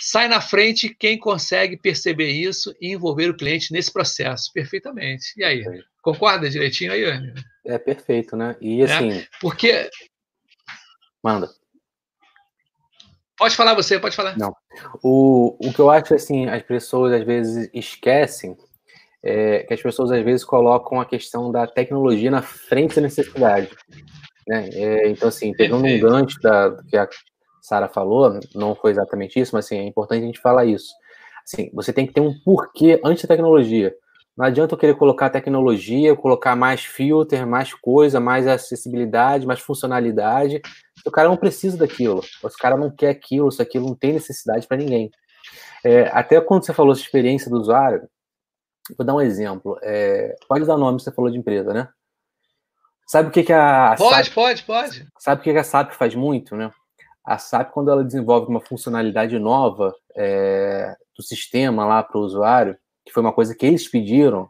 Sai 0.00 0.26
na 0.26 0.40
frente 0.40 0.88
quem 0.88 1.18
consegue 1.18 1.76
perceber 1.76 2.30
isso 2.30 2.74
e 2.80 2.92
envolver 2.92 3.28
o 3.28 3.36
cliente 3.36 3.70
nesse 3.70 3.92
processo. 3.92 4.50
Perfeitamente. 4.54 5.34
E 5.36 5.44
aí? 5.44 5.62
Concorda 6.00 6.48
direitinho 6.48 6.90
aí, 6.90 7.04
Anny? 7.04 7.34
É 7.66 7.78
perfeito, 7.78 8.34
né? 8.34 8.56
E 8.62 8.80
é, 8.80 8.84
assim. 8.84 9.12
É, 9.12 9.28
porque. 9.42 9.90
Manda. 11.22 11.50
Pode 13.36 13.54
falar 13.54 13.74
você, 13.74 14.00
pode 14.00 14.16
falar. 14.16 14.36
Não. 14.38 14.56
O, 15.02 15.68
o 15.68 15.72
que 15.72 15.80
eu 15.80 15.90
acho 15.90 16.14
assim, 16.14 16.48
as 16.48 16.62
pessoas 16.62 17.12
às 17.12 17.26
vezes 17.26 17.68
esquecem 17.74 18.56
é 19.22 19.64
que 19.64 19.74
as 19.74 19.82
pessoas 19.82 20.10
às 20.10 20.24
vezes 20.24 20.44
colocam 20.44 20.98
a 20.98 21.04
questão 21.04 21.52
da 21.52 21.66
tecnologia 21.66 22.30
na 22.30 22.40
frente 22.40 22.96
da 22.96 23.02
necessidade. 23.02 23.68
Né? 24.46 24.68
É, 24.72 25.08
então, 25.08 25.28
assim, 25.28 25.52
pegando 25.52 25.86
um 25.86 26.00
gancho 26.00 26.40
da, 26.40 26.68
do 26.68 26.84
que 26.84 26.96
a 26.96 27.08
Sara 27.60 27.88
falou, 27.88 28.40
não 28.54 28.74
foi 28.74 28.90
exatamente 28.90 29.38
isso, 29.38 29.54
mas 29.54 29.66
assim, 29.66 29.78
é 29.78 29.84
importante 29.84 30.22
a 30.22 30.26
gente 30.26 30.40
falar 30.40 30.64
isso. 30.64 30.92
Assim, 31.44 31.70
você 31.72 31.92
tem 31.92 32.06
que 32.06 32.12
ter 32.12 32.20
um 32.20 32.34
porquê 32.44 33.00
antes 33.04 33.22
da 33.24 33.28
tecnologia. 33.28 33.94
Não 34.36 34.46
adianta 34.46 34.74
eu 34.74 34.78
querer 34.78 34.96
colocar 34.96 35.28
tecnologia, 35.28 36.16
colocar 36.16 36.56
mais 36.56 36.82
filter, 36.82 37.46
mais 37.46 37.74
coisa, 37.74 38.18
mais 38.18 38.46
acessibilidade, 38.46 39.46
mais 39.46 39.60
funcionalidade. 39.60 40.60
O 41.04 41.10
cara 41.10 41.28
não 41.28 41.36
precisa 41.36 41.76
daquilo. 41.76 42.22
O 42.42 42.48
cara 42.58 42.76
não 42.76 42.90
quer 42.90 43.10
aquilo, 43.10 43.52
se 43.52 43.60
aquilo 43.60 43.88
não 43.88 43.94
tem 43.94 44.14
necessidade 44.14 44.66
para 44.66 44.78
ninguém. 44.78 45.10
É, 45.84 46.04
até 46.12 46.40
quando 46.40 46.64
você 46.64 46.72
falou 46.72 46.94
de 46.94 47.00
experiência 47.00 47.50
do 47.50 47.60
usuário, 47.60 48.08
vou 48.96 49.06
dar 49.06 49.14
um 49.14 49.20
exemplo. 49.20 49.78
É, 49.82 50.34
pode 50.48 50.64
dar 50.64 50.78
nome, 50.78 51.00
você 51.00 51.12
falou 51.12 51.30
de 51.30 51.38
empresa, 51.38 51.74
né? 51.74 51.88
Sabe 53.12 53.28
o 53.28 53.30
que, 53.30 53.42
que 53.42 53.52
a. 53.52 53.94
Pode, 53.98 54.24
SAP, 54.24 54.34
pode, 54.34 54.62
pode. 54.62 55.06
Sabe 55.18 55.42
o 55.42 55.44
que, 55.44 55.52
que 55.52 55.58
a 55.58 55.64
SAP 55.64 55.92
faz 55.92 56.14
muito, 56.14 56.56
né? 56.56 56.72
A 57.22 57.36
SAP, 57.36 57.70
quando 57.70 57.90
ela 57.90 58.02
desenvolve 58.02 58.46
uma 58.48 58.62
funcionalidade 58.62 59.38
nova 59.38 59.94
é, 60.16 60.96
do 61.14 61.22
sistema 61.22 61.84
lá 61.84 62.02
para 62.02 62.16
o 62.16 62.22
usuário, 62.22 62.74
que 63.04 63.12
foi 63.12 63.22
uma 63.22 63.34
coisa 63.34 63.54
que 63.54 63.66
eles 63.66 63.86
pediram, 63.86 64.48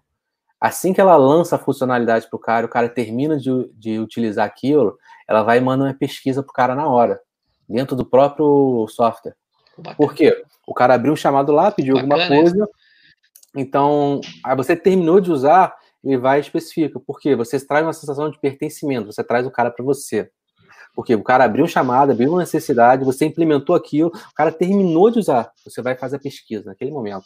assim 0.61 0.93
que 0.93 1.01
ela 1.01 1.17
lança 1.17 1.57
a 1.57 1.59
funcionalidade 1.59 2.31
para 2.31 2.37
o 2.37 2.41
cara, 2.41 2.65
o 2.65 2.69
cara 2.69 2.89
termina 2.89 3.37
de, 3.37 3.51
de 3.75 3.99
utilizar 3.99 4.47
aquilo, 4.47 4.97
ela 5.29 5.43
vai 5.43 5.59
e 5.59 5.61
manda 5.61 5.83
uma 5.83 5.93
pesquisa 5.93 6.41
para 6.41 6.51
o 6.51 6.55
cara 6.55 6.77
na 6.77 6.87
hora, 6.87 7.21
dentro 7.69 7.97
do 7.97 8.07
próprio 8.07 8.87
software. 8.91 9.35
Bacana. 9.77 9.97
Por 9.97 10.15
quê? 10.15 10.41
O 10.69 10.73
cara 10.73 10.95
abriu 10.95 11.13
um 11.13 11.17
chamado 11.17 11.51
lá, 11.51 11.73
pediu 11.73 11.97
Bacana 11.97 12.15
alguma 12.15 12.29
coisa, 12.29 12.57
isso. 12.57 12.71
então, 13.57 14.21
aí 14.45 14.55
você 14.55 14.77
terminou 14.77 15.21
de 15.21 15.33
usar, 15.33 15.75
ele 16.05 16.19
vai 16.19 16.39
e 16.39 16.41
especifica. 16.41 16.99
Por 17.01 17.21
quê? 17.21 17.35
Você 17.37 17.65
traz 17.65 17.85
uma 17.85 17.93
sensação 17.93 18.31
de 18.31 18.41
pertencimento, 18.41 19.07
você 19.07 19.23
traz 19.23 19.47
o 19.47 19.51
cara 19.51 19.71
para 19.71 19.85
você. 19.85 20.31
Porque 20.95 21.15
o 21.15 21.23
cara 21.23 21.45
abriu 21.45 21.65
um 21.65 21.69
chamado, 21.69 22.13
abriu 22.13 22.31
uma 22.31 22.41
necessidade, 22.41 23.05
você 23.05 23.25
implementou 23.25 23.75
aquilo, 23.75 24.09
o 24.09 24.35
cara 24.35 24.53
terminou 24.53 25.11
de 25.11 25.19
usar, 25.19 25.51
você 25.65 25.81
vai 25.81 25.97
fazer 25.97 26.17
a 26.17 26.21
pesquisa 26.21 26.67
naquele 26.67 26.91
momento. 26.91 27.25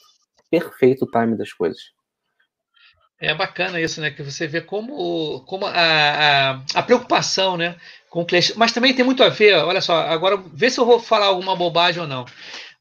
Perfeito 0.48 1.04
o 1.04 1.10
time 1.10 1.36
das 1.36 1.52
coisas. 1.52 1.96
É 3.18 3.34
bacana 3.34 3.80
isso, 3.80 4.00
né? 4.00 4.10
Que 4.10 4.22
você 4.22 4.46
vê 4.46 4.60
como, 4.60 5.40
como 5.46 5.64
a, 5.64 5.72
a, 5.72 6.62
a, 6.74 6.82
preocupação 6.82 7.56
né, 7.56 7.76
com 8.10 8.20
o 8.20 8.26
cliente. 8.26 8.52
Mas 8.56 8.72
também 8.72 8.94
tem 8.94 9.04
muito 9.04 9.22
a 9.22 9.30
ver, 9.30 9.54
olha 9.54 9.80
só, 9.80 10.02
agora 10.02 10.36
vê 10.52 10.68
se 10.68 10.78
eu 10.78 10.84
vou 10.84 11.00
falar 11.00 11.26
alguma 11.26 11.56
bobagem 11.56 12.02
ou 12.02 12.06
não. 12.06 12.26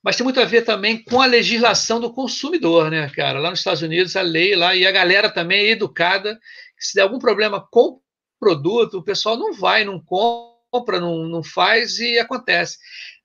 Mas 0.05 0.15
tem 0.15 0.23
muito 0.23 0.39
a 0.39 0.45
ver 0.45 0.61
também 0.61 1.03
com 1.03 1.19
a 1.19 1.25
legislação 1.25 1.99
do 1.99 2.13
consumidor, 2.13 2.91
né, 2.91 3.09
cara? 3.09 3.39
Lá 3.39 3.49
nos 3.49 3.57
Estados 3.57 3.81
Unidos, 3.81 4.15
a 4.15 4.21
lei 4.21 4.55
lá, 4.55 4.75
e 4.75 4.85
a 4.85 4.91
galera 4.91 5.31
também 5.31 5.65
é 5.65 5.71
educada. 5.71 6.39
Se 6.77 6.93
der 6.93 7.01
algum 7.01 7.17
problema 7.17 7.59
com 7.71 7.87
o 7.87 8.01
produto, 8.39 8.99
o 8.99 9.03
pessoal 9.03 9.35
não 9.35 9.51
vai, 9.51 9.83
não 9.83 9.99
compra, 9.99 10.99
não, 10.99 11.27
não 11.27 11.43
faz 11.43 11.97
e 11.97 12.19
acontece. 12.19 12.77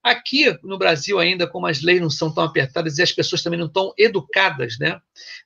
Aqui 0.03 0.57
no 0.63 0.79
Brasil, 0.79 1.19
ainda, 1.19 1.47
como 1.47 1.67
as 1.67 1.83
leis 1.83 2.01
não 2.01 2.09
são 2.09 2.33
tão 2.33 2.45
apertadas 2.45 2.97
e 2.97 3.03
as 3.03 3.13
pessoas 3.13 3.43
também 3.43 3.61
não 3.61 3.67
estão 3.67 3.93
educadas, 3.99 4.79
né? 4.81 4.99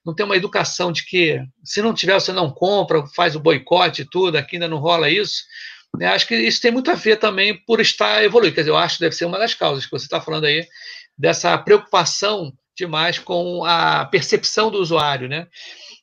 Não 0.07 0.15
tem 0.15 0.25
uma 0.25 0.37
educação 0.37 0.93
de 0.93 1.05
que 1.05 1.41
se 1.65 1.83
não 1.83 1.93
tiver, 1.93 2.15
você 2.15 2.33
não 2.33 2.49
compra, 2.49 3.05
faz 3.09 3.35
o 3.35 3.41
boicote 3.41 4.03
e 4.03 4.09
tudo, 4.09 4.37
aqui 4.37 4.55
ainda 4.55 4.69
não 4.69 4.79
rola 4.79 5.11
isso. 5.11 5.43
Né? 5.99 6.07
Acho 6.07 6.27
que 6.27 6.37
isso 6.37 6.61
tem 6.61 6.71
muito 6.71 6.91
a 6.91 6.95
ver 6.95 7.17
também 7.17 7.57
por 7.65 7.81
estar 7.81 8.23
evoluindo. 8.23 8.55
Quer 8.55 8.63
dizer, 8.63 8.71
eu 8.71 8.77
acho 8.77 8.97
que 8.97 9.01
deve 9.03 9.17
ser 9.17 9.25
uma 9.25 9.39
das 9.39 9.55
causas 9.55 9.85
que 9.85 9.91
você 9.91 10.05
está 10.05 10.21
falando 10.21 10.45
aí, 10.45 10.67
dessa 11.17 11.57
preocupação 11.59 12.53
demais 12.77 13.19
com 13.19 13.65
a 13.65 14.05
percepção 14.07 14.71
do 14.71 14.79
usuário, 14.79 15.29
né? 15.29 15.47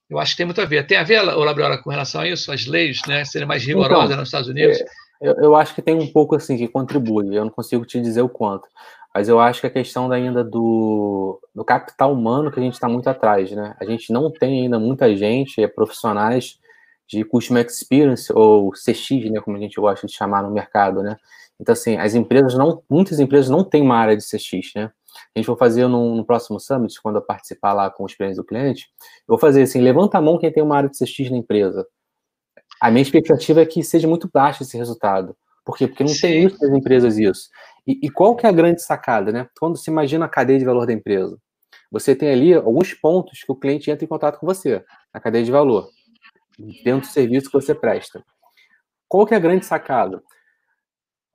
Eu 0.10 0.20
acho 0.20 0.32
que 0.32 0.38
tem 0.38 0.46
muito 0.46 0.62
a 0.62 0.66
ver. 0.66 0.86
Tem 0.86 0.98
a 0.98 1.04
ver, 1.04 1.22
Labriola, 1.22 1.78
com 1.78 1.90
relação 1.90 2.22
a 2.22 2.28
isso, 2.28 2.52
as 2.52 2.66
leis, 2.66 3.02
né, 3.08 3.24
serem 3.24 3.48
mais 3.48 3.64
rigorosas 3.64 4.06
então, 4.06 4.18
nos 4.18 4.28
Estados 4.28 4.50
Unidos? 4.50 4.80
É, 4.80 4.86
eu, 5.22 5.36
eu, 5.36 5.56
acho 5.56 5.74
que 5.74 5.82
tem 5.82 5.96
um 5.96 6.08
pouco 6.08 6.36
assim 6.36 6.58
que 6.58 6.68
contribui, 6.68 7.36
eu 7.36 7.46
não 7.46 7.52
consigo 7.52 7.86
te 7.86 8.02
dizer 8.02 8.22
o 8.22 8.30
quanto, 8.30 8.68
mas 9.14 9.30
eu 9.30 9.40
acho 9.40 9.62
que 9.62 9.68
a 9.68 9.72
questão 9.72 10.12
ainda 10.12 10.44
do, 10.44 11.40
do 11.54 11.64
capital 11.64 12.12
humano 12.12 12.52
que 12.52 12.60
a 12.60 12.64
gente 12.64 12.74
está 12.74 12.90
muito 12.90 13.10
atrás, 13.10 13.52
né? 13.52 13.76
A 13.80 13.86
gente 13.86 14.12
não 14.12 14.32
tem 14.32 14.64
ainda 14.64 14.80
muita 14.80 15.16
gente, 15.16 15.62
é, 15.64 15.68
profissionais 15.68 16.60
de 17.08 17.24
Customer 17.24 17.66
Experience, 17.66 18.32
ou 18.34 18.72
CX, 18.72 19.30
né, 19.30 19.40
como 19.42 19.58
a 19.58 19.60
gente 19.60 19.80
gosta 19.80 20.08
de 20.08 20.14
chamar 20.14 20.44
no 20.44 20.52
mercado, 20.52 21.04
né? 21.04 21.18
Então, 21.60 21.74
assim, 21.74 21.98
as 21.98 22.16
empresas 22.16 22.56
não, 22.56 22.82
muitas 22.90 23.20
empresas 23.20 23.50
não 23.50 23.64
têm 23.64 23.82
uma 23.82 23.96
área 23.96 24.18
de 24.18 24.24
CX, 24.24 24.72
né? 24.76 24.92
A 25.36 25.40
gente 25.40 25.48
vai 25.48 25.58
fazer 25.58 25.88
no, 25.88 26.16
no, 26.16 26.26
próximo 26.26 26.60
Summit, 26.60 27.02
quando 27.02 27.18
eu 27.18 27.22
participar 27.22 27.74
lá 27.74 27.90
com 27.90 28.04
os 28.04 28.12
experiência 28.12 28.42
do 28.42 28.46
cliente, 28.46 28.88
eu 29.00 29.28
vou 29.30 29.38
fazer 29.38 29.64
assim, 29.64 29.82
levanta 29.82 30.18
a 30.18 30.22
mão 30.22 30.38
quem 30.38 30.52
tem 30.52 30.64
uma 30.64 30.76
área 30.76 30.90
de 30.90 30.98
CX 30.98 31.30
na 31.30 31.38
empresa. 31.38 31.86
A 32.80 32.90
minha 32.90 33.02
expectativa 33.02 33.62
é 33.62 33.66
que 33.66 33.84
seja 33.84 34.08
muito 34.08 34.30
baixo 34.34 34.64
esse 34.64 34.76
resultado. 34.78 35.36
Por 35.64 35.78
quê? 35.78 35.88
Porque 35.88 36.04
não 36.04 36.10
Sim. 36.10 36.22
tem 36.22 36.42
muitas 36.42 36.70
empresas 36.72 37.18
isso. 37.18 37.50
E, 37.86 38.00
e, 38.04 38.10
qual 38.10 38.36
que 38.36 38.46
é 38.46 38.50
a 38.50 38.54
grande 38.54 38.82
sacada, 38.82 39.32
né? 39.32 39.48
Quando 39.60 39.78
você 39.78 39.92
imagina 39.92 40.26
a 40.26 40.30
cadeia 40.30 40.58
de 40.58 40.66
valor 40.66 40.86
da 40.86 40.94
empresa, 40.94 41.38
você 41.92 42.16
tem 42.16 42.30
ali 42.30 42.54
alguns 42.54 42.94
pontos 42.94 43.44
que 43.44 43.52
o 43.52 43.56
cliente 43.56 43.92
entra 43.92 44.06
em 44.06 44.08
contato 44.08 44.40
com 44.40 44.46
você, 44.46 44.84
na 45.14 45.20
cadeia 45.20 45.44
de 45.44 45.52
valor, 45.52 45.90
dentro 46.84 47.08
do 47.08 47.14
serviço 47.14 47.48
que 47.48 47.54
você 47.54 47.76
presta. 47.76 48.24
Qual 49.08 49.26
que 49.26 49.34
é 49.34 49.38
a 49.38 49.42
grande 49.42 49.66
sacada? 49.66 50.24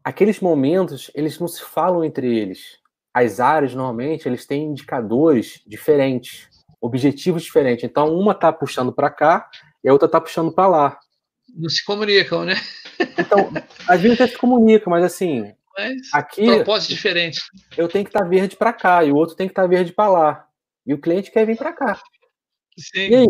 Aqueles 0.02 0.40
momentos, 0.40 1.10
eles 1.14 1.38
não 1.38 1.48
se 1.48 1.62
falam 1.62 2.04
entre 2.04 2.38
eles. 2.38 2.78
As 3.16 3.40
áreas, 3.40 3.74
normalmente, 3.74 4.28
eles 4.28 4.44
têm 4.44 4.64
indicadores 4.64 5.62
diferentes, 5.66 6.48
objetivos 6.80 7.42
diferentes. 7.42 7.84
Então, 7.84 8.14
uma 8.14 8.32
está 8.32 8.52
puxando 8.52 8.92
para 8.92 9.08
cá 9.08 9.48
e 9.82 9.88
a 9.88 9.92
outra 9.92 10.06
está 10.06 10.20
puxando 10.20 10.52
para 10.52 10.68
lá 10.68 10.98
não 11.56 11.68
se 11.68 11.84
comunicam, 11.84 12.44
né? 12.44 12.54
Então, 13.18 13.50
às 13.88 14.00
vezes 14.00 14.20
até 14.20 14.30
se 14.30 14.38
comunica, 14.38 14.88
mas 14.90 15.04
assim, 15.04 15.52
mas, 15.76 15.96
aqui 16.12 16.46
propósito 16.46 16.90
diferente. 16.90 17.40
Eu 17.76 17.88
tenho 17.88 18.04
que 18.04 18.10
estar 18.10 18.22
tá 18.22 18.28
verde 18.28 18.56
para 18.56 18.72
cá 18.72 19.04
e 19.04 19.10
o 19.10 19.16
outro 19.16 19.34
tem 19.34 19.46
que 19.46 19.52
estar 19.52 19.62
tá 19.62 19.68
verde 19.68 19.92
para 19.92 20.10
lá. 20.10 20.46
E 20.86 20.94
o 20.94 21.00
cliente 21.00 21.30
quer 21.30 21.46
vir 21.46 21.56
para 21.56 21.72
cá. 21.72 22.00
Sim. 22.78 23.08
E 23.08 23.14
aí? 23.14 23.26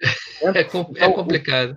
É, 0.40 0.46
é, 0.56 0.62
então, 0.62 0.92
é 0.94 1.10
complicado. 1.10 1.76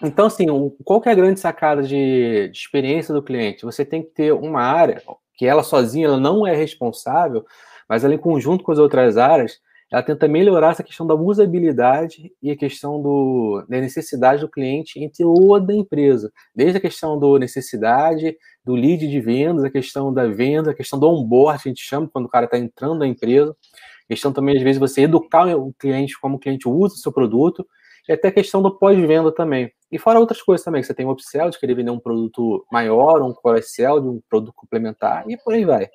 Então, 0.00 0.26
assim, 0.26 0.46
qual 0.84 1.00
que 1.00 1.08
é 1.08 1.12
a 1.12 1.16
grande 1.16 1.40
sacada 1.40 1.82
de, 1.82 2.48
de, 2.48 2.56
experiência 2.56 3.12
do 3.12 3.20
cliente? 3.20 3.64
Você 3.64 3.84
tem 3.84 4.00
que 4.00 4.10
ter 4.10 4.32
uma 4.32 4.62
área 4.62 5.02
que 5.38 5.46
ela 5.46 5.62
sozinha 5.62 6.08
ela 6.08 6.20
não 6.20 6.46
é 6.46 6.54
responsável, 6.54 7.46
mas 7.88 8.04
ela 8.04 8.12
em 8.14 8.18
conjunto 8.18 8.64
com 8.64 8.72
as 8.72 8.78
outras 8.78 9.16
áreas, 9.16 9.60
ela 9.90 10.02
tenta 10.02 10.28
melhorar 10.28 10.72
essa 10.72 10.82
questão 10.82 11.06
da 11.06 11.14
usabilidade 11.14 12.30
e 12.42 12.50
a 12.50 12.56
questão 12.56 13.00
do, 13.00 13.64
da 13.66 13.80
necessidade 13.80 14.42
do 14.42 14.50
cliente 14.50 14.98
em 14.98 15.08
toda 15.08 15.72
a 15.72 15.76
empresa. 15.76 16.30
Desde 16.54 16.76
a 16.76 16.80
questão 16.80 17.18
da 17.18 17.38
necessidade, 17.38 18.36
do 18.62 18.74
lead 18.74 19.08
de 19.08 19.20
vendas, 19.20 19.64
a 19.64 19.70
questão 19.70 20.12
da 20.12 20.26
venda, 20.26 20.72
a 20.72 20.74
questão 20.74 20.98
do 20.98 21.08
onboard, 21.08 21.62
a 21.64 21.68
gente 21.68 21.82
chama 21.82 22.10
quando 22.12 22.26
o 22.26 22.28
cara 22.28 22.44
está 22.44 22.58
entrando 22.58 22.98
na 22.98 23.06
empresa. 23.06 23.56
A 24.04 24.08
questão 24.08 24.30
também, 24.30 24.58
às 24.58 24.62
vezes, 24.62 24.78
você 24.78 25.02
educar 25.02 25.46
o 25.56 25.72
cliente, 25.78 26.20
como 26.20 26.36
o 26.36 26.38
cliente 26.38 26.68
usa 26.68 26.94
o 26.94 26.98
seu 26.98 27.12
produto, 27.12 27.66
e 28.08 28.12
até 28.12 28.28
a 28.28 28.32
questão 28.32 28.62
do 28.62 28.76
pós-venda 28.76 29.30
também. 29.30 29.70
E 29.92 29.98
fora 29.98 30.18
outras 30.18 30.40
coisas 30.40 30.64
também, 30.64 30.80
que 30.80 30.86
você 30.86 30.94
tem 30.94 31.06
um 31.06 31.10
upsell 31.10 31.50
de 31.50 31.58
querer 31.58 31.74
vender 31.74 31.90
um 31.90 32.00
produto 32.00 32.64
maior, 32.72 33.22
um 33.22 33.34
cross-sell 33.34 34.00
de 34.00 34.08
um 34.08 34.20
produto 34.28 34.54
complementar, 34.56 35.24
e 35.28 35.36
por 35.36 35.52
aí 35.52 35.64
vai. 35.64 35.88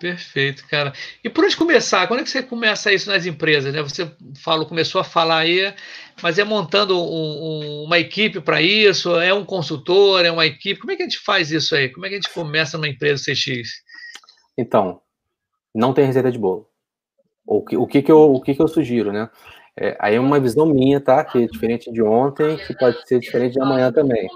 Perfeito, 0.00 0.66
cara. 0.66 0.94
E 1.22 1.28
por 1.28 1.44
onde 1.44 1.54
começar? 1.56 2.06
Quando 2.08 2.20
é 2.20 2.22
que 2.22 2.30
você 2.30 2.42
começa 2.42 2.90
isso 2.90 3.10
nas 3.10 3.26
empresas? 3.26 3.74
Né? 3.74 3.82
Você 3.82 4.10
falou, 4.42 4.64
começou 4.64 4.98
a 4.98 5.04
falar 5.04 5.40
aí, 5.40 5.74
mas 6.22 6.38
é 6.38 6.44
montando 6.44 6.98
um, 6.98 7.02
um, 7.02 7.84
uma 7.84 7.98
equipe 7.98 8.40
para 8.40 8.62
isso? 8.62 9.14
É 9.20 9.34
um 9.34 9.44
consultor? 9.44 10.24
É 10.24 10.30
uma 10.30 10.46
equipe? 10.46 10.80
Como 10.80 10.90
é 10.90 10.96
que 10.96 11.02
a 11.02 11.04
gente 11.04 11.18
faz 11.18 11.50
isso 11.50 11.76
aí? 11.76 11.90
Como 11.90 12.06
é 12.06 12.08
que 12.08 12.14
a 12.14 12.18
gente 12.18 12.32
começa 12.32 12.78
numa 12.78 12.88
empresa 12.88 13.24
CX? 13.24 13.68
Então, 14.56 15.02
não 15.74 15.92
tem 15.92 16.06
receita 16.06 16.32
de 16.32 16.38
bolo. 16.38 16.66
O 17.46 17.62
que, 17.62 17.76
o 17.76 17.86
que, 17.86 18.00
que, 18.00 18.10
eu, 18.10 18.32
o 18.32 18.40
que, 18.40 18.54
que 18.54 18.62
eu 18.62 18.68
sugiro, 18.68 19.12
né? 19.12 19.28
É, 19.80 19.96
aí 19.98 20.16
é 20.16 20.20
uma 20.20 20.38
visão 20.38 20.66
minha, 20.66 21.00
tá? 21.00 21.24
Que 21.24 21.44
é 21.44 21.46
diferente 21.46 21.90
de 21.90 22.02
ontem, 22.02 22.58
que 22.58 22.74
pode 22.74 22.98
ser 23.08 23.18
diferente 23.18 23.54
de 23.54 23.62
amanhã 23.62 23.90
também. 23.90 24.28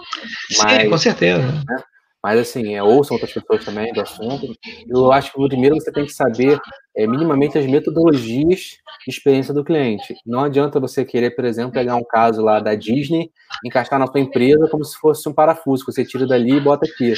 Mas, 0.58 0.82
Sim, 0.82 0.90
com 0.90 0.98
certeza. 0.98 1.42
Né? 1.42 1.76
Mas, 2.22 2.40
assim, 2.40 2.74
é, 2.74 2.82
ouçam 2.82 3.16
outras 3.16 3.34
pessoas 3.34 3.62
também 3.62 3.92
do 3.92 4.00
assunto. 4.00 4.46
Eu 4.88 5.12
acho 5.12 5.30
que, 5.30 5.48
primeiro, 5.48 5.74
você 5.74 5.92
tem 5.92 6.06
que 6.06 6.12
saber 6.12 6.58
é, 6.96 7.06
minimamente 7.06 7.58
as 7.58 7.66
metodologias 7.66 8.78
experiência 9.06 9.52
do 9.52 9.64
cliente. 9.64 10.14
Não 10.26 10.40
adianta 10.40 10.80
você 10.80 11.04
querer, 11.04 11.30
por 11.30 11.44
exemplo, 11.44 11.72
pegar 11.72 11.96
um 11.96 12.04
caso 12.04 12.42
lá 12.42 12.60
da 12.60 12.74
Disney, 12.74 13.30
encaixar 13.64 13.98
na 13.98 14.06
sua 14.06 14.20
empresa 14.20 14.68
como 14.68 14.84
se 14.84 14.96
fosse 14.96 15.28
um 15.28 15.32
parafuso, 15.32 15.84
que 15.84 15.92
você 15.92 16.04
tira 16.04 16.26
dali 16.26 16.52
e 16.52 16.60
bota 16.60 16.86
aqui. 16.86 17.14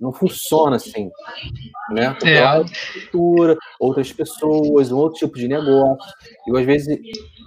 Não 0.00 0.12
funciona 0.12 0.76
assim. 0.76 1.10
Né? 1.90 2.10
Porque 2.10 2.28
é. 2.28 2.40
lá 2.42 2.64
cultura, 2.92 3.56
outras 3.78 4.12
pessoas, 4.12 4.92
um 4.92 4.96
outro 4.96 5.18
tipo 5.18 5.36
de 5.36 5.48
negócio. 5.48 6.14
Eu, 6.46 6.56
às 6.56 6.64
vezes, 6.64 6.98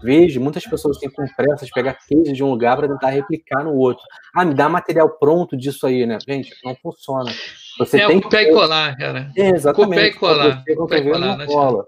vejo 0.04 0.42
muitas 0.42 0.66
pessoas 0.66 0.98
assim, 0.98 1.10
com 1.10 1.26
pressa 1.36 1.66
de 1.66 1.72
pegar 1.72 1.98
case 2.08 2.34
de 2.34 2.44
um 2.44 2.50
lugar 2.50 2.78
para 2.78 2.88
tentar 2.88 3.10
replicar 3.10 3.64
no 3.64 3.74
outro. 3.76 4.04
Ah, 4.36 4.46
me 4.46 4.54
dá 4.54 4.68
material 4.68 5.10
pronto 5.18 5.56
disso 5.56 5.86
aí, 5.88 6.06
né? 6.06 6.18
Gente, 6.28 6.54
não 6.64 6.76
funciona. 6.76 7.32
Você 7.80 8.02
é 8.02 8.08
tem 8.08 8.22
copiar 8.22 8.44
que... 8.44 8.50
e 8.50 8.54
colar, 8.54 8.98
cara. 8.98 9.32
É, 9.38 9.50
exatamente. 9.50 9.90
Copiar 9.90 10.06
e 10.06 10.14
colar. 10.14 10.64
Você 10.64 10.76
copiar 10.76 11.00
e 11.00 11.12
colar, 11.12 11.38
não 11.38 11.46
cola. 11.46 11.86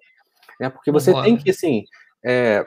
É, 0.62 0.70
porque 0.70 0.92
você 0.92 1.12
não 1.12 1.24
tem 1.24 1.38
que, 1.38 1.50
assim, 1.50 1.84
é, 2.24 2.66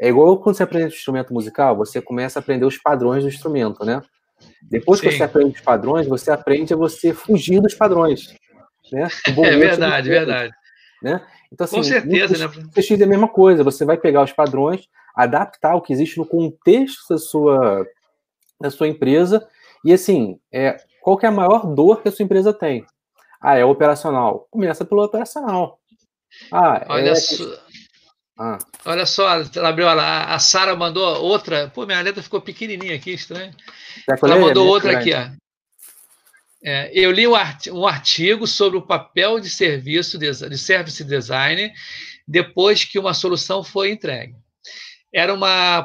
é 0.00 0.08
igual 0.08 0.38
quando 0.38 0.56
você 0.56 0.62
aprende 0.62 0.86
um 0.86 0.88
instrumento 0.88 1.32
musical, 1.32 1.76
você 1.76 2.00
começa 2.00 2.38
a 2.38 2.42
aprender 2.42 2.64
os 2.64 2.78
padrões 2.78 3.22
do 3.22 3.28
instrumento, 3.28 3.84
né? 3.84 4.02
Depois 4.62 5.00
Sim. 5.00 5.08
que 5.08 5.16
você 5.16 5.22
aprende 5.22 5.56
os 5.56 5.60
padrões, 5.60 6.06
você 6.06 6.30
aprende 6.30 6.74
a 6.74 6.76
você 6.76 7.14
fugir 7.14 7.60
dos 7.60 7.74
padrões. 7.74 8.34
Né? 8.92 9.08
É 9.26 9.56
verdade, 9.56 10.08
verdade. 10.08 10.52
Né? 11.02 11.24
Então, 11.52 11.64
assim, 11.64 11.76
Com 11.76 11.82
certeza, 11.82 12.48
né? 12.48 12.52
CX 12.74 13.00
é 13.00 13.04
a 13.04 13.06
mesma 13.06 13.28
coisa, 13.28 13.62
você 13.62 13.84
vai 13.84 13.96
pegar 13.96 14.22
os 14.22 14.32
padrões, 14.32 14.88
adaptar 15.14 15.74
o 15.76 15.80
que 15.80 15.92
existe 15.92 16.18
no 16.18 16.26
contexto 16.26 17.08
da 17.10 17.18
sua, 17.18 17.86
da 18.60 18.70
sua 18.70 18.88
empresa, 18.88 19.46
e 19.84 19.92
assim, 19.92 20.38
é, 20.52 20.76
qual 21.00 21.16
que 21.18 21.26
é 21.26 21.28
a 21.28 21.32
maior 21.32 21.66
dor 21.66 22.02
que 22.02 22.08
a 22.08 22.12
sua 22.12 22.24
empresa 22.24 22.52
tem? 22.52 22.84
Ah, 23.40 23.58
é 23.58 23.64
operacional. 23.64 24.48
Começa 24.50 24.86
pelo 24.86 25.04
operacional. 25.04 25.78
Ah, 26.52 26.84
Olha 26.88 27.10
é... 27.10 27.14
só. 27.14 27.44
Ah. 28.36 28.58
Olha 28.84 29.06
só, 29.06 29.28
a 29.28 30.38
Sara 30.38 30.74
mandou 30.74 31.22
outra. 31.22 31.68
Pô, 31.68 31.86
minha 31.86 32.00
letra 32.00 32.22
ficou 32.22 32.40
pequenininha 32.40 32.96
aqui, 32.96 33.12
estranho. 33.12 33.54
Ela 34.08 34.38
mandou 34.38 34.66
outra 34.66 34.98
aqui, 34.98 35.12
ó. 35.14 35.30
É, 36.66 36.90
eu 36.94 37.12
li 37.12 37.26
um 37.28 37.86
artigo 37.86 38.46
sobre 38.46 38.78
o 38.78 38.86
papel 38.86 39.38
de 39.38 39.50
serviço 39.50 40.18
de 40.18 40.56
service 40.56 41.04
design 41.04 41.70
depois 42.26 42.84
que 42.84 42.98
uma 42.98 43.12
solução 43.12 43.62
foi 43.62 43.90
entregue. 43.90 44.34
Era 45.12 45.34
uma 45.34 45.82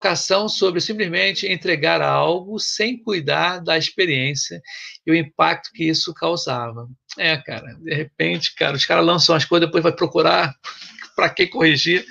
provocação 0.00 0.48
sobre 0.48 0.80
simplesmente 0.80 1.46
entregar 1.46 2.02
algo 2.02 2.58
sem 2.58 3.00
cuidar 3.00 3.60
da 3.60 3.78
experiência 3.78 4.60
e 5.06 5.12
o 5.12 5.14
impacto 5.14 5.70
que 5.72 5.88
isso 5.88 6.12
causava. 6.12 6.88
É, 7.18 7.36
cara, 7.36 7.74
de 7.74 7.94
repente, 7.94 8.54
cara, 8.54 8.76
os 8.76 8.84
caras 8.84 9.04
lançam 9.04 9.34
as 9.34 9.44
coisas, 9.44 9.66
depois 9.66 9.82
vai 9.82 9.92
procurar 9.92 10.54
para 11.16 11.28
que 11.30 11.46
corrigir, 11.46 12.04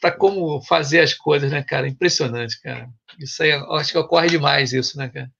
para 0.00 0.12
como 0.12 0.60
fazer 0.62 1.00
as 1.00 1.14
coisas, 1.14 1.50
né, 1.50 1.62
cara? 1.62 1.88
Impressionante, 1.88 2.60
cara. 2.60 2.88
Isso 3.18 3.42
aí, 3.42 3.52
acho 3.52 3.92
que 3.92 3.98
ocorre 3.98 4.28
demais 4.28 4.72
isso, 4.72 4.98
né, 4.98 5.08
cara? 5.08 5.30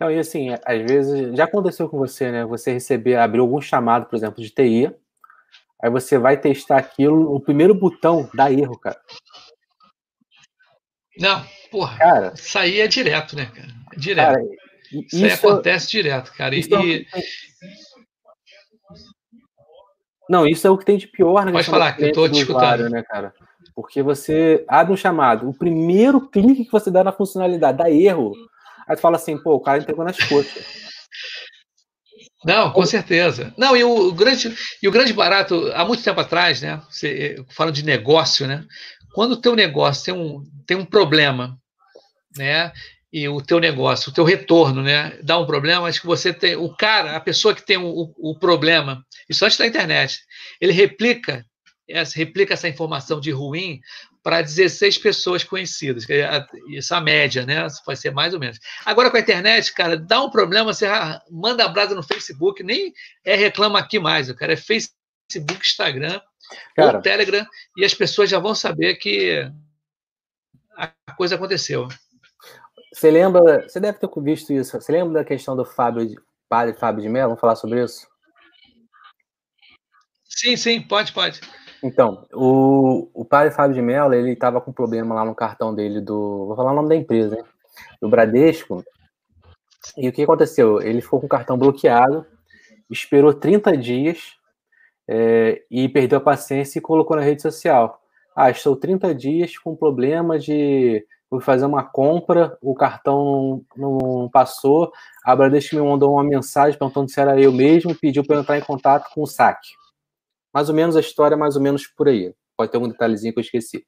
Não, 0.00 0.10
e 0.10 0.18
assim, 0.18 0.48
às 0.64 0.78
vezes, 0.82 1.36
já 1.36 1.44
aconteceu 1.44 1.88
com 1.88 1.98
você, 1.98 2.30
né? 2.30 2.44
Você 2.46 2.72
receber, 2.72 3.16
abrir 3.16 3.40
algum 3.40 3.60
chamado, 3.60 4.06
por 4.06 4.16
exemplo, 4.16 4.42
de 4.42 4.50
TI, 4.50 4.90
aí 5.82 5.90
você 5.90 6.18
vai 6.18 6.36
testar 6.36 6.78
aquilo, 6.78 7.34
o 7.34 7.40
primeiro 7.40 7.74
botão 7.74 8.28
dá 8.34 8.50
erro, 8.50 8.78
cara. 8.78 8.98
Não, 11.18 11.44
porra, 11.70 11.98
cara, 11.98 12.32
isso 12.34 12.58
aí 12.58 12.80
é 12.80 12.86
direto, 12.86 13.36
né, 13.36 13.46
cara? 13.46 13.68
É 13.92 13.96
direto. 13.98 14.34
Cara, 14.34 14.44
isso, 14.92 15.16
isso 15.16 15.24
aí 15.24 15.32
acontece 15.32 15.90
direto, 15.90 16.32
cara. 16.32 16.54
E, 16.54 16.60
e... 16.60 17.06
Não, 20.28 20.46
isso 20.46 20.66
é 20.66 20.70
o 20.70 20.76
que 20.76 20.84
tem 20.84 20.98
de 20.98 21.06
pior 21.06 21.44
na 21.44 21.52
Pode 21.52 21.66
falar, 21.66 21.92
que 21.92 22.04
eu 22.04 22.12
tô 22.12 22.28
te 22.28 22.42
usuário, 22.42 22.90
né, 22.90 23.02
cara? 23.02 23.32
Porque 23.74 24.02
você 24.02 24.64
abre 24.68 24.92
um 24.92 24.96
chamado, 24.96 25.48
o 25.48 25.54
primeiro 25.54 26.20
clique 26.28 26.64
que 26.64 26.72
você 26.72 26.90
dá 26.90 27.02
na 27.02 27.12
funcionalidade 27.12 27.78
dá 27.78 27.90
erro, 27.90 28.32
aí 28.86 28.96
tu 28.96 29.00
fala 29.00 29.16
assim, 29.16 29.38
pô, 29.38 29.54
o 29.54 29.60
cara 29.60 29.78
entregou 29.78 30.04
nas 30.04 30.18
coxas. 30.18 30.88
Não, 32.44 32.70
com 32.70 32.84
certeza. 32.86 33.52
Não, 33.56 33.76
e 33.76 33.82
o, 33.82 34.12
grande, 34.12 34.54
e 34.82 34.88
o 34.88 34.92
grande 34.92 35.12
barato, 35.12 35.72
há 35.74 35.84
muito 35.84 36.02
tempo 36.02 36.20
atrás, 36.20 36.62
né? 36.62 36.80
Você 36.88 37.44
fala 37.50 37.72
de 37.72 37.84
negócio, 37.84 38.46
né? 38.46 38.64
Quando 39.12 39.32
o 39.32 39.40
teu 39.40 39.56
negócio 39.56 40.04
tem 40.04 40.14
um, 40.14 40.44
tem 40.66 40.76
um 40.76 40.84
problema, 40.84 41.58
né? 42.36 42.72
E 43.12 43.28
o 43.28 43.40
teu 43.40 43.58
negócio, 43.58 44.10
o 44.10 44.14
teu 44.14 44.22
retorno, 44.22 44.82
né? 44.82 45.18
Dá 45.22 45.38
um 45.38 45.46
problema, 45.46 45.88
acho 45.88 46.00
que 46.00 46.06
você 46.06 46.32
tem. 46.32 46.54
O 46.56 46.74
cara, 46.76 47.16
a 47.16 47.20
pessoa 47.20 47.54
que 47.54 47.64
tem 47.64 47.76
o, 47.76 48.12
o 48.16 48.38
problema, 48.38 49.04
isso 49.28 49.44
antes 49.44 49.58
da 49.58 49.66
internet, 49.66 50.20
ele 50.60 50.72
replica 50.72 51.44
essa, 51.88 52.16
replica 52.16 52.54
essa 52.54 52.68
informação 52.68 53.20
de 53.20 53.30
ruim 53.30 53.80
para 54.22 54.42
16 54.42 54.98
pessoas 54.98 55.42
conhecidas. 55.42 56.04
Essa 56.76 57.00
média, 57.00 57.46
né? 57.46 57.66
Vai 57.86 57.96
ser 57.96 58.10
mais 58.10 58.34
ou 58.34 58.40
menos. 58.40 58.58
Agora 58.84 59.10
com 59.10 59.16
a 59.16 59.20
internet, 59.20 59.72
cara, 59.72 59.96
dá 59.96 60.22
um 60.22 60.30
problema, 60.30 60.72
você 60.72 60.86
manda 61.30 61.64
a 61.64 61.68
brasa 61.68 61.94
no 61.94 62.02
Facebook, 62.02 62.62
nem 62.62 62.92
é 63.24 63.34
reclama 63.34 63.78
aqui 63.78 63.98
mais, 63.98 64.30
cara. 64.32 64.52
É 64.52 64.56
Facebook, 64.56 65.60
Instagram, 65.60 66.20
cara, 66.76 67.00
Telegram, 67.00 67.46
e 67.76 67.84
as 67.84 67.94
pessoas 67.94 68.28
já 68.28 68.38
vão 68.38 68.54
saber 68.54 68.96
que 68.96 69.50
a 70.76 70.92
coisa 71.16 71.36
aconteceu. 71.36 71.88
Você 72.92 73.10
lembra, 73.10 73.66
você 73.68 73.80
deve 73.80 73.98
ter 73.98 74.08
visto 74.22 74.52
isso. 74.52 74.78
Você 74.80 74.92
lembra 74.92 75.14
da 75.14 75.24
questão 75.24 75.56
do 75.56 75.64
Fábio, 75.64 76.20
padre 76.48 76.74
Fábio 76.74 77.02
de 77.02 77.08
Mello? 77.08 77.28
Vamos 77.28 77.40
falar 77.40 77.56
sobre 77.56 77.82
isso? 77.82 78.06
Sim, 80.28 80.56
sim, 80.56 80.80
pode, 80.80 81.12
pode. 81.12 81.40
Então, 81.82 82.26
o, 82.32 83.08
o 83.14 83.24
padre 83.24 83.52
Fábio 83.52 83.74
de 83.74 83.82
Mello, 83.82 84.12
ele 84.12 84.32
estava 84.32 84.60
com 84.60 84.72
problema 84.72 85.14
lá 85.14 85.24
no 85.24 85.34
cartão 85.34 85.74
dele 85.74 86.00
do. 86.00 86.46
Vou 86.46 86.56
falar 86.56 86.72
o 86.72 86.76
nome 86.76 86.88
da 86.88 86.96
empresa, 86.96 87.36
né? 87.36 87.44
Do 88.00 88.08
Bradesco. 88.08 88.84
E 89.96 90.08
o 90.08 90.12
que 90.12 90.22
aconteceu? 90.22 90.80
Ele 90.82 91.00
ficou 91.00 91.20
com 91.20 91.26
o 91.26 91.28
cartão 91.28 91.56
bloqueado, 91.56 92.26
esperou 92.90 93.32
30 93.32 93.76
dias 93.76 94.36
é, 95.08 95.62
e 95.70 95.88
perdeu 95.88 96.18
a 96.18 96.22
paciência 96.22 96.78
e 96.78 96.82
colocou 96.82 97.16
na 97.16 97.22
rede 97.22 97.42
social. 97.42 98.00
Ah, 98.36 98.50
estou 98.50 98.76
30 98.76 99.14
dias 99.14 99.56
com 99.56 99.74
problema 99.74 100.38
de 100.38 101.04
fui 101.30 101.40
fazer 101.40 101.66
uma 101.66 101.84
compra, 101.84 102.56
o 102.62 102.74
cartão 102.74 103.62
não, 103.76 103.98
não 103.98 104.30
passou, 104.30 104.90
a 105.22 105.36
Bradesco 105.36 105.76
me 105.76 105.82
mandou 105.82 106.14
uma 106.14 106.24
mensagem 106.24 106.78
perguntando 106.78 107.10
se 107.10 107.20
era 107.20 107.38
eu 107.38 107.52
mesmo, 107.52 107.94
pediu 107.94 108.24
para 108.24 108.40
entrar 108.40 108.56
em 108.56 108.62
contato 108.62 109.12
com 109.12 109.22
o 109.22 109.26
saque. 109.26 109.68
Mais 110.52 110.68
ou 110.68 110.74
menos 110.74 110.96
a 110.96 111.00
história, 111.00 111.36
mais 111.36 111.56
ou 111.56 111.62
menos 111.62 111.86
por 111.86 112.08
aí. 112.08 112.34
Pode 112.56 112.70
ter 112.70 112.76
algum 112.76 112.88
detalhezinho 112.88 113.32
que 113.32 113.38
eu 113.38 113.44
esqueci. 113.44 113.86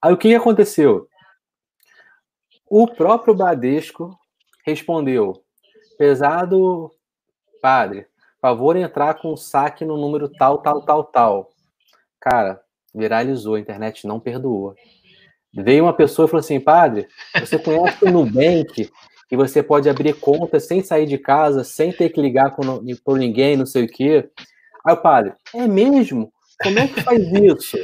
Aí 0.00 0.12
o 0.12 0.16
que 0.16 0.34
aconteceu? 0.34 1.08
O 2.68 2.86
próprio 2.86 3.34
Bradesco 3.34 4.18
respondeu: 4.64 5.44
pesado 5.98 6.90
padre, 7.60 8.06
favor 8.40 8.76
entrar 8.76 9.14
com 9.14 9.32
o 9.32 9.36
saque 9.36 9.84
no 9.84 9.96
número 9.96 10.28
tal, 10.28 10.58
tal, 10.58 10.82
tal, 10.82 11.04
tal. 11.04 11.50
Cara, 12.20 12.60
viralizou, 12.94 13.54
a 13.54 13.60
internet 13.60 14.06
não 14.06 14.20
perdoou. 14.20 14.74
Veio 15.54 15.84
uma 15.84 15.92
pessoa 15.92 16.26
e 16.26 16.30
falou 16.30 16.40
assim: 16.40 16.60
padre, 16.60 17.08
você 17.40 17.58
conhece 17.58 18.04
o 18.04 18.10
Nubank, 18.10 18.90
que 19.28 19.36
você 19.36 19.62
pode 19.62 19.88
abrir 19.88 20.14
conta 20.14 20.60
sem 20.60 20.82
sair 20.82 21.06
de 21.06 21.18
casa, 21.18 21.64
sem 21.64 21.92
ter 21.92 22.10
que 22.10 22.20
ligar 22.20 22.54
por 22.54 23.18
ninguém, 23.18 23.56
não 23.56 23.66
sei 23.66 23.84
o 23.84 23.88
quê. 23.88 24.28
Aí 24.86 24.94
o 24.94 24.96
padre, 24.98 25.32
é 25.52 25.66
mesmo? 25.66 26.32
Como 26.62 26.78
é 26.78 26.86
que 26.86 27.02
faz 27.02 27.20
isso? 27.20 27.76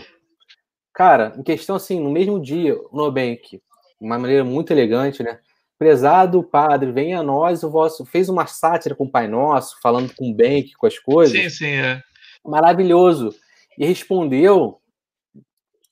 Cara, 0.95 1.35
em 1.37 1.43
questão 1.43 1.75
assim, 1.75 1.99
no 1.99 2.11
mesmo 2.13 2.41
dia, 2.41 2.77
o 2.77 2.97
Nubank, 2.97 3.57
de 3.57 3.61
uma 4.01 4.19
maneira 4.19 4.45
muito 4.45 4.73
elegante, 4.73 5.23
né? 5.23 5.41
Prezado 5.79 6.45
padre, 6.45 6.93
venha 6.93 7.19
a 7.19 7.23
nós, 7.23 7.65
o 7.65 7.71
vosso. 7.71 8.05
Fez 8.05 8.29
uma 8.29 8.47
sátira 8.47 8.95
com 8.95 9.05
o 9.05 9.11
Pai 9.11 9.27
Nosso, 9.27 9.81
falando 9.83 10.15
com 10.15 10.31
o 10.31 10.35
Bank, 10.35 10.75
com 10.79 10.87
as 10.87 10.97
coisas. 10.99 11.37
Sim, 11.37 11.51
sim, 11.51 11.73
é. 11.73 12.01
Maravilhoso. 12.45 13.35
E 13.77 13.85
respondeu. 13.85 14.79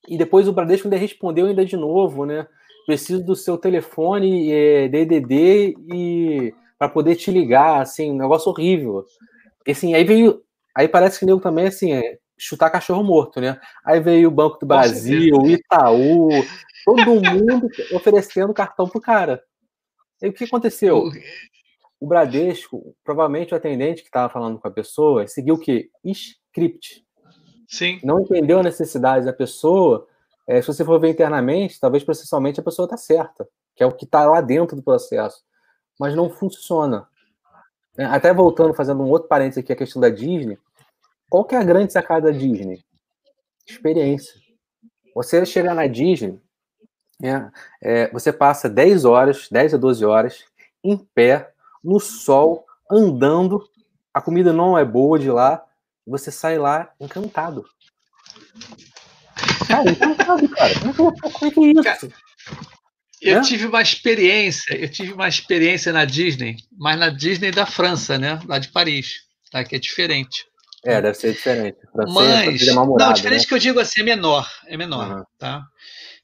E 0.07 0.17
depois 0.17 0.47
o 0.47 0.53
Bradesco 0.53 0.87
ainda 0.87 0.97
respondeu 0.97 1.47
ainda 1.47 1.65
de 1.65 1.77
novo, 1.77 2.25
né? 2.25 2.47
Preciso 2.87 3.25
do 3.25 3.35
seu 3.35 3.59
telefone 3.59 4.53
é, 4.53 4.89
DDD 4.89 5.75
e 5.93 6.55
para 6.79 6.89
poder 6.89 7.17
te 7.17 7.31
ligar, 7.31 7.81
assim, 7.81 8.13
um 8.13 8.17
negócio 8.17 8.51
horrível. 8.51 9.05
E, 9.67 9.73
assim, 9.73 9.95
aí 9.95 10.05
veio 10.05 10.43
Aí 10.77 10.89
parece 10.89 11.19
que 11.19 11.27
nego 11.27 11.41
também, 11.41 11.67
assim, 11.67 11.93
é 11.93 12.19
chutar 12.39 12.71
cachorro 12.71 13.03
morto, 13.03 13.41
né? 13.41 13.61
Aí 13.85 14.01
veio 14.01 14.29
o 14.29 14.33
Banco 14.33 14.59
do 14.59 14.67
Brasil, 14.67 15.37
o 15.37 15.47
Itaú, 15.47 16.29
todo 16.85 17.21
mundo 17.21 17.69
oferecendo 17.93 18.55
cartão 18.55 18.89
pro 18.89 19.01
cara. 19.01 19.43
E 20.23 20.29
o 20.29 20.33
que 20.33 20.45
aconteceu? 20.45 21.11
O 21.99 22.07
Bradesco, 22.07 22.97
provavelmente 23.05 23.53
o 23.53 23.57
atendente 23.57 24.03
que 24.03 24.09
estava 24.09 24.33
falando 24.33 24.59
com 24.59 24.67
a 24.67 24.71
pessoa, 24.71 25.27
seguiu 25.27 25.57
o 25.57 25.59
quê? 25.59 25.91
Script. 26.05 27.05
Sim. 27.69 28.01
Não 28.03 28.21
entendeu 28.21 28.59
a 28.59 28.63
necessidade 28.63 29.27
da 29.27 29.33
pessoa. 29.33 30.07
É, 30.47 30.61
se 30.61 30.67
você 30.67 30.85
for 30.85 30.99
ver 30.99 31.11
internamente, 31.11 31.79
talvez 31.79 32.03
processualmente 32.03 32.59
a 32.59 32.63
pessoa 32.63 32.87
está 32.87 32.97
certa, 32.97 33.47
que 33.77 33.83
é 33.83 33.87
o 33.87 33.93
que 33.93 34.05
está 34.05 34.25
lá 34.25 34.41
dentro 34.41 34.75
do 34.75 34.83
processo. 34.83 35.43
Mas 35.99 36.15
não 36.17 36.31
funciona. 36.31 37.07
É, 37.97 38.05
até 38.05 38.33
voltando, 38.33 38.75
fazendo 38.75 39.03
um 39.03 39.09
outro 39.09 39.29
parênteses 39.29 39.59
aqui, 39.59 39.73
a 39.73 39.77
questão 39.77 40.01
da 40.01 40.09
Disney. 40.09 40.59
Qual 41.29 41.45
que 41.45 41.55
é 41.55 41.59
a 41.59 41.65
grande 41.65 41.93
sacada 41.93 42.33
da 42.33 42.39
Disney? 42.39 42.83
Experiência. 43.67 44.35
Você 45.15 45.45
chegar 45.45 45.75
na 45.75 45.87
Disney, 45.87 46.41
é, 47.23 47.51
é, 47.83 48.11
você 48.11 48.33
passa 48.33 48.69
10 48.69 49.05
horas, 49.05 49.49
10 49.51 49.75
a 49.75 49.77
12 49.77 50.05
horas, 50.05 50.45
em 50.83 50.97
pé, 50.97 51.53
no 51.83 52.01
sol, 52.01 52.65
andando, 52.91 53.63
a 54.13 54.21
comida 54.21 54.53
não 54.53 54.77
é 54.77 54.85
boa 54.85 55.19
de 55.19 55.31
lá, 55.31 55.65
você 56.07 56.31
sai 56.31 56.59
lá 56.59 56.91
encantado. 56.99 57.65
Cara, 59.69 59.91
encantado, 59.91 60.49
cara. 60.49 60.75
Como 60.97 61.47
é 61.47 61.51
que 61.51 61.61
é 61.61 61.93
isso? 61.93 62.13
Eu 63.21 63.37
né? 63.37 63.43
tive 63.43 63.67
uma 63.67 63.83
experiência, 63.83 64.75
eu 64.75 64.89
tive 64.89 65.13
uma 65.13 65.29
experiência 65.29 65.93
na 65.93 66.05
Disney, 66.05 66.57
mas 66.79 66.99
na 66.99 67.11
Disney 67.11 67.51
da 67.51 67.67
França, 67.67 68.19
né? 68.19 68.41
Lá 68.47 68.59
de 68.59 68.69
Paris, 68.69 69.21
tá? 69.51 69.63
Que 69.63 69.77
é 69.77 69.79
diferente. 69.79 70.47
É, 70.85 71.03
deve 71.03 71.15
ser 71.15 71.33
diferente. 71.33 71.77
mas, 71.95 72.67
é 72.67 72.73
não, 72.73 73.13
diferente 73.13 73.43
né? 73.43 73.47
que 73.47 73.55
eu 73.55 73.59
digo 73.59 73.79
assim, 73.79 74.01
é 74.01 74.05
menor, 74.05 74.51
é 74.67 74.77
menor, 74.79 75.19
uhum. 75.19 75.25
tá? 75.39 75.63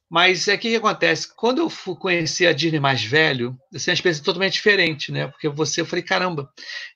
Mas 0.09 0.49
é 0.49 0.55
o 0.55 0.59
que, 0.59 0.70
que 0.70 0.76
acontece? 0.76 1.34
Quando 1.34 1.59
eu 1.59 1.68
fui 1.68 1.97
conhecer 1.97 2.47
a 2.47 2.53
Disney 2.53 2.80
mais 2.80 3.05
velho, 3.05 3.55
assim, 3.74 3.90
uma 3.90 3.94
experiência 3.94 4.24
totalmente 4.24 4.55
diferente, 4.55 5.12
né? 5.12 5.26
Porque 5.26 5.49
você, 5.49 5.82
eu 5.82 5.86
falei, 5.86 6.03
caramba, 6.03 6.49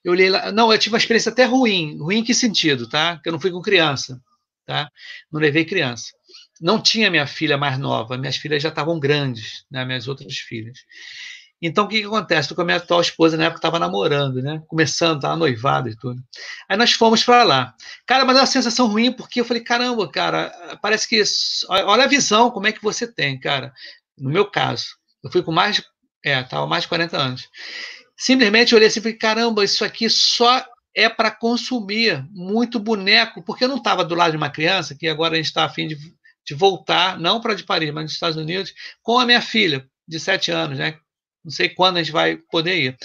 eu 0.02 0.12
olhei 0.12 0.30
lá. 0.30 0.50
Não, 0.52 0.72
eu 0.72 0.78
tive 0.78 0.94
uma 0.94 0.98
experiência 0.98 1.30
até 1.30 1.44
ruim. 1.44 1.98
Ruim 1.98 2.18
em 2.18 2.24
que 2.24 2.32
sentido, 2.32 2.88
tá? 2.88 3.18
Que 3.22 3.28
eu 3.28 3.32
não 3.32 3.40
fui 3.40 3.50
com 3.50 3.60
criança, 3.60 4.18
tá? 4.64 4.88
Não 5.30 5.40
levei 5.40 5.64
criança 5.64 6.12
não 6.60 6.80
tinha 6.80 7.10
minha 7.10 7.26
filha 7.26 7.56
mais 7.56 7.78
nova, 7.78 8.18
minhas 8.18 8.36
filhas 8.36 8.62
já 8.62 8.68
estavam 8.68 8.98
grandes, 8.98 9.64
né, 9.70 9.84
minhas 9.84 10.06
outras 10.06 10.36
filhas. 10.36 10.78
Então, 11.62 11.84
o 11.84 11.88
que, 11.88 12.00
que 12.00 12.06
acontece? 12.06 12.42
Estou 12.42 12.56
com 12.56 12.62
a 12.62 12.64
minha 12.64 12.78
atual 12.78 13.00
esposa, 13.02 13.36
na 13.36 13.44
época 13.44 13.58
estava 13.58 13.78
namorando, 13.78 14.40
né? 14.40 14.62
Começando, 14.66 15.16
estava 15.16 15.36
noivado 15.36 15.90
e 15.90 15.96
tudo. 15.96 16.22
Aí 16.66 16.76
nós 16.76 16.92
fomos 16.92 17.22
para 17.22 17.42
lá. 17.42 17.74
Cara, 18.06 18.24
mas 18.24 18.38
é 18.38 18.40
uma 18.40 18.46
sensação 18.46 18.86
ruim, 18.86 19.12
porque 19.12 19.42
eu 19.42 19.44
falei, 19.44 19.62
caramba, 19.62 20.10
cara, 20.10 20.50
parece 20.80 21.06
que. 21.06 21.22
Olha 21.68 22.04
a 22.04 22.08
visão, 22.08 22.50
como 22.50 22.66
é 22.66 22.72
que 22.72 22.82
você 22.82 23.06
tem, 23.06 23.38
cara. 23.38 23.74
No 24.16 24.30
meu 24.30 24.46
caso, 24.50 24.86
eu 25.22 25.30
fui 25.30 25.42
com 25.42 25.52
mais 25.52 25.76
de. 25.76 25.84
É, 26.24 26.40
estava 26.40 26.66
mais 26.66 26.84
de 26.84 26.88
40 26.88 27.16
anos. 27.18 27.48
Simplesmente 28.16 28.74
olhei 28.74 28.88
assim 28.88 29.00
e 29.00 29.02
falei, 29.02 29.18
caramba, 29.18 29.62
isso 29.62 29.84
aqui 29.84 30.08
só 30.08 30.64
é 30.94 31.08
para 31.08 31.30
consumir 31.30 32.26
muito 32.30 32.78
boneco, 32.78 33.42
porque 33.42 33.64
eu 33.64 33.68
não 33.68 33.76
estava 33.76 34.04
do 34.04 34.14
lado 34.14 34.30
de 34.30 34.36
uma 34.36 34.50
criança, 34.50 34.94
que 34.94 35.08
agora 35.08 35.34
a 35.34 35.36
gente 35.36 35.46
está 35.46 35.64
afim 35.64 35.86
de 35.86 35.96
de 36.50 36.54
voltar, 36.56 37.16
não 37.16 37.40
para 37.40 37.54
de 37.54 37.62
Paris, 37.62 37.92
mas 37.92 38.02
nos 38.02 38.12
Estados 38.14 38.36
Unidos, 38.36 38.74
com 39.02 39.20
a 39.20 39.24
minha 39.24 39.40
filha, 39.40 39.86
de 40.06 40.18
sete 40.18 40.50
anos, 40.50 40.78
né? 40.78 40.96
Não 41.44 41.52
sei 41.52 41.68
quando 41.68 41.96
a 41.96 42.02
gente 42.02 42.12
vai 42.12 42.38
poder 42.50 42.76
ir. 42.76 42.98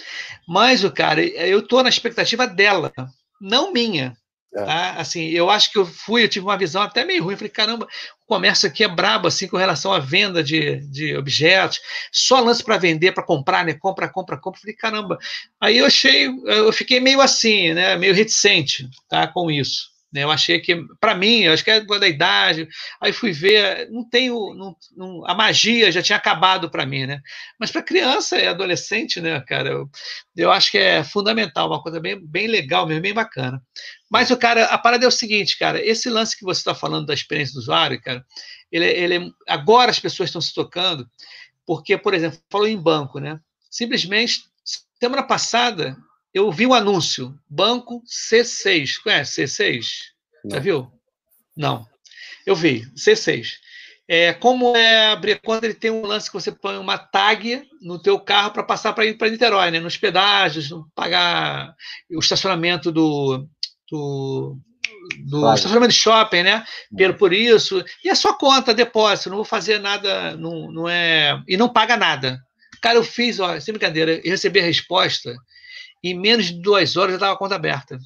Mas 0.47 0.83
o 0.83 0.91
cara, 0.91 1.23
eu 1.23 1.59
estou 1.59 1.83
na 1.83 1.89
expectativa 1.89 2.47
dela, 2.47 2.91
não 3.39 3.71
minha. 3.71 4.17
É. 4.55 4.65
Tá? 4.65 4.91
Assim, 4.93 5.29
eu 5.29 5.47
acho 5.47 5.71
que 5.71 5.77
eu 5.77 5.85
fui, 5.85 6.23
eu 6.23 6.27
tive 6.27 6.43
uma 6.43 6.57
visão 6.57 6.81
até 6.81 7.05
meio 7.05 7.23
ruim. 7.23 7.35
Falei, 7.35 7.51
caramba, 7.51 7.85
o 7.85 8.25
comércio 8.25 8.67
aqui 8.67 8.83
é 8.83 8.87
brabo 8.87 9.27
assim 9.27 9.47
com 9.47 9.57
relação 9.57 9.93
à 9.93 9.99
venda 9.99 10.43
de, 10.43 10.77
de 10.89 11.15
objetos, 11.15 11.79
só 12.11 12.39
lance 12.39 12.63
para 12.63 12.79
vender, 12.79 13.11
para 13.11 13.23
comprar, 13.23 13.63
né? 13.63 13.75
Compra, 13.75 14.09
compra, 14.09 14.39
compra. 14.39 14.59
Falei, 14.59 14.75
caramba. 14.75 15.19
Aí 15.61 15.77
eu 15.77 15.85
achei, 15.85 16.25
eu 16.25 16.73
fiquei 16.73 16.99
meio 16.99 17.21
assim, 17.21 17.75
né? 17.75 17.95
Meio 17.95 18.15
reticente, 18.15 18.89
tá? 19.07 19.27
Com 19.27 19.51
isso. 19.51 19.93
Né? 20.11 20.23
Eu 20.23 20.31
achei 20.31 20.59
que, 20.59 20.81
para 20.99 21.13
mim, 21.15 21.41
eu 21.41 21.53
acho 21.53 21.63
que 21.63 21.71
é 21.71 21.81
da 21.81 22.07
idade. 22.07 22.67
Aí 23.01 23.11
fui 23.11 23.31
ver, 23.31 23.89
não 23.91 24.07
tenho, 24.07 24.53
não, 24.53 24.75
não, 24.95 25.27
a 25.27 25.33
magia 25.33 25.91
já 25.91 26.01
tinha 26.01 26.17
acabado 26.17 26.69
para 26.69 26.85
mim, 26.85 27.05
né? 27.05 27.21
Mas 27.59 27.71
para 27.71 27.83
criança 27.83 28.37
e 28.37 28.47
adolescente, 28.47 29.19
né, 29.19 29.41
cara, 29.41 29.69
eu, 29.69 29.89
eu 30.35 30.51
acho 30.51 30.71
que 30.71 30.77
é 30.77 31.03
fundamental, 31.03 31.67
uma 31.67 31.81
coisa 31.81 31.99
bem, 31.99 32.19
bem 32.25 32.47
legal 32.47 32.87
mesmo, 32.87 33.01
bem 33.01 33.13
bacana. 33.13 33.61
Mas 34.09 34.31
o 34.31 34.37
cara, 34.37 34.65
a 34.65 34.77
parada 34.77 35.05
é 35.05 35.07
o 35.07 35.11
seguinte, 35.11 35.57
cara, 35.57 35.83
esse 35.85 36.09
lance 36.09 36.37
que 36.37 36.45
você 36.45 36.61
está 36.61 36.73
falando 36.73 37.07
da 37.07 37.13
experiência 37.13 37.53
do 37.53 37.59
usuário, 37.59 38.01
cara, 38.01 38.23
ele, 38.71 38.85
ele 38.85 39.33
agora 39.47 39.91
as 39.91 39.99
pessoas 39.99 40.29
estão 40.29 40.41
se 40.41 40.53
tocando, 40.53 41.09
porque, 41.65 41.97
por 41.97 42.13
exemplo, 42.13 42.39
falou 42.49 42.67
em 42.67 42.77
banco, 42.77 43.19
né? 43.19 43.39
Simplesmente 43.69 44.43
semana 44.99 45.23
passada 45.23 45.97
eu 46.35 46.51
vi 46.51 46.67
um 46.67 46.73
anúncio, 46.73 47.33
Banco 47.49 48.03
C6. 48.05 49.01
Conhece 49.01 49.45
C6? 49.45 49.85
Não. 50.43 50.51
Já 50.51 50.59
viu? 50.59 50.91
Não. 51.55 51.87
Eu 52.45 52.53
vi, 52.53 52.85
C6. 52.93 53.53
É, 54.05 54.33
como 54.33 54.75
é 54.75 55.13
abrir 55.13 55.39
conta, 55.39 55.65
ele 55.65 55.73
tem 55.73 55.89
um 55.89 56.05
lance 56.05 56.29
que 56.29 56.33
você 56.33 56.51
põe 56.51 56.77
uma 56.77 56.97
tag 56.97 57.63
no 57.81 57.97
teu 58.01 58.19
carro 58.19 58.51
para 58.51 58.63
passar 58.63 58.91
para 58.91 59.05
ir 59.05 59.17
para 59.17 59.29
Niterói, 59.29 59.71
né? 59.71 59.79
Nos 59.79 59.95
pedágios, 59.95 60.69
pagar 60.93 61.73
o 62.11 62.19
estacionamento 62.19 62.91
do, 62.91 63.47
do, 63.89 64.57
do 65.25 65.39
claro. 65.39 65.55
estacionamento 65.55 65.93
de 65.93 65.97
shopping, 65.97 66.43
né? 66.43 66.65
Pelo 66.97 67.13
por 67.13 67.31
isso. 67.31 67.81
E 68.03 68.09
é 68.09 68.13
só 68.13 68.33
conta, 68.33 68.73
depósito, 68.73 69.29
não 69.29 69.37
vou 69.37 69.45
fazer 69.45 69.79
nada, 69.79 70.35
não, 70.35 70.69
não 70.69 70.89
é. 70.89 71.41
E 71.47 71.55
não 71.55 71.71
paga 71.71 71.95
nada. 71.95 72.41
Cara, 72.81 72.97
eu 72.97 73.03
fiz, 73.05 73.39
ó, 73.39 73.57
sem 73.57 73.73
brincadeira, 73.73 74.19
eu 74.21 74.31
recebi 74.31 74.59
a 74.59 74.63
resposta 74.63 75.33
em 76.09 76.19
menos 76.19 76.47
de 76.47 76.61
duas 76.61 76.95
horas 76.95 77.13
já 77.13 77.17
estava 77.17 77.33
a 77.33 77.37
conta 77.37 77.55
aberta. 77.55 77.97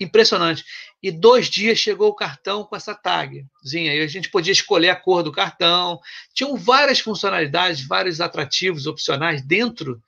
Impressionante. 0.00 0.64
E 1.02 1.10
dois 1.10 1.48
dias 1.48 1.78
chegou 1.78 2.08
o 2.08 2.14
cartão 2.14 2.64
com 2.64 2.74
essa 2.74 2.94
tagzinha. 2.94 3.94
E 3.94 4.00
a 4.00 4.06
gente 4.06 4.30
podia 4.30 4.52
escolher 4.52 4.90
a 4.90 4.96
cor 4.96 5.22
do 5.22 5.30
cartão. 5.30 6.00
Tinham 6.34 6.56
várias 6.56 7.00
funcionalidades, 7.00 7.86
vários 7.86 8.20
atrativos 8.20 8.86
opcionais 8.86 9.42
dentro 9.42 10.02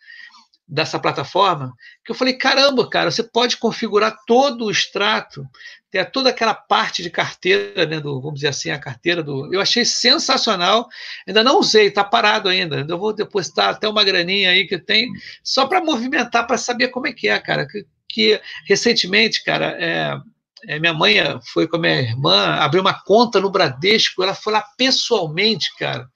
dessa 0.68 0.98
plataforma, 0.98 1.72
que 2.04 2.10
eu 2.10 2.14
falei, 2.14 2.34
caramba, 2.34 2.88
cara, 2.88 3.10
você 3.10 3.22
pode 3.22 3.56
configurar 3.56 4.16
todo 4.26 4.64
o 4.64 4.70
extrato, 4.70 5.46
ter 5.90 6.10
toda 6.10 6.30
aquela 6.30 6.54
parte 6.54 7.02
de 7.02 7.10
carteira, 7.10 7.86
né, 7.86 8.00
do, 8.00 8.20
vamos 8.20 8.36
dizer 8.36 8.48
assim, 8.48 8.70
a 8.70 8.78
carteira 8.78 9.22
do... 9.22 9.52
Eu 9.54 9.60
achei 9.60 9.84
sensacional, 9.84 10.88
ainda 11.26 11.44
não 11.44 11.60
usei, 11.60 11.86
está 11.86 12.02
parado 12.02 12.48
ainda, 12.48 12.84
eu 12.88 12.98
vou 12.98 13.12
depositar 13.12 13.68
até 13.68 13.88
uma 13.88 14.02
graninha 14.02 14.50
aí 14.50 14.66
que 14.66 14.76
tem, 14.76 15.08
só 15.42 15.66
para 15.66 15.84
movimentar, 15.84 16.46
para 16.46 16.58
saber 16.58 16.88
como 16.88 17.06
é 17.06 17.12
que 17.12 17.28
é, 17.28 17.38
cara, 17.38 17.66
que, 17.66 17.86
que 18.08 18.40
recentemente, 18.66 19.44
cara, 19.44 19.76
é, 19.78 20.18
é, 20.66 20.80
minha 20.80 20.94
mãe 20.94 21.14
foi 21.52 21.68
com 21.68 21.76
a 21.76 21.80
minha 21.80 22.00
irmã, 22.00 22.56
abriu 22.56 22.82
uma 22.82 23.04
conta 23.04 23.40
no 23.40 23.50
Bradesco, 23.50 24.20
ela 24.20 24.34
foi 24.34 24.52
lá 24.52 24.64
pessoalmente, 24.76 25.70
cara, 25.78 26.08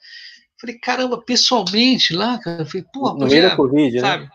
Falei, 0.60 0.78
caramba, 0.78 1.22
pessoalmente 1.22 2.14
lá, 2.14 2.38
cara. 2.38 2.66
Falei, 2.66 2.84
pô, 2.92 3.14
no 3.14 3.26
meio 3.26 3.48
da 3.48 3.56
Covid, 3.56 3.96
né? 3.96 4.00
sabe? 4.00 4.24
Né? 4.24 4.30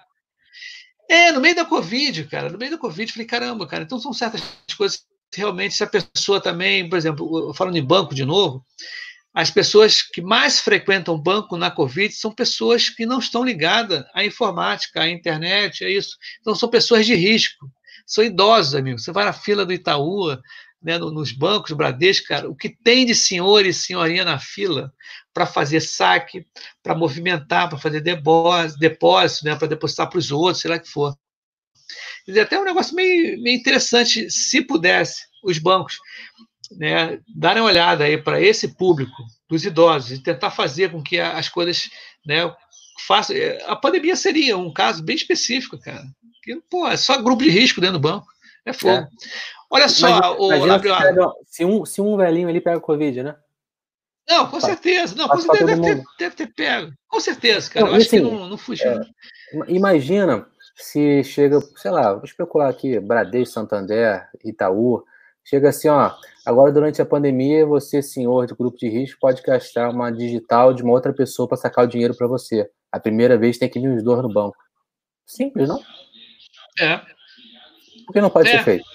É, 1.09 1.31
no 1.31 1.41
meio 1.41 1.55
da 1.55 1.65
Covid, 1.65 2.25
cara. 2.25 2.49
No 2.49 2.57
meio 2.57 2.71
da 2.71 2.77
Covid, 2.77 3.11
falei, 3.11 3.27
caramba, 3.27 3.67
cara. 3.67 3.83
Então 3.83 3.99
são 3.99 4.13
certas 4.13 4.41
coisas 4.77 5.05
que 5.31 5.39
realmente, 5.39 5.75
se 5.75 5.83
a 5.83 5.87
pessoa 5.87 6.41
também, 6.41 6.89
por 6.89 6.97
exemplo, 6.97 7.53
falando 7.53 7.77
em 7.77 7.85
banco 7.85 8.15
de 8.15 8.25
novo, 8.25 8.65
as 9.33 9.51
pessoas 9.51 10.01
que 10.01 10.21
mais 10.21 10.61
frequentam 10.61 11.21
banco 11.21 11.57
na 11.57 11.69
Covid 11.69 12.13
são 12.13 12.31
pessoas 12.31 12.89
que 12.89 13.05
não 13.05 13.19
estão 13.19 13.43
ligadas 13.43 14.05
à 14.13 14.23
informática, 14.23 15.01
à 15.01 15.09
internet, 15.09 15.83
é 15.83 15.91
isso. 15.91 16.17
Então 16.39 16.55
são 16.55 16.69
pessoas 16.69 17.05
de 17.05 17.15
risco. 17.15 17.69
São 18.07 18.23
idosos, 18.23 18.75
amigo. 18.75 18.97
Você 18.97 19.11
vai 19.11 19.25
na 19.25 19.33
fila 19.33 19.65
do 19.65 19.73
Itaú, 19.73 20.37
né, 20.85 20.99
nos 20.99 21.31
bancos 21.31 21.71
Bradesco, 21.71 22.27
cara, 22.27 22.47
o 22.47 22.55
que 22.55 22.69
tem 22.69 23.07
de 23.07 23.15
senhor 23.15 23.65
e 23.65 23.73
senhorinha 23.73 24.23
na 24.23 24.37
fila 24.37 24.93
para 25.33 25.47
fazer 25.47 25.81
saque, 25.81 26.45
para 26.83 26.93
movimentar, 26.93 27.67
para 27.67 27.79
fazer 27.79 28.01
depósito, 28.01 29.45
né, 29.45 29.55
para 29.55 29.67
depositar 29.67 30.07
para 30.07 30.19
os 30.19 30.31
outros, 30.31 30.61
sei 30.61 30.69
lá 30.69 30.77
que 30.77 30.87
for. 30.87 31.17
Dizer, 32.27 32.41
até 32.41 32.59
um 32.59 32.63
negócio 32.63 32.95
meio, 32.95 33.41
meio 33.41 33.57
interessante, 33.57 34.29
se 34.29 34.61
pudesse, 34.61 35.23
os 35.43 35.57
bancos 35.57 35.97
né, 36.77 37.19
darem 37.35 37.63
uma 37.63 37.69
olhada 37.69 38.03
aí 38.03 38.17
para 38.17 38.39
esse 38.39 38.75
público 38.75 39.23
dos 39.49 39.65
idosos 39.65 40.11
e 40.11 40.21
tentar 40.21 40.51
fazer 40.51 40.91
com 40.91 41.01
que 41.01 41.19
as 41.19 41.49
coisas 41.49 41.89
né, 42.23 42.41
façam. 43.07 43.35
A 43.65 43.75
pandemia 43.75 44.15
seria 44.15 44.55
um 44.55 44.71
caso 44.71 45.03
bem 45.03 45.15
específico, 45.15 45.79
cara. 45.79 46.03
Que, 46.43 46.55
pô, 46.69 46.87
é 46.87 46.95
só 46.95 47.19
grupo 47.19 47.43
de 47.43 47.49
risco 47.49 47.81
dentro 47.81 47.97
do 47.97 48.07
banco. 48.07 48.27
É 48.65 48.73
fogo. 48.73 49.03
É. 49.03 49.07
Olha 49.75 49.89
só, 49.89 50.07
imagina, 50.07 50.31
o 50.31 50.53
imagina 50.53 50.79
se, 50.79 51.03
pega, 51.03 51.31
se, 51.45 51.65
um, 51.65 51.85
se 51.85 52.01
um 52.01 52.15
velhinho 52.15 52.47
ali 52.47 52.61
pega 52.61 52.79
Covid, 52.79 53.23
né? 53.23 53.35
Não, 54.27 54.49
com 54.49 54.59
certeza. 54.59 55.13
Não, 55.15 55.27
com 55.27 55.37
certeza 55.37 55.65
deve 55.65 55.81
ter, 55.81 56.03
deve 56.17 56.35
ter 56.35 56.47
pego. 56.47 56.93
Com 57.07 57.19
certeza, 57.19 57.69
cara. 57.69 57.85
Não, 57.85 57.91
eu 57.91 57.97
acho 57.97 58.07
assim, 58.07 58.17
que 58.17 58.23
não, 58.23 58.49
não 58.49 58.57
fugiu. 58.57 58.89
É, 58.89 59.01
imagina 59.67 60.47
se 60.77 61.23
chega, 61.25 61.59
sei 61.75 61.91
lá, 61.91 62.13
vou 62.13 62.23
especular 62.23 62.69
aqui, 62.69 62.99
Bradesco, 62.99 63.53
Santander, 63.53 64.27
Itaú, 64.43 65.03
chega 65.43 65.69
assim, 65.69 65.89
ó, 65.89 66.11
agora 66.45 66.71
durante 66.71 67.01
a 67.01 67.05
pandemia, 67.05 67.65
você, 67.65 68.01
senhor 68.01 68.47
de 68.47 68.55
grupo 68.55 68.77
de 68.77 68.87
risco, 68.87 69.19
pode 69.19 69.41
gastar 69.41 69.89
uma 69.89 70.09
digital 70.09 70.73
de 70.73 70.83
uma 70.83 70.93
outra 70.93 71.13
pessoa 71.13 71.47
para 71.47 71.57
sacar 71.57 71.83
o 71.83 71.87
dinheiro 71.87 72.15
para 72.15 72.27
você. 72.27 72.69
A 72.91 72.99
primeira 72.99 73.37
vez 73.37 73.57
tem 73.57 73.69
que 73.69 73.79
vir 73.79 73.89
os 73.89 74.03
dois 74.03 74.21
no 74.21 74.31
banco. 74.31 74.57
Simples, 75.25 75.67
não? 75.67 75.81
É. 76.79 76.97
Por 78.05 78.13
que 78.13 78.21
não 78.21 78.29
pode 78.29 78.49
é. 78.49 78.57
ser 78.57 78.63
feito? 78.63 78.94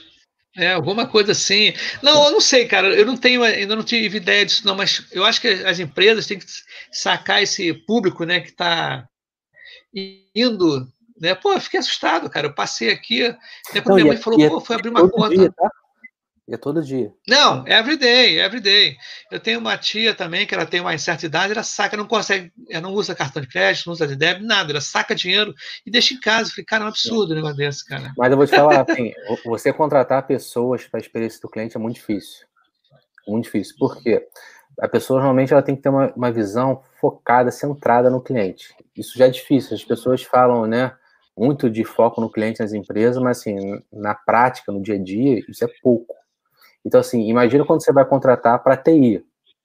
É, 0.57 0.73
alguma 0.73 1.07
coisa 1.07 1.33
assim. 1.33 1.73
Não, 2.03 2.27
eu 2.27 2.33
não 2.33 2.41
sei, 2.41 2.67
cara. 2.67 2.89
Eu 2.89 3.07
não 3.07 3.17
tenho, 3.17 3.43
ainda 3.43 3.77
não 3.77 3.85
tive 3.85 4.17
ideia 4.17 4.45
disso, 4.45 4.67
não, 4.67 4.75
mas 4.75 5.07
eu 5.13 5.25
acho 5.25 5.41
que 5.41 5.49
as 5.49 5.79
empresas 5.79 6.27
têm 6.27 6.39
que 6.39 6.47
sacar 6.91 7.43
esse 7.43 7.73
público, 7.73 8.25
né, 8.25 8.41
que 8.41 8.51
está 8.51 9.09
indo. 10.35 10.89
Né? 11.21 11.35
Pô, 11.35 11.53
eu 11.53 11.61
fiquei 11.61 11.79
assustado, 11.79 12.29
cara. 12.29 12.49
Eu 12.49 12.55
passei 12.55 12.91
aqui, 12.91 13.29
né, 13.29 13.37
quando 13.75 13.89
não, 13.89 13.95
minha 13.97 14.07
mãe 14.07 14.17
é, 14.17 14.21
falou, 14.21 14.49
pô, 14.49 14.61
foi 14.61 14.77
abrir 14.77 14.89
uma 14.89 15.09
conta. 15.09 15.37
Dia, 15.37 15.53
tá? 15.53 15.71
E 16.51 16.55
é 16.55 16.57
todo 16.57 16.83
dia. 16.83 17.13
Não, 17.29 17.65
every 17.65 17.97
day, 17.97 18.41
every 18.41 18.61
day. 18.61 18.97
Eu 19.31 19.39
tenho 19.39 19.61
uma 19.61 19.79
tia 19.79 20.13
também 20.13 20.45
que 20.45 20.53
ela 20.53 20.67
tem 20.67 20.81
uma 20.81 20.99
certa 20.99 21.25
idade, 21.25 21.53
ela 21.53 21.63
saca, 21.63 21.97
não 21.97 22.09
consegue, 22.09 22.53
ela 22.69 22.83
não 22.83 22.93
usa 22.93 23.15
cartão 23.15 23.41
de 23.41 23.47
crédito, 23.47 23.87
não 23.87 23.93
usa 23.93 24.05
de 24.05 24.17
débito, 24.17 24.45
nada. 24.45 24.73
Ela 24.73 24.81
saca 24.81 25.15
dinheiro 25.15 25.55
e 25.87 25.91
deixa 25.93 26.13
em 26.13 26.19
casa. 26.19 26.51
Eu 26.51 26.55
falei, 26.55 26.65
cara, 26.65 26.83
é 26.83 26.87
um 26.87 26.89
absurdo 26.89 27.31
o 27.31 27.35
negócio 27.37 27.57
desse, 27.57 27.87
cara. 27.87 28.13
Mas 28.19 28.33
eu 28.33 28.37
vou 28.37 28.49
te 28.49 28.57
falar, 28.57 28.85
assim, 28.89 29.13
você 29.47 29.73
contratar 29.73 30.27
pessoas 30.27 30.85
para 30.89 30.99
a 30.99 31.01
experiência 31.01 31.41
do 31.41 31.49
cliente 31.49 31.77
é 31.77 31.79
muito 31.79 31.95
difícil. 31.95 32.45
Muito 33.29 33.45
difícil. 33.45 33.77
Por 33.79 34.03
quê? 34.03 34.27
A 34.81 34.89
pessoa 34.89 35.21
normalmente 35.21 35.53
ela 35.53 35.63
tem 35.63 35.77
que 35.77 35.83
ter 35.83 35.89
uma, 35.89 36.13
uma 36.17 36.33
visão 36.33 36.83
focada, 37.01 37.53
centrada 37.53 38.11
no 38.11 38.21
cliente. 38.21 38.75
Isso 38.97 39.17
já 39.17 39.27
é 39.27 39.31
difícil. 39.31 39.77
As 39.77 39.85
pessoas 39.85 40.25
falam, 40.25 40.67
né? 40.67 40.97
Muito 41.39 41.71
de 41.71 41.85
foco 41.85 42.21
no 42.21 42.29
cliente 42.29 42.59
nas 42.61 42.73
empresas, 42.73 43.23
mas 43.23 43.39
assim, 43.39 43.81
na 43.93 44.17
prática, 44.17 44.73
no 44.73 44.83
dia 44.83 44.97
a 44.97 44.99
dia, 44.99 45.41
isso 45.49 45.65
é 45.65 45.69
pouco. 45.81 46.20
Então, 46.85 47.01
assim, 47.01 47.29
imagina 47.29 47.65
quando 47.65 47.83
você 47.83 47.93
vai 47.93 48.05
contratar 48.05 48.63
para 48.63 48.77
TI. 48.77 49.25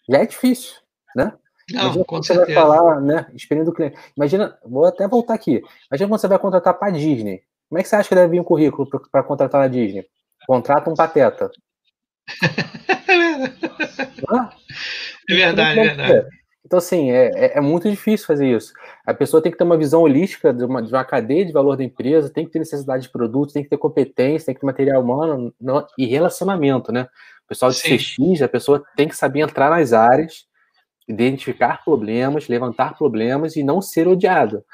Já 0.09 0.19
é 0.19 0.25
difícil, 0.25 0.75
né? 1.15 1.33
Não, 1.71 1.81
imagina 1.81 2.05
quando 2.05 2.25
você 2.25 2.33
vai 2.33 2.53
falar, 2.53 3.01
né? 3.01 3.27
Experiência 3.33 3.71
do 3.71 3.75
cliente. 3.75 3.97
Imagina, 4.15 4.57
vou 4.63 4.85
até 4.85 5.07
voltar 5.07 5.33
aqui. 5.33 5.63
Imagina 5.89 6.09
quando 6.09 6.21
você 6.21 6.27
vai 6.27 6.39
contratar 6.39 6.73
para 6.75 6.91
Disney. 6.91 7.41
Como 7.69 7.79
é 7.79 7.83
que 7.83 7.89
você 7.89 7.95
acha 7.95 8.09
que 8.09 8.15
deve 8.15 8.31
vir 8.31 8.39
um 8.39 8.43
currículo 8.43 8.87
para 9.11 9.23
contratar 9.23 9.61
na 9.61 9.67
Disney? 9.67 10.05
Contrata 10.45 10.89
um 10.89 10.93
pateta. 10.93 11.49
é 15.29 15.33
verdade, 15.33 15.79
é 15.79 15.83
verdade. 15.83 16.27
Então, 16.65 16.79
assim, 16.79 17.11
é, 17.11 17.29
é, 17.35 17.57
é, 17.57 17.61
muito 17.61 17.87
difícil 17.87 18.25
fazer 18.25 18.47
isso. 18.47 18.73
A 19.05 19.13
pessoa 19.13 19.41
tem 19.41 19.51
que 19.51 19.57
ter 19.57 19.63
uma 19.63 19.77
visão 19.77 20.01
holística 20.01 20.51
de 20.51 20.65
uma, 20.65 20.81
de 20.81 20.91
uma 20.91 21.05
cadeia 21.05 21.45
de 21.45 21.51
valor 21.51 21.77
da 21.77 21.83
empresa, 21.83 22.29
tem 22.29 22.43
que 22.43 22.51
ter 22.51 22.59
necessidade 22.59 23.03
de 23.03 23.09
produtos, 23.09 23.53
tem 23.53 23.63
que 23.63 23.69
ter 23.69 23.77
competência, 23.77 24.47
tem 24.47 24.55
que 24.55 24.61
ter 24.61 24.65
material 24.65 25.03
humano 25.03 25.53
não, 25.61 25.85
e 25.95 26.07
relacionamento, 26.07 26.91
né? 26.91 27.07
O 27.43 27.47
pessoal 27.47 27.69
de 27.69 27.77
Sim. 27.77 27.97
CX, 27.97 28.41
a 28.41 28.47
pessoa 28.47 28.83
tem 28.95 29.07
que 29.07 29.15
saber 29.15 29.41
entrar 29.41 29.69
nas 29.69 29.93
áreas, 29.93 30.47
identificar 31.07 31.83
problemas, 31.83 32.47
levantar 32.47 32.97
problemas 32.97 33.55
e 33.55 33.61
não 33.61 33.79
ser 33.79 34.07
odiado. 34.07 34.65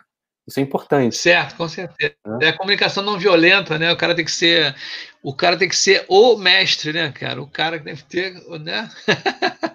Isso 0.47 0.61
é 0.61 0.63
importante. 0.63 1.17
Certo, 1.17 1.57
com 1.57 1.67
certeza. 1.67 2.15
É. 2.41 2.45
é 2.45 2.49
a 2.49 2.57
comunicação 2.57 3.03
não 3.03 3.19
violenta, 3.19 3.77
né? 3.77 3.91
O 3.91 3.97
cara 3.97 4.15
tem 4.15 4.23
que 4.23 4.31
ser, 4.31 4.73
o 5.21 5.35
cara 5.35 5.57
tem 5.57 5.67
que 5.67 5.75
ser 5.75 6.05
o 6.07 6.37
mestre, 6.37 6.93
né, 6.93 7.11
cara? 7.11 7.41
O 7.41 7.47
cara 7.47 7.77
que 7.77 7.85
deve 7.85 8.01
ter, 8.03 8.33
né? 8.61 8.89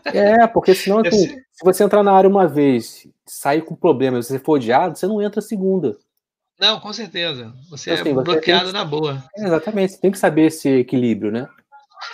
É, 0.06 0.46
porque 0.46 0.74
senão, 0.74 1.00
assim, 1.06 1.36
se 1.56 1.64
você 1.64 1.82
entrar 1.82 2.02
na 2.02 2.12
área 2.12 2.28
uma 2.28 2.46
vez, 2.46 3.08
sair 3.24 3.62
com 3.62 3.74
problema, 3.74 4.20
se 4.20 4.28
você 4.28 4.38
for 4.38 4.52
odiado, 4.52 4.96
você 4.96 5.06
não 5.06 5.22
entra 5.22 5.40
segunda. 5.40 5.96
Não, 6.60 6.78
com 6.78 6.92
certeza. 6.92 7.54
Você 7.70 7.90
então, 7.90 8.02
assim, 8.02 8.20
é 8.20 8.22
bloqueado 8.22 8.66
você 8.66 8.72
na 8.72 8.84
boa. 8.84 9.24
É, 9.34 9.46
exatamente, 9.46 9.94
você 9.94 10.00
tem 10.00 10.10
que 10.10 10.18
saber 10.18 10.48
esse 10.48 10.68
equilíbrio, 10.68 11.32
né? 11.32 11.48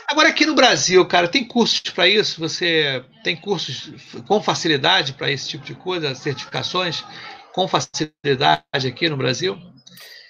Agora, 0.08 0.28
aqui 0.28 0.46
no 0.46 0.54
Brasil, 0.54 1.04
cara, 1.06 1.26
tem 1.26 1.44
cursos 1.44 1.80
para 1.80 2.06
isso? 2.06 2.40
Você 2.40 3.04
tem 3.24 3.36
cursos 3.36 3.92
com 4.28 4.40
facilidade 4.40 5.12
para 5.14 5.30
esse 5.30 5.48
tipo 5.48 5.64
de 5.64 5.74
coisa, 5.74 6.14
certificações 6.14 7.04
com 7.52 7.66
facilidade 7.66 8.86
aqui 8.86 9.08
no 9.08 9.16
Brasil? 9.16 9.58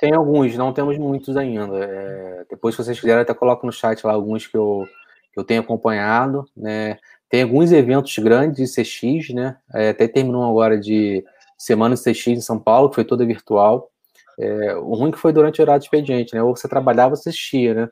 Tem 0.00 0.14
alguns, 0.14 0.56
não 0.56 0.72
temos 0.72 0.96
muitos 0.96 1.36
ainda. 1.36 1.84
É, 1.84 2.44
depois, 2.48 2.74
se 2.74 2.82
vocês 2.82 2.98
quiserem, 2.98 3.22
até 3.22 3.34
coloco 3.34 3.66
no 3.66 3.72
chat 3.72 4.02
lá 4.06 4.14
alguns 4.14 4.46
que 4.46 4.56
eu, 4.56 4.88
que 5.34 5.38
eu 5.38 5.44
tenho 5.44 5.60
acompanhado. 5.60 6.46
Né? 6.56 6.98
Tem 7.32 7.44
alguns 7.44 7.72
eventos 7.72 8.18
grandes 8.18 8.74
de 8.74 8.82
CX, 8.82 9.30
né? 9.30 9.56
É, 9.74 9.88
até 9.88 10.06
terminou 10.06 10.44
agora 10.44 10.78
de 10.78 11.24
Semana 11.56 11.94
de 11.94 12.02
CX 12.02 12.26
em 12.26 12.40
São 12.42 12.60
Paulo, 12.60 12.90
que 12.90 12.96
foi 12.96 13.06
toda 13.06 13.24
virtual. 13.24 13.90
É, 14.38 14.76
o 14.76 14.92
ruim 14.92 15.10
que 15.10 15.16
foi 15.16 15.32
durante 15.32 15.58
o 15.58 15.62
horário 15.62 15.80
de 15.80 15.86
expediente, 15.86 16.34
né? 16.34 16.42
Ou 16.42 16.54
você 16.54 16.68
trabalhava 16.68 17.12
ou 17.12 17.16
você 17.16 17.30
assistia, 17.30 17.72
né? 17.72 17.88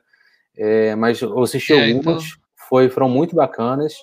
É, 0.55 0.95
mas 0.95 1.19
eu 1.21 1.41
assisti 1.41 1.73
é, 1.73 1.87
algumas, 1.87 2.23
então... 2.23 2.37
foi, 2.69 2.87
foram 2.87 3.09
muito 3.09 3.35
bacanas. 3.35 3.95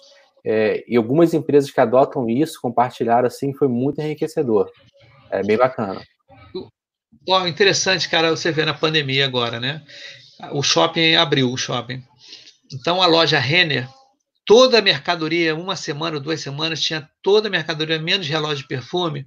É, 0.44 0.84
e 0.88 0.96
algumas 0.96 1.32
empresas 1.32 1.70
que 1.70 1.80
adotam 1.80 2.28
isso, 2.28 2.60
compartilharam 2.60 3.28
assim, 3.28 3.54
foi 3.54 3.68
muito 3.68 4.00
enriquecedor. 4.00 4.68
É 5.30 5.44
bem 5.44 5.56
bacana. 5.56 6.02
Oh, 7.28 7.46
interessante, 7.46 8.08
cara, 8.08 8.30
você 8.30 8.50
vê 8.50 8.64
na 8.64 8.74
pandemia 8.74 9.24
agora, 9.24 9.60
né? 9.60 9.82
O 10.50 10.64
shopping 10.64 11.14
abriu, 11.14 11.52
o 11.52 11.56
shopping. 11.56 12.02
Então 12.72 13.00
a 13.00 13.06
loja 13.06 13.38
Renner, 13.38 13.88
toda 14.48 14.78
a 14.78 14.82
mercadoria, 14.82 15.54
uma 15.54 15.76
semana, 15.76 16.18
duas 16.18 16.40
semanas, 16.40 16.80
tinha 16.80 17.06
toda 17.22 17.48
a 17.48 17.50
mercadoria, 17.50 17.98
menos 17.98 18.26
relógio 18.26 18.62
de 18.62 18.66
perfume, 18.66 19.26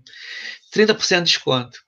30% 0.76 1.18
de 1.18 1.24
desconto. 1.26 1.80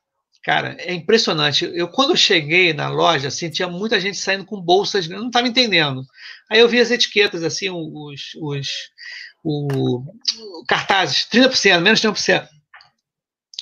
Cara, 0.43 0.75
é 0.77 0.93
impressionante. 0.93 1.65
Eu, 1.73 1.87
quando 1.87 2.15
cheguei 2.15 2.73
na 2.73 2.89
loja, 2.89 3.29
assim, 3.29 3.49
tinha 3.49 3.67
muita 3.67 3.99
gente 3.99 4.19
saindo 4.19 4.45
com 4.45 4.61
bolsas, 4.61 5.09
eu 5.09 5.17
não 5.17 5.27
estava 5.27 5.47
entendendo. 5.47 6.05
Aí 6.47 6.59
eu 6.59 6.69
vi 6.69 6.79
as 6.79 6.91
etiquetas, 6.91 7.43
assim, 7.43 7.71
os, 7.71 8.35
os, 8.39 8.67
os 9.43 10.03
cartazes, 10.67 11.27
30%, 11.33 11.81
menos 11.81 12.01
30%. 12.01 12.47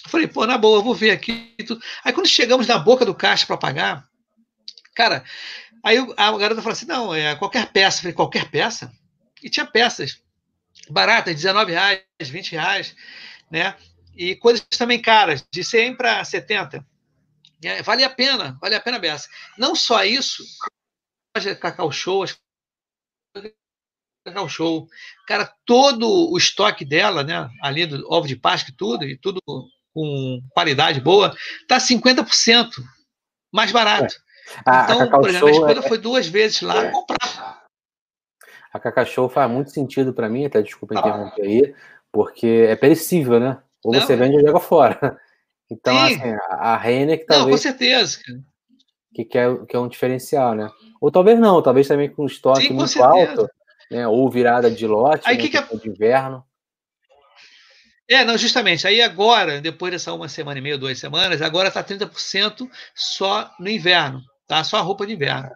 Falei, 0.07 0.27
pô, 0.27 0.45
na 0.45 0.57
boa, 0.57 0.79
eu 0.79 0.83
vou 0.83 0.95
ver 0.95 1.11
aqui. 1.11 1.55
Aí 2.03 2.11
quando 2.11 2.27
chegamos 2.27 2.67
na 2.67 2.77
boca 2.77 3.05
do 3.05 3.15
caixa 3.15 3.45
para 3.45 3.55
pagar, 3.55 4.05
cara, 4.93 5.23
aí 5.81 5.97
a 6.17 6.37
garota 6.37 6.61
falou 6.61 6.73
assim: 6.73 6.87
não, 6.87 7.15
é 7.15 7.35
qualquer 7.35 7.71
peça. 7.71 7.99
Eu 7.99 8.01
falei, 8.01 8.13
qualquer 8.13 8.49
peça? 8.49 8.91
E 9.41 9.49
tinha 9.49 9.65
peças 9.65 10.21
baratas, 10.89 11.35
19 11.35 11.71
reais, 11.71 12.03
20 12.21 12.51
reais, 12.51 12.95
né? 13.49 13.75
E 14.15 14.35
coisas 14.35 14.65
também 14.77 15.01
caras, 15.01 15.45
de 15.51 15.63
100 15.63 15.95
para 15.95 16.23
70. 16.23 16.85
É, 17.63 17.81
vale 17.83 18.03
a 18.03 18.09
pena, 18.09 18.57
vale 18.59 18.75
a 18.75 18.81
pena 18.81 18.97
a 18.97 18.99
beça. 18.99 19.29
Não 19.57 19.75
só 19.75 20.03
isso, 20.03 20.43
Cacau 21.59 21.91
Show, 21.91 22.25
Cacau 24.25 24.49
Show, 24.49 24.87
cara, 25.27 25.53
todo 25.65 26.31
o 26.31 26.37
estoque 26.37 26.83
dela, 26.83 27.23
né, 27.23 27.49
ali 27.61 27.85
do 27.85 28.05
ovo 28.11 28.27
de 28.27 28.35
Páscoa 28.35 28.71
e 28.71 28.75
tudo, 28.75 29.05
e 29.05 29.17
tudo 29.17 29.39
com 29.93 30.41
qualidade 30.51 30.99
boa, 30.99 31.35
tá 31.67 31.77
50% 31.77 32.69
mais 33.51 33.71
barato. 33.71 34.13
É. 34.15 34.31
A, 34.65 34.83
então, 34.83 35.09
por 35.09 35.29
exemplo, 35.29 35.47
a 35.47 35.51
esposa 35.51 35.79
é... 35.79 35.87
foi 35.87 35.97
duas 35.97 36.27
vezes 36.27 36.61
lá 36.61 36.85
é. 36.85 36.91
comprar. 36.91 37.20
A 38.73 38.79
Cacau 38.79 39.05
Show 39.05 39.29
faz 39.29 39.49
muito 39.49 39.71
sentido 39.71 40.13
para 40.13 40.29
mim, 40.29 40.45
até 40.45 40.61
desculpa 40.61 40.95
interromper 40.95 41.41
aí, 41.41 41.75
porque 42.11 42.67
é 42.69 42.75
perecível, 42.75 43.39
né? 43.39 43.57
Ou 43.83 43.93
você 43.93 44.15
não, 44.15 44.25
vende 44.25 44.37
ou 44.37 44.47
joga 44.47 44.59
fora. 44.59 45.19
Então, 45.73 45.95
sim. 46.05 46.15
assim, 46.15 46.37
a 46.49 46.75
Renner 46.75 47.17
que 47.17 47.25
talvez. 47.25 47.45
Não, 47.45 47.51
com 47.53 47.57
certeza. 47.57 48.19
Que, 49.15 49.23
que, 49.23 49.37
é, 49.37 49.65
que 49.65 49.73
é 49.73 49.79
um 49.79 49.87
diferencial, 49.87 50.53
né? 50.53 50.69
Ou 50.99 51.09
talvez 51.09 51.39
não, 51.39 51.61
talvez 51.61 51.87
também 51.87 52.09
com 52.09 52.25
estoque 52.25 52.67
sim, 52.67 52.73
muito 52.73 53.01
alto, 53.01 53.49
né? 53.89 54.05
Ou 54.05 54.29
virada 54.29 54.69
de 54.69 54.85
lote, 54.85 55.23
Aí, 55.25 55.37
né? 55.37 55.43
que 55.43 55.49
que 55.49 55.57
é... 55.57 55.61
de 55.61 55.87
inverno. 55.87 56.45
É, 58.09 58.25
não, 58.25 58.37
justamente. 58.37 58.85
Aí 58.85 59.01
agora, 59.01 59.61
depois 59.61 59.93
dessa 59.93 60.11
uma 60.11 60.27
semana 60.27 60.59
e 60.59 60.61
meia, 60.61 60.77
duas 60.77 60.99
semanas, 60.99 61.41
agora 61.41 61.69
está 61.69 61.81
30% 61.81 62.69
só 62.93 63.49
no 63.57 63.69
inverno, 63.69 64.21
tá? 64.51 64.65
Só 64.65 64.77
a 64.77 64.81
roupa 64.81 65.07
de 65.07 65.13
inverno. 65.13 65.49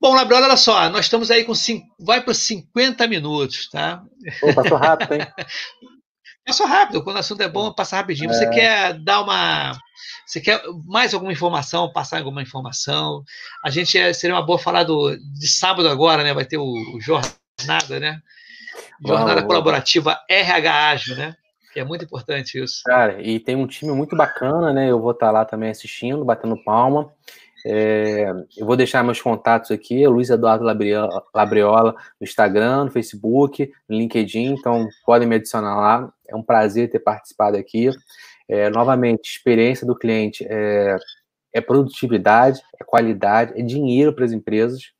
Bom, 0.00 0.16
Labriola, 0.16 0.46
olha 0.46 0.56
só, 0.56 0.90
nós 0.90 1.04
estamos 1.04 1.30
aí 1.30 1.44
com. 1.44 1.54
Cinco, 1.54 1.86
vai 2.00 2.20
para 2.20 2.34
50 2.34 3.06
minutos, 3.06 3.68
tá? 3.70 4.02
Pô, 4.40 4.52
passou 4.52 4.76
rápido, 4.76 5.14
hein? 5.14 5.20
Passou 6.44 6.66
rápido, 6.66 7.04
quando 7.04 7.14
o 7.14 7.20
assunto 7.20 7.40
é 7.40 7.48
bom, 7.48 7.72
passa 7.72 7.94
rapidinho. 7.94 8.28
É. 8.28 8.34
Você 8.34 8.50
quer 8.50 8.94
dar 8.94 9.20
uma. 9.20 9.78
Você 10.26 10.40
quer 10.40 10.60
mais 10.86 11.14
alguma 11.14 11.30
informação, 11.30 11.92
passar 11.92 12.18
alguma 12.18 12.42
informação? 12.42 13.22
A 13.64 13.70
gente 13.70 13.96
é, 13.96 14.12
seria 14.12 14.34
uma 14.34 14.44
boa 14.44 14.58
falar 14.58 14.82
do, 14.82 15.16
de 15.16 15.48
sábado 15.48 15.88
agora, 15.88 16.24
né? 16.24 16.34
Vai 16.34 16.44
ter 16.44 16.58
o, 16.58 16.64
o 16.64 17.00
Jornada, 17.00 18.00
né? 18.00 18.18
Jornada. 19.06 19.44
Colaborativa 19.44 20.18
RH 20.28 20.88
Ágil, 20.88 21.16
né? 21.16 21.36
Que 21.72 21.78
é 21.78 21.84
muito 21.84 22.04
importante 22.04 22.60
isso. 22.60 22.82
Cara, 22.84 23.22
e 23.22 23.38
tem 23.38 23.54
um 23.54 23.68
time 23.68 23.92
muito 23.92 24.16
bacana, 24.16 24.72
né? 24.72 24.90
Eu 24.90 25.00
vou 25.00 25.12
estar 25.12 25.30
lá 25.30 25.44
também 25.44 25.70
assistindo, 25.70 26.24
batendo 26.24 26.60
palma. 26.64 27.08
É, 27.64 28.30
eu 28.56 28.66
vou 28.66 28.76
deixar 28.76 29.04
meus 29.04 29.20
contatos 29.20 29.70
aqui, 29.70 30.06
Luiz 30.06 30.30
Eduardo 30.30 30.64
Labriola, 30.64 31.92
no 32.20 32.24
Instagram, 32.24 32.84
no 32.84 32.90
Facebook, 32.90 33.70
no 33.88 33.96
LinkedIn, 33.96 34.54
então 34.54 34.88
podem 35.06 35.28
me 35.28 35.36
adicionar 35.36 35.76
lá. 35.76 36.12
É 36.28 36.34
um 36.34 36.42
prazer 36.42 36.90
ter 36.90 36.98
participado 36.98 37.56
aqui. 37.56 37.90
É, 38.48 38.68
novamente, 38.70 39.30
experiência 39.30 39.86
do 39.86 39.96
cliente 39.96 40.44
é, 40.48 40.96
é 41.52 41.60
produtividade, 41.60 42.60
é 42.80 42.84
qualidade, 42.84 43.58
é 43.58 43.62
dinheiro 43.62 44.12
para 44.12 44.24
as 44.24 44.32
empresas. 44.32 44.92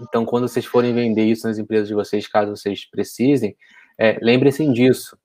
Então, 0.00 0.24
quando 0.24 0.48
vocês 0.48 0.64
forem 0.64 0.94
vender 0.94 1.24
isso 1.24 1.46
nas 1.46 1.58
empresas 1.58 1.88
de 1.88 1.94
vocês, 1.94 2.26
caso 2.26 2.56
vocês 2.56 2.88
precisem, 2.90 3.56
é, 3.98 4.18
lembrem-se 4.20 4.66
disso. 4.72 5.16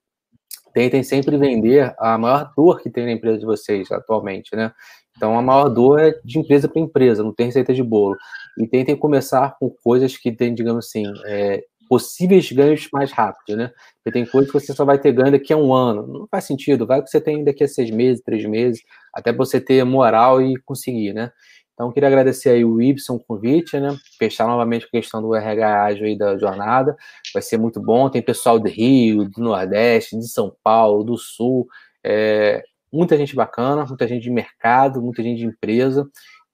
Tentem 0.74 1.02
sempre 1.04 1.38
vender 1.38 1.96
a 1.98 2.18
maior 2.18 2.52
dor 2.56 2.82
que 2.82 2.90
tem 2.90 3.06
na 3.06 3.14
empresa 3.14 3.40
de 3.40 3.46
vocês 3.46 3.90
atualmente, 3.90 4.54
né? 4.54 4.74
Então, 5.16 5.38
a 5.38 5.42
maior 5.42 5.70
dor 5.70 6.00
é 6.00 6.20
de 6.24 6.40
empresa 6.40 6.68
para 6.68 6.82
empresa, 6.82 7.24
não 7.24 7.34
tem 7.34 7.48
receita 7.48 7.74
de 7.74 7.84
bolo. 7.84 8.18
E 8.58 8.68
tentem 8.68 8.96
começar 8.96 9.56
com 9.60 9.70
coisas 9.70 10.18
que 10.18 10.32
têm, 10.32 10.54
digamos 10.54 10.86
assim, 10.86 11.06
é, 11.26 11.64
possíveis 11.88 12.52
ganhos 12.52 12.88
mais 12.92 13.12
rápidos, 13.12 13.56
né? 13.56 13.72
Porque 13.98 14.12
tem 14.12 14.26
coisas 14.26 14.52
que 14.52 14.60
você 14.60 14.74
só 14.74 14.84
vai 14.84 15.00
ter 15.00 15.12
ganho 15.12 15.32
daqui 15.32 15.54
a 15.54 15.58
um 15.58 15.74
ano. 15.74 16.08
Não 16.08 16.28
faz 16.28 16.46
sentido, 16.46 16.86
vai 16.86 17.02
que 17.02 17.10
você 17.10 17.22
tem 17.22 17.44
daqui 17.44 17.64
a 17.64 17.68
seis 17.68 17.90
meses, 17.90 18.24
três 18.24 18.46
meses, 18.46 18.84
até 19.14 19.32
você 19.32 19.60
ter 19.62 19.84
moral 19.84 20.42
e 20.42 20.58
conseguir, 20.62 21.14
né? 21.14 21.32
Então, 21.74 21.92
queria 21.92 22.08
agradecer 22.08 22.52
aí 22.52 22.64
o 22.64 22.82
Ibson 22.82 23.16
o 23.16 23.20
convite, 23.20 23.78
né? 23.80 23.98
Fechar 24.18 24.48
novamente 24.48 24.86
a 24.86 24.90
questão 24.90 25.22
do 25.22 25.36
RH 25.36 25.84
ágil 25.84 26.06
aí 26.06 26.18
da 26.18 26.38
jornada. 26.38 26.96
Vai 27.34 27.42
ser 27.42 27.58
muito 27.58 27.82
bom. 27.82 28.10
Tem 28.10 28.22
pessoal 28.22 28.58
do 28.58 28.70
Rio, 28.70 29.30
do 29.30 29.42
Nordeste, 29.42 30.18
de 30.18 30.28
São 30.28 30.56
Paulo, 30.64 31.04
do 31.04 31.18
Sul. 31.18 31.68
É, 32.02 32.64
muita 32.96 33.18
gente 33.18 33.36
bacana, 33.36 33.86
muita 33.86 34.08
gente 34.08 34.24
de 34.24 34.32
mercado, 34.32 35.02
muita 35.02 35.22
gente 35.22 35.40
de 35.40 35.46
empresa. 35.46 36.08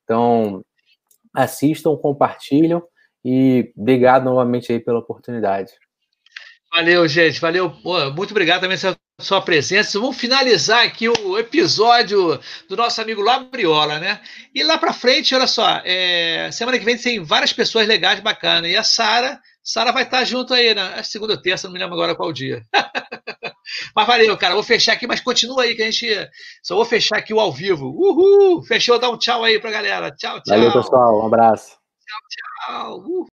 Então, 0.03 0.63
assistam, 1.33 1.95
compartilham 1.95 2.81
e 3.23 3.71
obrigado 3.77 4.25
novamente 4.25 4.71
aí 4.71 4.79
pela 4.79 4.99
oportunidade. 4.99 5.71
Valeu, 6.73 7.07
gente. 7.07 7.39
Valeu. 7.39 7.73
muito 8.15 8.31
obrigado 8.31 8.61
também 8.61 8.77
pela 8.77 8.97
sua 9.19 9.41
presença. 9.41 9.99
Vamos 9.99 10.17
finalizar 10.17 10.85
aqui 10.85 11.09
o 11.09 11.37
episódio 11.37 12.39
do 12.67 12.77
nosso 12.77 13.01
amigo 13.01 13.21
Labriola, 13.21 13.99
né? 13.99 14.21
E 14.55 14.63
lá 14.63 14.77
para 14.77 14.93
frente, 14.93 15.35
olha 15.35 15.47
só, 15.47 15.81
é, 15.83 16.49
semana 16.51 16.79
que 16.79 16.85
vem 16.85 16.97
tem 16.97 17.23
várias 17.23 17.51
pessoas 17.51 17.87
legais, 17.87 18.21
bacanas. 18.21 18.71
E 18.71 18.75
a 18.77 18.83
Sara, 18.83 19.39
Sara 19.63 19.91
vai 19.91 20.03
estar 20.03 20.23
junto 20.23 20.53
aí, 20.53 20.73
né? 20.73 21.01
Segunda 21.03 21.33
ou 21.33 21.41
terça, 21.41 21.67
não 21.67 21.73
me 21.73 21.79
lembro 21.79 21.93
agora 21.93 22.15
qual 22.15 22.33
dia. 22.33 22.65
mas 23.95 24.07
valeu, 24.07 24.35
cara. 24.37 24.53
Vou 24.55 24.63
fechar 24.63 24.93
aqui, 24.93 25.05
mas 25.05 25.21
continua 25.21 25.63
aí 25.63 25.75
que 25.75 25.83
a 25.83 25.85
gente. 25.85 26.07
Só 26.63 26.75
vou 26.75 26.85
fechar 26.85 27.17
aqui 27.17 27.33
o 27.33 27.39
ao 27.39 27.51
vivo. 27.51 27.87
Uhul! 27.87 28.63
Fechou, 28.63 28.97
dá 28.97 29.09
um 29.09 29.17
tchau 29.17 29.43
aí 29.43 29.59
pra 29.59 29.71
galera. 29.71 30.11
Tchau, 30.11 30.41
tchau. 30.41 30.57
Valeu, 30.57 30.73
pessoal. 30.73 31.21
Um 31.21 31.27
abraço. 31.27 31.77
Tchau, 32.07 32.19
tchau. 32.67 32.97
Uh. 32.99 33.27